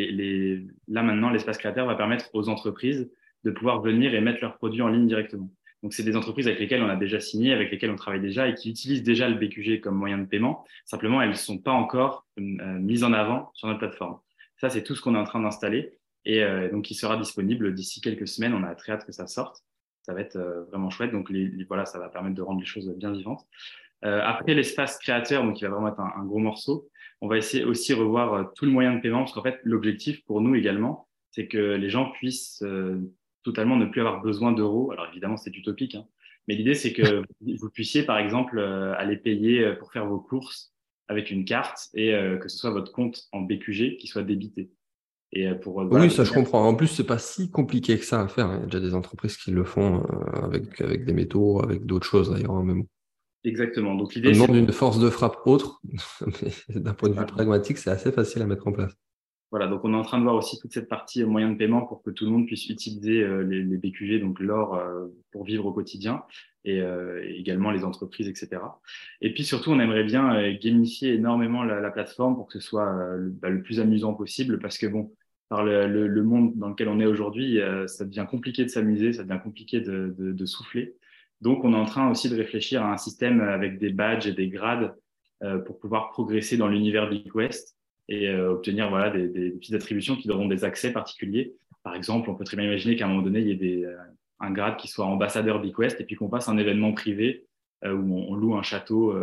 là 0.88 1.04
maintenant, 1.04 1.30
l'espace 1.30 1.58
créateur 1.58 1.86
va 1.86 1.96
permettre 1.96 2.30
aux 2.34 2.50
entreprises 2.50 3.10
de 3.44 3.52
pouvoir 3.52 3.82
venir 3.82 4.14
et 4.14 4.22
mettre 4.22 4.42
leurs 4.42 4.58
produits 4.58 4.82
en 4.82 4.90
ligne 4.90 5.08
directement. 5.08 5.50
Donc, 5.82 5.94
c'est 5.94 6.04
des 6.04 6.18
entreprises 6.18 6.48
avec 6.48 6.60
lesquelles 6.60 6.84
on 6.84 6.90
a 6.90 6.98
déjà 6.98 7.20
signé, 7.20 7.54
avec 7.54 7.72
lesquelles 7.72 7.92
on 7.92 7.96
travaille 7.96 8.20
déjà 8.20 8.48
et 8.48 8.54
qui 8.54 8.70
utilisent 8.70 9.04
déjà 9.04 9.30
le 9.30 9.36
BQG 9.36 9.80
comme 9.80 9.96
moyen 9.96 10.18
de 10.18 10.26
paiement. 10.26 10.66
Simplement, 10.86 11.22
elles 11.22 11.30
ne 11.30 11.36
sont 11.36 11.58
pas 11.58 11.72
encore 11.72 12.26
euh, 12.38 12.42
mises 12.80 13.04
en 13.04 13.14
avant 13.14 13.50
sur 13.54 13.68
notre 13.68 13.80
plateforme. 13.80 14.18
Ça, 14.58 14.70
c'est 14.70 14.84
tout 14.84 14.94
ce 14.96 15.02
qu'on 15.02 15.16
est 15.16 15.20
en 15.20 15.24
train 15.24 15.40
d'installer. 15.40 15.94
Et 16.26 16.44
euh, 16.44 16.70
donc, 16.70 16.92
il 16.92 16.96
sera 16.96 17.18
disponible 17.18 17.74
d'ici 17.74 18.02
quelques 18.02 18.28
semaines. 18.28 18.54
On 18.54 18.64
a 18.64 18.76
très 18.76 18.94
hâte 18.94 19.06
que 19.06 19.12
ça 19.12 19.28
sorte. 19.28 19.64
Ça 20.04 20.14
va 20.14 20.22
être 20.22 20.38
euh, 20.38 20.64
vraiment 20.66 20.90
chouette. 20.90 21.12
Donc, 21.12 21.30
les, 21.30 21.64
voilà, 21.66 21.86
ça 21.86 22.00
va 22.00 22.10
permettre 22.10 22.36
de 22.36 22.42
rendre 22.42 22.60
les 22.60 22.66
choses 22.66 22.94
bien 22.98 23.12
vivantes. 23.12 23.46
après, 24.02 24.54
l'espace 24.54 24.98
créateur, 24.98 25.44
donc 25.44 25.60
il 25.60 25.66
va 25.66 25.72
vraiment 25.72 25.90
être 25.90 26.00
un, 26.00 26.14
un, 26.16 26.26
gros 26.26 26.40
morceau. 26.40 26.90
On 27.22 27.28
va 27.28 27.38
essayer 27.38 27.66
aussi 27.66 27.94
revoir 27.94 28.54
tout 28.54 28.66
le 28.66 28.72
moyen 28.72 28.96
de 28.96 29.02
paiement 29.02 29.20
parce 29.20 29.34
qu'en 29.34 29.44
fait, 29.44 29.60
l'objectif 29.64 30.24
pour 30.26 30.40
nous 30.42 30.56
également, 30.56 31.08
c'est 31.32 31.48
que 31.48 31.76
les 31.76 31.90
gens 31.90 32.12
puissent 32.12 32.64
totalement 33.44 33.76
ne 33.76 33.86
plus 33.86 34.02
avoir 34.02 34.22
besoin 34.22 34.52
d'euros. 34.52 34.92
Alors 34.92 35.08
évidemment, 35.12 35.38
c'est 35.38 35.56
utopique, 35.56 35.96
hein. 35.96 36.06
mais 36.48 36.56
l'idée, 36.56 36.76
c'est 36.76 36.94
que 36.94 37.24
vous 37.42 37.70
puissiez, 37.70 38.04
par 38.04 38.18
exemple, 38.18 38.60
euh, 38.60 38.94
aller 38.98 39.18
payer 39.18 39.64
euh, 39.64 39.76
pour 39.76 39.92
faire 39.92 40.06
vos 40.06 40.20
courses 40.20 40.74
avec 41.08 41.32
une 41.32 41.46
carte 41.46 41.90
et 41.94 42.14
euh, 42.14 42.38
que 42.38 42.50
ce 42.50 42.58
soit 42.58 42.70
votre 42.70 42.92
compte 42.92 43.28
en 43.32 43.42
BQG 43.42 43.98
qui 43.98 44.08
soit 44.08 44.24
débité. 44.24 44.70
Et 45.32 45.54
pour, 45.54 45.76
oui, 45.92 46.10
ça 46.10 46.24
je 46.24 46.34
comprends. 46.34 46.68
En 46.68 46.74
plus, 46.74 46.88
c'est 46.88 47.06
pas 47.06 47.20
si 47.20 47.52
compliqué 47.52 48.00
que 48.00 48.06
ça 48.06 48.22
à 48.22 48.28
faire. 48.28 48.48
Il 48.48 48.60
y 48.60 48.64
a 48.64 48.66
déjà 48.66 48.80
des 48.80 48.96
entreprises 48.96 49.38
qui 49.38 49.52
le 49.52 49.64
font 49.64 50.04
avec, 50.34 50.82
avec 50.82 51.06
des 51.06 51.14
métaux, 51.14 51.64
avec 51.64 51.86
d'autres 51.86 52.08
choses 52.08 52.32
d'ailleurs. 52.32 52.52
Hein, 52.52 52.64
même. 52.64 52.84
Exactement. 53.44 53.96
Donc 53.96 54.16
l'idée, 54.16 54.34
c'est 54.34 54.52
d'une 54.52 54.72
force 54.72 55.00
de 55.00 55.10
frappe 55.10 55.38
autre, 55.46 55.82
mais 56.42 56.80
d'un 56.80 56.94
point 56.94 57.10
de 57.10 57.20
vue 57.20 57.26
pragmatique, 57.26 57.78
c'est 57.78 57.92
assez 57.92 58.12
facile 58.12 58.42
à 58.42 58.46
mettre 58.46 58.68
en 58.68 58.72
place. 58.72 58.94
Voilà, 59.52 59.66
donc 59.66 59.84
on 59.84 59.94
est 59.94 59.98
en 59.98 60.04
train 60.04 60.20
de 60.20 60.24
voir 60.24 60.36
aussi 60.36 60.60
toute 60.60 60.72
cette 60.74 60.88
partie 60.88 61.24
moyen 61.24 61.50
de 61.50 61.58
paiement 61.58 61.82
pour 61.82 62.04
que 62.04 62.12
tout 62.12 62.26
le 62.26 62.30
monde 62.30 62.46
puisse 62.46 62.70
utiliser 62.70 63.24
euh, 63.24 63.42
les, 63.42 63.64
les, 63.64 63.78
BQG, 63.78 64.20
donc 64.20 64.40
l'or, 64.40 64.76
euh, 64.76 65.08
pour 65.32 65.44
vivre 65.44 65.66
au 65.66 65.74
quotidien, 65.74 66.24
et, 66.66 66.82
euh, 66.82 67.24
également 67.36 67.72
les 67.72 67.84
entreprises, 67.84 68.28
etc. 68.28 68.62
Et 69.22 69.34
puis 69.34 69.44
surtout, 69.44 69.72
on 69.72 69.80
aimerait 69.80 70.04
bien 70.04 70.54
gamifier 70.54 71.16
énormément 71.16 71.64
la, 71.64 71.80
la, 71.80 71.90
plateforme 71.90 72.36
pour 72.36 72.46
que 72.46 72.54
ce 72.54 72.60
soit 72.60 72.94
bah, 73.42 73.50
le 73.50 73.64
plus 73.64 73.80
amusant 73.80 74.14
possible, 74.14 74.60
parce 74.60 74.78
que 74.78 74.86
bon, 74.86 75.12
par 75.50 75.64
le, 75.64 76.08
le, 76.08 76.24
monde 76.24 76.56
dans 76.58 76.70
lequel 76.70 76.88
on 76.88 77.00
est 77.00 77.06
aujourd'hui, 77.06 77.60
ça 77.88 78.06
devient 78.06 78.26
compliqué 78.30 78.64
de 78.64 78.70
s'amuser, 78.70 79.14
ça 79.14 79.24
devient 79.24 79.40
compliqué 79.44 79.82
de, 79.82 80.16
de, 80.18 80.32
de, 80.32 80.46
souffler. 80.46 80.96
Donc, 81.42 81.64
on 81.64 81.74
est 81.74 81.78
en 81.78 81.86
train 81.86 82.10
aussi 82.12 82.30
de 82.30 82.36
réfléchir 82.36 82.84
à 82.84 82.94
un 82.94 82.98
système 82.98 83.42
avec 83.42 83.80
des 83.80 83.90
badges 83.90 84.28
et 84.28 84.34
des 84.34 84.48
grades 84.48 84.96
pour 85.66 85.80
pouvoir 85.80 86.10
progresser 86.10 86.56
dans 86.56 86.68
l'univers 86.68 87.10
BigQuest 87.10 87.76
et 88.10 88.28
euh, 88.28 88.52
obtenir 88.52 88.90
voilà, 88.90 89.12
des, 89.12 89.28
des, 89.28 89.52
petites 89.52 89.76
attributions 89.76 90.16
qui 90.16 90.28
donneront 90.28 90.48
des 90.48 90.66
accès 90.66 90.92
particuliers. 90.92 91.54
Par 91.84 91.96
exemple, 91.96 92.30
on 92.30 92.36
peut 92.36 92.44
très 92.44 92.58
bien 92.58 92.66
imaginer 92.66 92.96
qu'à 92.96 93.06
un 93.06 93.10
moment 93.10 93.22
donné, 93.22 93.40
il 93.40 93.48
y 93.48 93.52
ait 93.52 93.56
des, 93.56 93.86
euh, 93.86 93.96
un 94.40 94.52
grade 94.52 94.78
qui 94.78 94.88
soit 94.88 95.06
ambassadeur 95.06 95.62
BeQuest 95.62 96.02
et 96.02 96.04
puis 96.04 96.16
qu'on 96.16 96.28
passe 96.28 96.50
un 96.50 96.58
événement 96.58 96.92
privé 96.92 97.46
euh, 97.86 97.94
où 97.94 98.18
on, 98.18 98.36
loue 98.36 98.56
un 98.56 98.64
château 98.64 99.16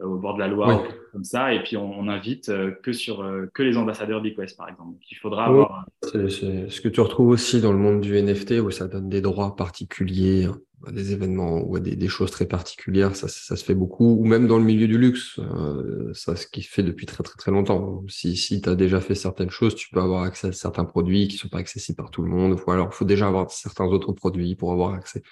au 0.00 0.16
bord 0.16 0.34
de 0.34 0.40
la 0.40 0.48
Loire, 0.48 0.82
comme 1.12 1.24
ça, 1.24 1.52
et 1.52 1.62
puis 1.62 1.76
on, 1.76 1.92
on 1.92 2.08
invite 2.08 2.52
que 2.82 2.92
sur 2.92 3.24
que 3.52 3.62
les 3.62 3.76
ambassadeurs 3.76 4.22
BeQuest, 4.22 4.56
par 4.56 4.68
exemple. 4.68 4.90
Donc, 4.90 5.10
il 5.10 5.16
faudra 5.16 5.46
avoir. 5.46 5.86
C'est 6.02 6.28
ce 6.68 6.80
que 6.80 6.88
tu 6.88 7.00
retrouves 7.00 7.28
aussi 7.28 7.60
dans 7.60 7.72
le 7.72 7.78
monde 7.78 8.00
du 8.00 8.20
NFT 8.20 8.60
où 8.60 8.70
ça 8.70 8.86
donne 8.86 9.08
des 9.08 9.20
droits 9.20 9.56
particuliers 9.56 10.44
hein 10.44 10.58
des 10.92 11.12
événements 11.12 11.60
ou 11.60 11.76
à 11.76 11.80
des, 11.80 12.08
choses 12.08 12.30
très 12.30 12.46
particulières, 12.46 13.16
ça, 13.16 13.28
ça, 13.28 13.56
se 13.56 13.64
fait 13.64 13.74
beaucoup, 13.74 14.16
ou 14.20 14.24
même 14.24 14.46
dans 14.46 14.58
le 14.58 14.64
milieu 14.64 14.86
du 14.86 14.96
luxe, 14.96 15.38
euh, 15.38 16.12
ça 16.14 16.36
ce 16.36 16.46
qui 16.46 16.62
fait 16.62 16.82
depuis 16.82 17.06
très 17.06 17.22
très 17.22 17.36
très 17.36 17.50
longtemps. 17.50 18.04
Si, 18.08 18.36
si 18.36 18.60
tu 18.60 18.68
as 18.68 18.74
déjà 18.74 19.00
fait 19.00 19.14
certaines 19.14 19.50
choses, 19.50 19.74
tu 19.74 19.88
peux 19.90 20.00
avoir 20.00 20.22
accès 20.22 20.48
à 20.48 20.52
certains 20.52 20.84
produits 20.84 21.28
qui 21.28 21.36
sont 21.36 21.48
pas 21.48 21.58
accessibles 21.58 21.96
par 21.96 22.10
tout 22.10 22.22
le 22.22 22.30
monde, 22.30 22.58
ou 22.64 22.70
alors 22.70 22.88
il 22.92 22.94
faut 22.94 23.04
déjà 23.04 23.26
avoir 23.26 23.50
certains 23.50 23.86
autres 23.86 24.12
produits 24.12 24.54
pour 24.54 24.72
avoir 24.72 24.94
accès. 24.94 25.22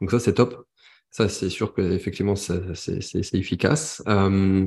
Donc 0.00 0.10
ça 0.10 0.20
c'est 0.20 0.34
top. 0.34 0.66
Ça, 1.10 1.28
c'est 1.28 1.50
sûr 1.50 1.74
que 1.74 1.82
effectivement, 1.82 2.36
c'est 2.36 3.34
efficace. 3.34 4.02
Euh, 4.06 4.66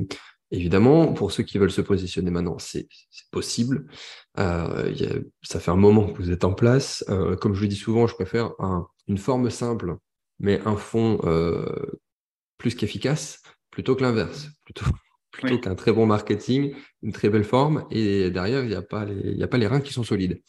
évidemment, 0.50 1.12
pour 1.12 1.32
ceux 1.32 1.42
qui 1.42 1.58
veulent 1.58 1.70
se 1.70 1.80
positionner 1.80 2.30
maintenant, 2.30 2.58
c'est 2.58 2.86
possible. 3.30 3.86
Euh, 4.38 4.92
y 4.94 5.06
a, 5.06 5.14
ça 5.42 5.60
fait 5.60 5.70
un 5.70 5.76
moment 5.76 6.12
que 6.12 6.18
vous 6.18 6.30
êtes 6.30 6.44
en 6.44 6.52
place. 6.52 7.04
Euh, 7.08 7.36
comme 7.36 7.54
je 7.54 7.62
le 7.62 7.68
dis 7.68 7.76
souvent, 7.76 8.06
je 8.06 8.14
préfère 8.14 8.52
un, 8.58 8.86
une 9.08 9.18
forme 9.18 9.50
simple, 9.50 9.96
mais 10.38 10.60
un 10.66 10.76
fond 10.76 11.18
euh, 11.24 11.66
plus 12.58 12.74
qu'efficace, 12.74 13.42
plutôt 13.70 13.96
que 13.96 14.02
l'inverse. 14.02 14.48
Plutôt, 14.64 14.86
plutôt 15.30 15.58
qu'un 15.58 15.74
très 15.74 15.92
bon 15.92 16.06
marketing, 16.06 16.74
une 17.02 17.12
très 17.12 17.28
belle 17.30 17.44
forme, 17.44 17.86
et 17.90 18.30
derrière, 18.30 18.62
il 18.62 18.68
n'y 18.68 18.74
a, 18.74 18.82
pas 18.82 19.04
les, 19.04 19.42
a 19.42 19.48
pas 19.48 19.58
les 19.58 19.66
reins 19.66 19.80
qui 19.80 19.92
sont 19.92 20.04
solides. 20.04 20.40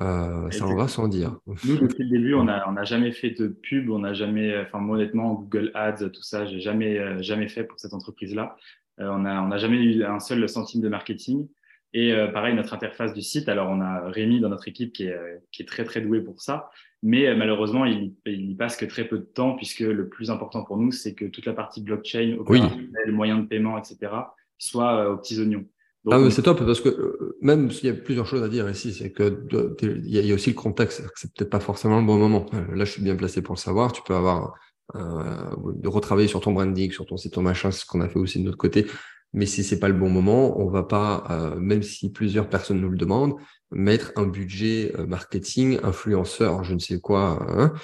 Euh, 0.00 0.50
ça 0.50 0.66
en 0.66 0.76
va 0.76 0.86
sans 0.86 1.08
dire. 1.08 1.36
Nous, 1.64 1.76
depuis 1.76 2.04
le 2.04 2.10
début, 2.10 2.34
on 2.34 2.44
n'a 2.44 2.68
on 2.68 2.76
a 2.76 2.84
jamais 2.84 3.10
fait 3.10 3.30
de 3.30 3.48
pub, 3.48 3.90
on 3.90 4.00
n'a 4.00 4.14
jamais, 4.14 4.56
enfin, 4.60 4.86
honnêtement, 4.88 5.34
Google 5.34 5.72
Ads, 5.74 6.10
tout 6.10 6.22
ça, 6.22 6.46
j'ai 6.46 6.60
jamais, 6.60 6.98
euh, 6.98 7.20
jamais 7.20 7.48
fait 7.48 7.64
pour 7.64 7.80
cette 7.80 7.94
entreprise-là. 7.94 8.56
Euh, 9.00 9.08
on 9.10 9.20
n'a 9.20 9.42
on 9.42 9.50
a 9.50 9.58
jamais 9.58 9.78
eu 9.78 10.04
un 10.04 10.20
seul 10.20 10.48
centime 10.48 10.80
de 10.80 10.88
marketing. 10.88 11.48
Et 11.94 12.12
euh, 12.12 12.28
pareil, 12.28 12.54
notre 12.54 12.74
interface 12.74 13.12
du 13.14 13.22
site, 13.22 13.48
alors 13.48 13.70
on 13.70 13.80
a 13.80 14.08
Rémi 14.10 14.40
dans 14.40 14.50
notre 14.50 14.68
équipe 14.68 14.92
qui 14.92 15.04
est, 15.04 15.18
qui 15.50 15.62
est 15.62 15.66
très, 15.66 15.84
très 15.84 16.00
doué 16.00 16.20
pour 16.20 16.42
ça. 16.42 16.70
Mais 17.02 17.34
malheureusement, 17.34 17.84
il, 17.84 18.14
il 18.26 18.50
y 18.50 18.54
passe 18.54 18.76
que 18.76 18.84
très 18.84 19.06
peu 19.06 19.18
de 19.18 19.24
temps 19.24 19.54
puisque 19.54 19.80
le 19.80 20.08
plus 20.08 20.30
important 20.30 20.64
pour 20.64 20.76
nous, 20.76 20.92
c'est 20.92 21.14
que 21.14 21.24
toute 21.24 21.46
la 21.46 21.54
partie 21.54 21.80
blockchain, 21.80 22.36
opérationnel, 22.38 23.12
moyens 23.12 23.40
de 23.40 23.46
paiement, 23.46 23.78
etc., 23.78 24.12
soit 24.58 25.10
aux 25.10 25.16
petits 25.16 25.40
oignons 25.40 25.64
ah, 26.10 26.30
c'est 26.30 26.42
top 26.42 26.64
parce 26.64 26.80
que 26.80 26.88
euh, 26.88 27.36
même 27.40 27.70
s'il 27.70 27.86
y 27.86 27.92
a 27.92 27.94
plusieurs 27.94 28.26
choses 28.26 28.42
à 28.42 28.48
dire 28.48 28.68
ici, 28.68 28.92
c'est 28.92 29.10
que 29.10 29.44
il 29.82 30.08
y, 30.08 30.30
a 30.30 30.34
aussi 30.34 30.50
le 30.50 30.56
contexte. 30.56 31.02
C'est 31.14 31.32
peut-être 31.34 31.50
pas 31.50 31.60
forcément 31.60 32.00
le 32.00 32.06
bon 32.06 32.18
moment. 32.18 32.46
Euh, 32.54 32.74
là, 32.74 32.84
je 32.84 32.92
suis 32.92 33.02
bien 33.02 33.16
placé 33.16 33.42
pour 33.42 33.54
le 33.54 33.60
savoir. 33.60 33.92
Tu 33.92 34.02
peux 34.02 34.14
avoir 34.14 34.54
euh, 34.96 35.54
de 35.74 35.88
retravailler 35.88 36.28
sur 36.28 36.40
ton 36.40 36.52
branding, 36.52 36.90
sur 36.90 37.06
ton 37.06 37.16
site, 37.16 37.34
ton 37.34 37.42
machin, 37.42 37.70
c'est 37.70 37.80
ce 37.80 37.86
qu'on 37.86 38.00
a 38.00 38.08
fait 38.08 38.18
aussi 38.18 38.38
de 38.38 38.44
notre 38.44 38.58
côté. 38.58 38.86
Mais 39.34 39.46
si 39.46 39.62
c'est 39.62 39.78
pas 39.78 39.88
le 39.88 39.94
bon 39.94 40.08
moment, 40.08 40.58
on 40.58 40.70
va 40.70 40.82
pas, 40.82 41.24
euh, 41.30 41.56
même 41.60 41.82
si 41.82 42.10
plusieurs 42.10 42.48
personnes 42.48 42.80
nous 42.80 42.88
le 42.88 42.96
demandent, 42.96 43.34
mettre 43.70 44.12
un 44.16 44.24
budget 44.24 44.94
marketing, 45.06 45.78
influenceur, 45.82 46.64
je 46.64 46.72
ne 46.72 46.78
sais 46.78 46.98
quoi, 46.98 47.46
hein, 47.50 47.74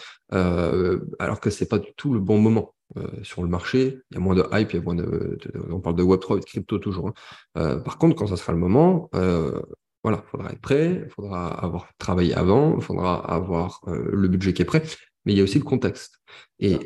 alors 1.19 1.41
que 1.41 1.51
c'est 1.51 1.69
pas 1.69 1.79
du 1.79 1.93
tout 1.99 2.15
le 2.15 2.21
bon 2.21 2.39
moment. 2.39 2.75
Euh, 2.97 3.09
sur 3.23 3.43
le 3.43 3.49
marché, 3.49 3.99
il 4.11 4.15
y 4.15 4.17
a 4.17 4.21
moins 4.21 4.35
de 4.35 4.45
hype, 4.53 4.73
il 4.73 4.77
y 4.77 4.79
a 4.79 4.83
moins 4.83 4.95
de, 4.95 5.37
on 5.71 5.81
parle 5.81 5.97
de 5.97 6.03
Web3 6.03 6.37
et 6.37 6.41
de 6.41 6.45
crypto 6.45 6.79
toujours. 6.79 7.09
Hein. 7.09 7.15
Euh, 7.59 7.77
par 7.81 7.99
contre, 7.99 8.15
quand 8.15 8.29
ça 8.29 8.37
sera 8.37 8.53
le 8.53 8.59
moment, 8.59 9.11
euh, 9.15 9.61
voilà, 10.05 10.23
il 10.25 10.31
faudra 10.31 10.53
être 10.53 10.61
prêt, 10.61 11.03
il 11.05 11.11
faudra 11.11 11.49
avoir 11.49 11.89
travaillé 11.99 12.35
avant, 12.35 12.77
il 12.77 12.83
faudra 12.83 13.17
avoir 13.17 13.81
le 13.87 14.29
budget 14.29 14.53
qui 14.53 14.63
est 14.63 14.67
prêt, 14.67 14.83
mais 15.25 15.33
il 15.33 15.39
y 15.39 15.41
a 15.41 15.45
aussi 15.45 15.59
le 15.59 15.65
contexte. 15.65 16.21
Et 16.61 16.79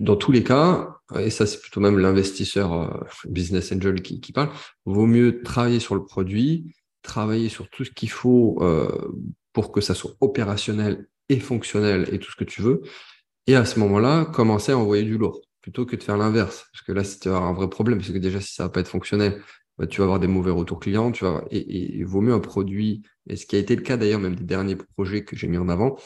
dans 0.00 0.16
tous 0.16 0.32
les 0.32 0.42
cas, 0.42 0.96
et 1.18 1.30
ça 1.30 1.46
c'est 1.46 1.60
plutôt 1.60 1.80
même 1.80 1.98
l'investisseur 1.98 3.06
business 3.26 3.70
angel 3.72 4.02
qui, 4.02 4.20
qui, 4.20 4.32
parle, 4.32 4.50
vaut 4.86 5.06
mieux 5.06 5.42
travailler 5.42 5.78
sur 5.78 5.94
le 5.94 6.04
produit, 6.04 6.74
travailler 7.02 7.48
sur 7.48 7.70
tout 7.70 7.84
ce 7.84 7.90
qu'il 7.90 8.10
faut 8.10 8.58
pour 9.52 9.70
que 9.70 9.80
ça 9.80 9.94
soit 9.94 10.12
opérationnel 10.20 11.06
et 11.28 11.38
fonctionnel 11.38 12.08
et 12.12 12.18
tout 12.18 12.32
ce 12.32 12.36
que 12.36 12.44
tu 12.44 12.60
veux, 12.60 12.82
et 13.46 13.56
à 13.56 13.64
ce 13.64 13.78
moment-là, 13.80 14.26
commencer 14.26 14.72
à 14.72 14.78
envoyer 14.78 15.04
du 15.04 15.18
lourd 15.18 15.40
plutôt 15.60 15.86
que 15.86 15.96
de 15.96 16.02
faire 16.02 16.16
l'inverse. 16.16 16.66
Parce 16.72 16.82
que 16.82 16.92
là, 16.92 17.04
c'est 17.04 17.26
un 17.26 17.52
vrai 17.52 17.68
problème, 17.68 17.98
parce 17.98 18.10
que 18.10 18.18
déjà, 18.18 18.40
si 18.40 18.54
ça 18.54 18.64
va 18.64 18.68
pas 18.70 18.80
être 18.80 18.88
fonctionnel, 18.88 19.42
bah, 19.80 19.86
tu 19.86 20.00
vas 20.00 20.04
avoir 20.04 20.20
des 20.20 20.26
mauvais 20.26 20.50
retours 20.50 20.78
clients, 20.78 21.10
tu 21.10 21.24
vas 21.24 21.42
et, 21.50 21.96
il 21.96 22.04
vaut 22.04 22.20
mieux 22.20 22.34
un 22.34 22.40
produit, 22.40 23.02
et 23.26 23.36
ce 23.36 23.46
qui 23.46 23.56
a 23.56 23.58
été 23.58 23.74
le 23.74 23.82
cas 23.82 23.96
d'ailleurs 23.96 24.20
même 24.20 24.36
des 24.36 24.44
derniers 24.44 24.76
projets 24.76 25.24
que 25.24 25.36
j'ai 25.36 25.48
mis 25.48 25.56
en 25.56 25.70
avant, 25.70 25.96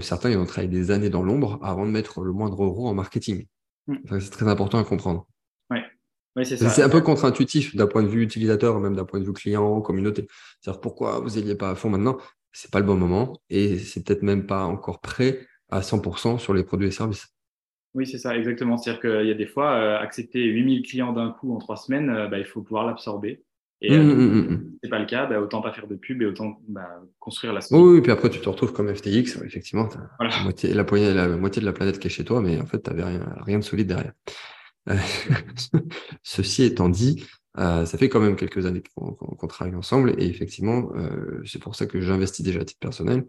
certains 0.00 0.30
ils 0.30 0.36
ont 0.36 0.44
travaillé 0.44 0.68
des 0.68 0.92
années 0.92 1.10
dans 1.10 1.24
l'ombre 1.24 1.58
avant 1.62 1.86
de 1.86 1.90
mettre 1.90 2.22
le 2.22 2.32
moindre 2.32 2.62
euro 2.62 2.86
en 2.86 2.94
marketing. 2.94 3.46
Mm. 3.88 3.96
C'est 4.20 4.30
très 4.30 4.48
important 4.48 4.78
à 4.78 4.84
comprendre. 4.84 5.26
Oui. 5.70 6.46
c'est 6.46 6.82
un 6.82 6.88
peu 6.88 7.00
contre-intuitif 7.00 7.74
d'un 7.74 7.88
point 7.88 8.04
de 8.04 8.08
vue 8.08 8.22
utilisateur, 8.22 8.78
même 8.78 8.94
d'un 8.94 9.04
point 9.04 9.18
de 9.18 9.24
vue 9.24 9.32
client, 9.32 9.80
communauté. 9.80 10.28
C'est-à-dire 10.60 10.80
pourquoi 10.80 11.18
vous 11.18 11.30
n'ayez 11.30 11.56
pas 11.56 11.70
à 11.70 11.74
fond 11.74 11.90
maintenant? 11.90 12.16
C'est 12.52 12.70
pas 12.70 12.78
le 12.78 12.86
bon 12.86 12.96
moment 12.96 13.40
et 13.48 13.78
c'est 13.78 14.04
peut-être 14.04 14.22
même 14.22 14.46
pas 14.46 14.64
encore 14.64 15.00
prêt 15.00 15.46
à 15.70 15.80
100% 15.80 16.38
sur 16.38 16.54
les 16.54 16.64
produits 16.64 16.88
et 16.88 16.92
services. 16.92 17.34
Oui, 17.94 18.06
c'est 18.06 18.18
ça, 18.18 18.36
exactement. 18.36 18.76
C'est-à-dire 18.76 19.00
qu'il 19.00 19.26
y 19.26 19.30
a 19.30 19.34
des 19.34 19.46
fois, 19.46 19.72
euh, 19.72 19.98
accepter 19.98 20.44
8000 20.44 20.82
clients 20.82 21.12
d'un 21.12 21.30
coup 21.30 21.54
en 21.54 21.58
trois 21.58 21.76
semaines, 21.76 22.10
euh, 22.10 22.28
bah, 22.28 22.38
il 22.38 22.44
faut 22.44 22.62
pouvoir 22.62 22.86
l'absorber. 22.86 23.42
Et 23.82 23.90
mmh, 23.90 24.10
euh, 24.10 24.14
mmh, 24.14 24.52
mmh, 24.52 24.72
c'est 24.82 24.90
pas 24.90 24.98
le 24.98 25.06
cas, 25.06 25.26
bah, 25.26 25.40
autant 25.40 25.62
pas 25.62 25.72
faire 25.72 25.88
de 25.88 25.96
pub 25.96 26.20
et 26.22 26.26
autant 26.26 26.60
bah, 26.68 27.00
construire 27.18 27.52
la 27.52 27.62
société. 27.62 27.82
Oui, 27.82 27.98
et 27.98 28.02
puis 28.02 28.12
après, 28.12 28.28
tu 28.28 28.40
te 28.40 28.48
retrouves 28.48 28.72
comme 28.72 28.94
FTX. 28.94 29.42
Effectivement, 29.44 29.88
la, 30.20 30.42
moitié, 30.42 30.72
la, 30.74 30.84
la, 30.84 31.36
moitié 31.36 31.60
de 31.60 31.66
la 31.66 31.72
planète 31.72 31.98
qui 31.98 32.06
est 32.06 32.10
chez 32.10 32.24
toi, 32.24 32.40
mais 32.42 32.60
en 32.60 32.66
fait, 32.66 32.82
tu 32.82 32.90
n'avais 32.90 33.04
rien, 33.04 33.34
rien 33.40 33.58
de 33.58 33.64
solide 33.64 33.88
derrière. 33.88 34.12
Ceci 36.22 36.62
étant 36.62 36.88
dit, 36.88 37.26
ça 37.56 37.86
fait 37.86 38.08
quand 38.08 38.20
même 38.20 38.36
quelques 38.36 38.66
années 38.66 38.82
qu'on 38.94 39.46
travaille 39.46 39.74
ensemble 39.74 40.14
et 40.18 40.26
effectivement, 40.26 40.90
c'est 41.44 41.60
pour 41.60 41.74
ça 41.74 41.86
que 41.86 42.00
j'investis 42.00 42.44
déjà 42.44 42.60
à 42.60 42.64
titre 42.64 42.80
personnel 42.80 43.24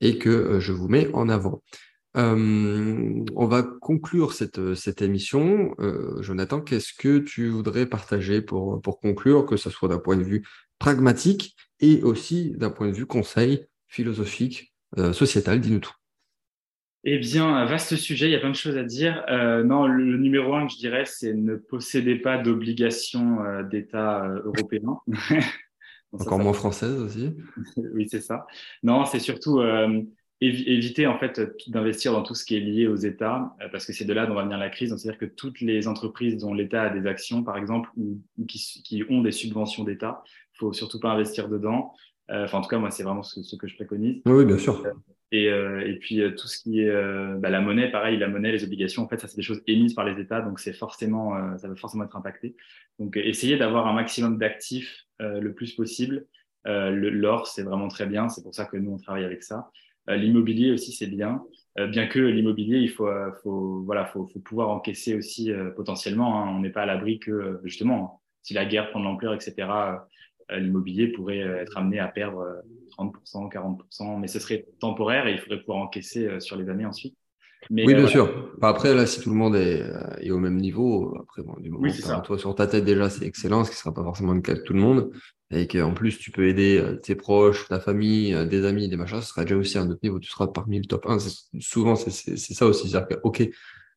et 0.00 0.18
que 0.18 0.28
euh, 0.28 0.60
je 0.60 0.72
vous 0.72 0.88
mets 0.88 1.10
en 1.12 1.28
avant. 1.28 1.62
Euh, 2.16 3.24
on 3.36 3.46
va 3.46 3.62
conclure 3.62 4.32
cette, 4.32 4.74
cette 4.74 5.00
émission. 5.00 5.74
Euh, 5.78 6.20
Jonathan, 6.22 6.60
qu'est-ce 6.60 6.92
que 6.92 7.18
tu 7.18 7.48
voudrais 7.48 7.86
partager 7.86 8.42
pour, 8.42 8.80
pour 8.82 8.98
conclure, 9.00 9.46
que 9.46 9.56
ce 9.56 9.70
soit 9.70 9.88
d'un 9.88 9.98
point 9.98 10.16
de 10.16 10.24
vue 10.24 10.44
pragmatique 10.78 11.54
et 11.78 12.02
aussi 12.02 12.52
d'un 12.56 12.70
point 12.70 12.88
de 12.88 12.96
vue 12.96 13.06
conseil 13.06 13.66
philosophique, 13.86 14.72
sociétal 15.12 15.60
Dis-nous 15.60 15.80
tout. 15.80 15.94
Eh 17.04 17.18
bien, 17.18 17.64
vaste 17.64 17.96
sujet, 17.96 18.26
il 18.26 18.32
y 18.32 18.34
a 18.34 18.40
plein 18.40 18.50
de 18.50 18.56
choses 18.56 18.76
à 18.76 18.84
dire. 18.84 19.24
non, 19.64 19.86
le, 19.86 20.16
numéro 20.16 20.54
un 20.54 20.68
je 20.68 20.76
dirais, 20.76 21.04
c'est 21.06 21.34
ne 21.34 21.56
possédez 21.56 22.16
pas 22.16 22.38
d'obligations 22.38 23.38
d'État 23.70 24.26
européen. 24.44 24.98
Encore 26.12 26.38
moins 26.38 26.52
française 26.52 27.00
aussi. 27.00 27.36
oui, 27.94 28.08
c'est 28.10 28.20
ça. 28.20 28.46
Non, 28.82 29.04
c'est 29.04 29.20
surtout 29.20 29.60
euh, 29.60 30.02
éviter 30.40 31.06
en 31.06 31.18
fait 31.18 31.40
d'investir 31.68 32.12
dans 32.12 32.22
tout 32.22 32.34
ce 32.34 32.44
qui 32.44 32.56
est 32.56 32.60
lié 32.60 32.86
aux 32.86 32.96
États, 32.96 33.54
euh, 33.62 33.68
parce 33.70 33.86
que 33.86 33.92
c'est 33.92 34.04
de 34.04 34.12
là 34.12 34.26
dont 34.26 34.34
va 34.34 34.42
venir 34.42 34.58
la 34.58 34.70
crise. 34.70 34.94
C'est-à-dire 34.96 35.18
que 35.18 35.26
toutes 35.26 35.60
les 35.60 35.86
entreprises 35.86 36.38
dont 36.38 36.54
l'État 36.54 36.84
a 36.84 36.90
des 36.90 37.06
actions, 37.06 37.42
par 37.42 37.56
exemple, 37.56 37.90
ou, 37.96 38.18
qui, 38.46 39.04
ont 39.08 39.22
des 39.22 39.32
subventions 39.32 39.84
d'État, 39.84 40.22
il 40.54 40.58
faut 40.58 40.72
surtout 40.72 40.98
pas 40.98 41.10
investir 41.10 41.48
dedans. 41.48 41.92
Euh, 42.30 42.44
enfin, 42.44 42.58
en 42.58 42.60
tout 42.62 42.68
cas, 42.68 42.78
moi, 42.78 42.90
c'est 42.90 43.02
vraiment 43.02 43.22
ce, 43.22 43.56
que 43.56 43.66
je 43.66 43.74
préconise. 43.74 44.22
Oui, 44.26 44.44
bien 44.44 44.58
sûr. 44.58 44.82
Et, 45.32 45.44
et 45.44 45.96
puis 46.00 46.22
tout 46.36 46.48
ce 46.48 46.58
qui 46.58 46.80
est 46.80 46.92
bah, 47.38 47.50
la 47.50 47.60
monnaie, 47.60 47.90
pareil, 47.90 48.18
la 48.18 48.26
monnaie, 48.26 48.50
les 48.50 48.64
obligations, 48.64 49.04
en 49.04 49.08
fait, 49.08 49.20
ça 49.20 49.28
c'est 49.28 49.36
des 49.36 49.42
choses 49.42 49.62
émises 49.68 49.94
par 49.94 50.04
les 50.04 50.20
États, 50.20 50.40
donc 50.40 50.58
c'est 50.58 50.72
forcément, 50.72 51.56
ça 51.56 51.68
va 51.68 51.76
forcément 51.76 52.02
être 52.02 52.16
impacté. 52.16 52.56
Donc, 53.00 53.16
essayez 53.16 53.56
d'avoir 53.56 53.86
un 53.86 53.94
maximum 53.94 54.38
d'actifs 54.38 55.06
euh, 55.22 55.40
le 55.40 55.54
plus 55.54 55.74
possible. 55.74 56.26
Euh, 56.66 56.90
l'or, 56.90 57.46
c'est 57.46 57.62
vraiment 57.62 57.88
très 57.88 58.06
bien. 58.06 58.28
C'est 58.28 58.42
pour 58.42 58.54
ça 58.54 58.66
que 58.66 58.76
nous, 58.76 58.92
on 58.92 58.98
travaille 58.98 59.24
avec 59.24 59.42
ça. 59.42 59.70
Euh, 60.10 60.16
l'immobilier 60.16 60.70
aussi, 60.70 60.92
c'est 60.92 61.06
bien. 61.06 61.42
bien 61.76 62.06
que 62.06 62.18
l'immobilier, 62.18 62.78
il 62.78 62.90
faut, 62.90 63.08
faut, 63.42 63.82
voilà, 63.84 64.04
faut, 64.04 64.26
faut 64.26 64.40
pouvoir 64.40 64.68
encaisser 64.68 65.14
aussi 65.14 65.50
potentiellement. 65.76 66.42
Hein. 66.42 66.54
On 66.54 66.60
n'est 66.60 66.70
pas 66.70 66.82
à 66.82 66.86
l'abri 66.86 67.18
que, 67.18 67.58
justement, 67.64 68.20
si 68.42 68.52
la 68.52 68.66
guerre 68.66 68.90
prend 68.90 69.00
de 69.00 69.04
l'ampleur, 69.04 69.32
etc., 69.32 69.54
l'immobilier 70.58 71.08
pourrait 71.08 71.38
être 71.38 71.76
amené 71.76 71.98
à 71.98 72.08
perdre 72.08 72.62
30%, 72.98 73.50
40%, 73.52 74.18
mais 74.18 74.26
ce 74.26 74.38
serait 74.38 74.66
temporaire 74.80 75.26
et 75.26 75.32
il 75.32 75.38
faudrait 75.38 75.60
pouvoir 75.60 75.78
encaisser 75.78 76.40
sur 76.40 76.56
les 76.56 76.68
années 76.68 76.86
ensuite 76.86 77.16
oui, 77.68 77.94
bien 77.94 78.06
sûr. 78.06 78.52
Après, 78.62 78.94
là, 78.94 79.06
si 79.06 79.20
tout 79.20 79.30
le 79.30 79.36
monde 79.36 79.54
est, 79.54 79.82
euh, 79.82 80.16
est 80.20 80.30
au 80.30 80.38
même 80.38 80.56
niveau, 80.56 81.16
après, 81.20 81.42
bon, 81.42 81.54
du 81.60 81.70
moment 81.70 81.86
où 81.86 82.20
toi 82.22 82.38
sur 82.38 82.54
ta 82.54 82.66
tête 82.66 82.84
déjà, 82.84 83.10
c'est 83.10 83.26
excellent, 83.26 83.64
ce 83.64 83.70
qui 83.70 83.76
ne 83.76 83.80
sera 83.80 83.94
pas 83.94 84.02
forcément 84.02 84.32
le 84.32 84.40
cas 84.40 84.54
de 84.54 84.60
tout 84.60 84.72
le 84.72 84.80
monde. 84.80 85.10
Et 85.50 85.66
qu'en 85.66 85.92
plus, 85.92 86.18
tu 86.18 86.30
peux 86.30 86.48
aider 86.48 86.78
euh, 86.78 86.96
tes 86.96 87.14
proches, 87.14 87.68
ta 87.68 87.80
famille, 87.80 88.34
euh, 88.34 88.46
des 88.46 88.64
amis, 88.64 88.88
des 88.88 88.96
machins, 88.96 89.20
ce 89.20 89.28
sera 89.28 89.42
déjà 89.42 89.56
aussi 89.56 89.78
un 89.78 89.90
autre 89.90 90.00
niveau. 90.02 90.18
Tu 90.18 90.30
seras 90.30 90.46
parmi 90.46 90.78
le 90.78 90.86
top 90.86 91.06
1. 91.06 91.18
Souvent, 91.60 91.96
c'est 91.96 92.10
ça 92.10 92.66
aussi. 92.66 92.88
C'est-à-dire 92.88 93.08
que, 93.08 93.20
OK, 93.24 93.48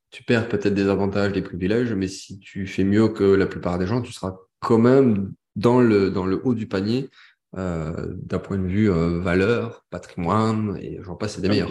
tu 0.09 0.23
perds 0.23 0.49
peut-être 0.49 0.73
des 0.73 0.89
avantages, 0.89 1.31
des 1.31 1.41
privilèges, 1.41 1.93
mais 1.93 2.07
si 2.07 2.39
tu 2.39 2.67
fais 2.67 2.83
mieux 2.83 3.07
que 3.09 3.23
la 3.23 3.45
plupart 3.45 3.79
des 3.79 3.87
gens, 3.87 4.01
tu 4.01 4.11
seras 4.11 4.35
quand 4.59 4.79
même 4.79 5.33
dans 5.55 5.81
le, 5.81 6.09
dans 6.09 6.25
le 6.25 6.41
haut 6.43 6.53
du 6.53 6.67
panier 6.67 7.09
d'un 7.55 8.39
point 8.39 8.57
de 8.57 8.65
vue 8.65 8.89
valeur, 8.89 9.85
patrimoine, 9.91 10.75
et 10.81 10.97
j'en 11.03 11.15
passe, 11.15 11.35
c'est 11.35 11.41
des 11.41 11.49
ah 11.49 11.51
meilleurs. 11.51 11.69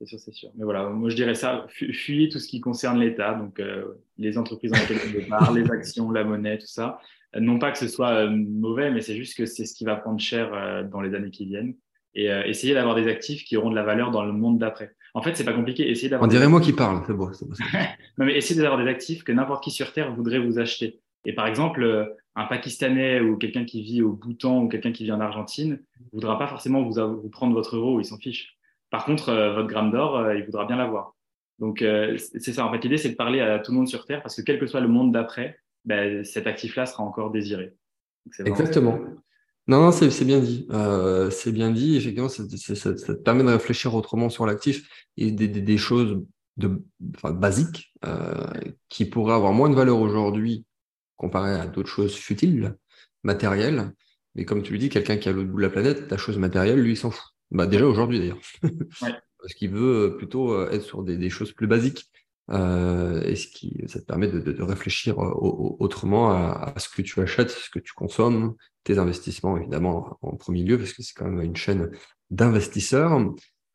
C'est 0.00 0.06
sûr, 0.06 0.18
c'est 0.18 0.32
sûr. 0.32 0.48
Mais 0.56 0.64
voilà, 0.64 0.88
moi 0.88 1.10
je 1.10 1.16
dirais 1.16 1.34
ça, 1.34 1.66
fuyez 1.68 2.30
tout 2.30 2.38
ce 2.38 2.48
qui 2.48 2.60
concerne 2.60 2.98
l'État, 2.98 3.34
donc 3.34 3.60
euh, 3.60 3.84
les 4.16 4.38
entreprises 4.38 4.70
dans 4.70 4.78
lesquelles 4.78 5.26
on 5.26 5.28
parle, 5.28 5.58
les 5.58 5.70
actions, 5.70 6.10
la 6.10 6.24
monnaie, 6.24 6.56
tout 6.56 6.66
ça. 6.66 6.98
Euh, 7.36 7.40
non 7.40 7.58
pas 7.58 7.70
que 7.70 7.76
ce 7.76 7.86
soit 7.86 8.12
euh, 8.12 8.30
mauvais, 8.30 8.90
mais 8.90 9.02
c'est 9.02 9.14
juste 9.14 9.36
que 9.36 9.44
c'est 9.44 9.66
ce 9.66 9.74
qui 9.74 9.84
va 9.84 9.96
prendre 9.96 10.18
cher 10.18 10.88
dans 10.90 11.02
les 11.02 11.14
années 11.14 11.30
qui 11.30 11.44
viennent. 11.44 11.74
Et 12.14 12.26
essayez 12.26 12.74
d'avoir 12.74 12.96
des 12.96 13.06
actifs 13.06 13.44
qui 13.44 13.56
auront 13.56 13.70
de 13.70 13.76
la 13.76 13.84
valeur 13.84 14.10
dans 14.10 14.24
le 14.24 14.32
monde 14.32 14.58
d'après. 14.58 14.96
En 15.14 15.22
fait, 15.22 15.36
c'est 15.36 15.44
pas 15.44 15.52
compliqué. 15.52 15.88
Essayez 15.88 16.08
d'avoir. 16.08 16.28
On 16.28 16.30
dirait 16.30 16.48
moi 16.48 16.60
qui 16.60 16.72
parle, 16.72 17.04
c'est 17.06 17.12
beau. 17.12 17.30
non, 18.18 18.26
mais 18.26 18.36
essayez 18.36 18.60
d'avoir 18.60 18.82
des 18.82 18.90
actifs 18.90 19.22
que 19.22 19.30
n'importe 19.30 19.62
qui 19.62 19.70
sur 19.70 19.92
Terre 19.92 20.12
voudrait 20.12 20.40
vous 20.40 20.58
acheter. 20.58 20.98
Et 21.24 21.34
par 21.34 21.46
exemple, 21.46 22.16
un 22.36 22.46
Pakistanais 22.46 23.20
ou 23.20 23.36
quelqu'un 23.36 23.64
qui 23.64 23.82
vit 23.82 24.02
au 24.02 24.12
Bhoutan 24.12 24.62
ou 24.62 24.68
quelqu'un 24.68 24.92
qui 24.92 25.04
vit 25.04 25.12
en 25.12 25.20
Argentine 25.20 25.82
voudra 26.12 26.38
pas 26.38 26.46
forcément 26.46 26.82
vous, 26.82 26.94
vous 27.22 27.28
prendre 27.28 27.54
votre 27.54 27.76
euro, 27.76 28.00
il 28.00 28.04
s'en 28.04 28.18
fiche. 28.18 28.56
Par 28.90 29.04
contre, 29.04 29.28
euh, 29.30 29.54
votre 29.54 29.68
gramme 29.68 29.90
d'or, 29.90 30.16
euh, 30.16 30.36
il 30.36 30.44
voudra 30.44 30.64
bien 30.64 30.76
l'avoir. 30.76 31.14
Donc, 31.58 31.84
c'est 32.16 32.54
ça. 32.54 32.64
En 32.64 32.72
fait, 32.72 32.82
l'idée, 32.82 32.96
c'est 32.96 33.10
de 33.10 33.16
parler 33.16 33.40
à 33.42 33.58
tout 33.58 33.72
le 33.72 33.76
monde 33.76 33.88
sur 33.88 34.06
Terre 34.06 34.22
parce 34.22 34.34
que 34.34 34.40
quel 34.40 34.58
que 34.58 34.66
soit 34.66 34.80
le 34.80 34.88
monde 34.88 35.12
d'après, 35.12 35.58
ben, 35.84 36.24
cet 36.24 36.46
actif-là 36.46 36.86
sera 36.86 37.02
encore 37.02 37.30
désiré. 37.30 37.74
Exactement. 38.46 38.98
Non, 39.66 39.82
non 39.82 39.92
c'est 39.92 40.24
bien 40.24 40.40
dit. 40.40 40.66
c'est 41.30 41.52
bien 41.52 41.70
dit. 41.70 41.98
Effectivement, 41.98 42.30
ça, 42.30 42.44
te 42.46 43.12
permet 43.12 43.44
de 43.44 43.50
réfléchir 43.50 43.94
autrement 43.94 44.30
sur 44.30 44.46
l'actif 44.46 44.88
et 45.18 45.32
des, 45.32 45.76
choses 45.76 46.24
de, 46.56 46.82
basiques 47.24 47.92
qui 48.88 49.04
pourraient 49.04 49.34
avoir 49.34 49.52
moins 49.52 49.68
de 49.68 49.74
valeur 49.74 50.00
aujourd'hui 50.00 50.64
comparé 51.20 51.52
à 51.52 51.66
d'autres 51.66 51.90
choses 51.90 52.14
futiles, 52.14 52.76
matérielles. 53.24 53.92
Mais 54.34 54.46
comme 54.46 54.62
tu 54.62 54.72
le 54.72 54.78
dis, 54.78 54.88
quelqu'un 54.88 55.18
qui 55.18 55.28
à 55.28 55.32
l'autre 55.32 55.50
bout 55.50 55.58
de 55.58 55.62
la 55.62 55.70
planète, 55.70 56.10
la 56.10 56.16
chose 56.16 56.38
matérielle, 56.38 56.80
lui, 56.80 56.92
il 56.92 56.96
s'en 56.96 57.10
fout. 57.10 57.34
Bah, 57.50 57.66
déjà 57.66 57.86
aujourd'hui 57.86 58.18
d'ailleurs. 58.18 58.40
Parce 59.38 59.54
qu'il 59.54 59.70
veut 59.70 60.16
plutôt 60.16 60.52
euh, 60.52 60.70
être 60.70 60.82
sur 60.82 61.02
des, 61.02 61.30
choses 61.30 61.52
plus 61.52 61.66
basiques. 61.66 62.10
Euh, 62.50 63.22
et 63.22 63.36
ce 63.36 63.48
qui, 63.48 63.84
ça 63.86 64.00
te 64.00 64.06
permet 64.06 64.28
de, 64.28 64.62
réfléchir 64.62 65.18
euh, 65.18 65.30
autrement 65.78 66.30
à, 66.30 66.72
ce 66.78 66.88
que 66.88 67.02
tu 67.02 67.20
achètes, 67.20 67.50
ce 67.50 67.70
que 67.70 67.78
tu 67.78 67.92
consommes, 67.92 68.54
tes 68.82 68.98
investissements 68.98 69.58
évidemment 69.58 70.18
en 70.22 70.36
premier 70.36 70.62
lieu, 70.62 70.78
parce 70.78 70.94
que 70.94 71.02
c'est 71.02 71.14
quand 71.14 71.28
même 71.28 71.42
une 71.42 71.56
chaîne 71.56 71.90
d'investisseurs. 72.30 73.20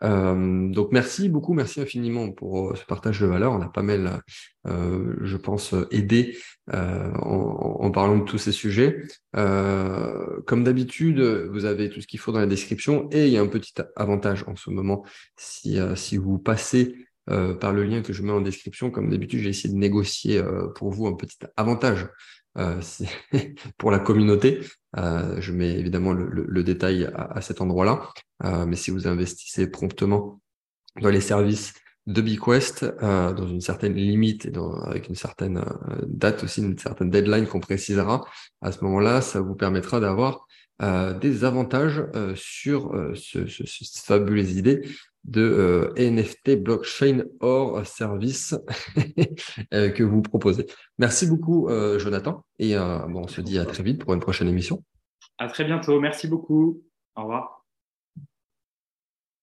Euh, 0.03 0.67
donc 0.69 0.91
merci 0.91 1.29
beaucoup, 1.29 1.53
merci 1.53 1.79
infiniment 1.81 2.31
pour 2.31 2.71
euh, 2.71 2.75
ce 2.75 2.85
partage 2.85 3.19
de 3.21 3.25
valeur. 3.25 3.53
On 3.53 3.61
a 3.61 3.69
pas 3.69 3.81
mal, 3.81 4.21
euh, 4.67 5.15
je 5.21 5.37
pense, 5.37 5.73
aidé 5.91 6.37
en, 6.71 7.91
parlant 7.91 8.17
de 8.17 8.23
tous 8.23 8.37
ces 8.37 8.51
sujets. 8.51 9.03
comme 9.33 10.63
d'habitude, 10.63 11.19
vous 11.19 11.65
avez 11.65 11.89
tout 11.89 12.01
ce 12.01 12.07
qu'il 12.07 12.19
faut 12.19 12.31
dans 12.31 12.39
la 12.39 12.47
description 12.47 13.07
et 13.11 13.27
il 13.27 13.33
y 13.33 13.37
a 13.37 13.41
un 13.41 13.47
petit 13.47 13.73
avantage 13.95 14.43
en 14.47 14.55
ce 14.55 14.69
moment 14.69 15.03
si, 15.37 15.77
si 15.95 16.17
vous 16.17 16.39
passez 16.39 16.95
par 17.27 17.71
le 17.71 17.83
lien 17.83 18.01
que 18.01 18.13
je 18.13 18.23
mets 18.23 18.31
en 18.31 18.41
description. 18.41 18.89
Comme 18.91 19.09
d'habitude, 19.09 19.41
j'ai 19.41 19.49
essayé 19.49 19.73
de 19.73 19.79
négocier 19.79 20.41
pour 20.75 20.91
vous 20.91 21.07
un 21.07 21.13
petit 21.13 21.37
avantage 21.55 22.07
euh, 22.57 22.81
pour 23.77 23.91
la 23.91 23.99
communauté. 23.99 24.61
Euh, 24.97 25.39
je 25.41 25.51
mets 25.51 25.77
évidemment 25.77 26.13
le, 26.13 26.63
détail 26.63 27.09
à, 27.13 27.41
cet 27.41 27.61
endroit-là. 27.61 28.09
Euh, 28.43 28.65
mais 28.65 28.75
si 28.75 28.91
vous 28.91 29.07
investissez 29.07 29.67
promptement 29.67 30.41
dans 31.01 31.09
les 31.09 31.21
services 31.21 31.73
de 32.07 32.21
BeQuest, 32.21 32.85
dans 33.01 33.47
une 33.47 33.61
certaine 33.61 33.95
limite 33.95 34.45
et 34.45 34.53
avec 34.85 35.09
une 35.09 35.15
certaine 35.15 35.65
date 36.05 36.43
aussi, 36.43 36.61
une 36.61 36.77
certaine 36.77 37.09
deadline 37.09 37.47
qu'on 37.47 37.59
précisera, 37.59 38.23
à 38.61 38.71
ce 38.71 38.83
moment-là, 38.83 39.21
ça 39.21 39.41
vous 39.41 39.55
permettra 39.55 39.99
d'avoir 39.99 40.45
des 41.19 41.43
avantages 41.43 42.03
sur 42.35 42.93
ce, 43.15 43.47
ce, 43.47 43.65
cette 43.65 44.05
fabuleuse 44.05 44.55
idée 44.55 44.87
de 45.25 45.41
euh, 45.41 45.93
NFT, 45.97 46.61
blockchain 46.61 47.23
hors 47.39 47.85
service 47.85 48.55
euh, 49.73 49.89
que 49.89 50.03
vous 50.03 50.21
proposez. 50.21 50.65
Merci 50.99 51.27
beaucoup, 51.27 51.67
euh, 51.69 51.99
Jonathan. 51.99 52.43
Et 52.59 52.75
bon, 52.75 53.23
on 53.23 53.27
se 53.27 53.41
dit 53.41 53.59
à 53.59 53.65
très 53.65 53.83
vite 53.83 54.03
pour 54.03 54.13
une 54.13 54.19
prochaine 54.19 54.47
émission. 54.47 54.83
À 55.37 55.47
très 55.47 55.65
bientôt. 55.65 55.99
Merci 55.99 56.27
beaucoup. 56.27 56.81
Au 57.15 57.23
revoir. 57.23 57.54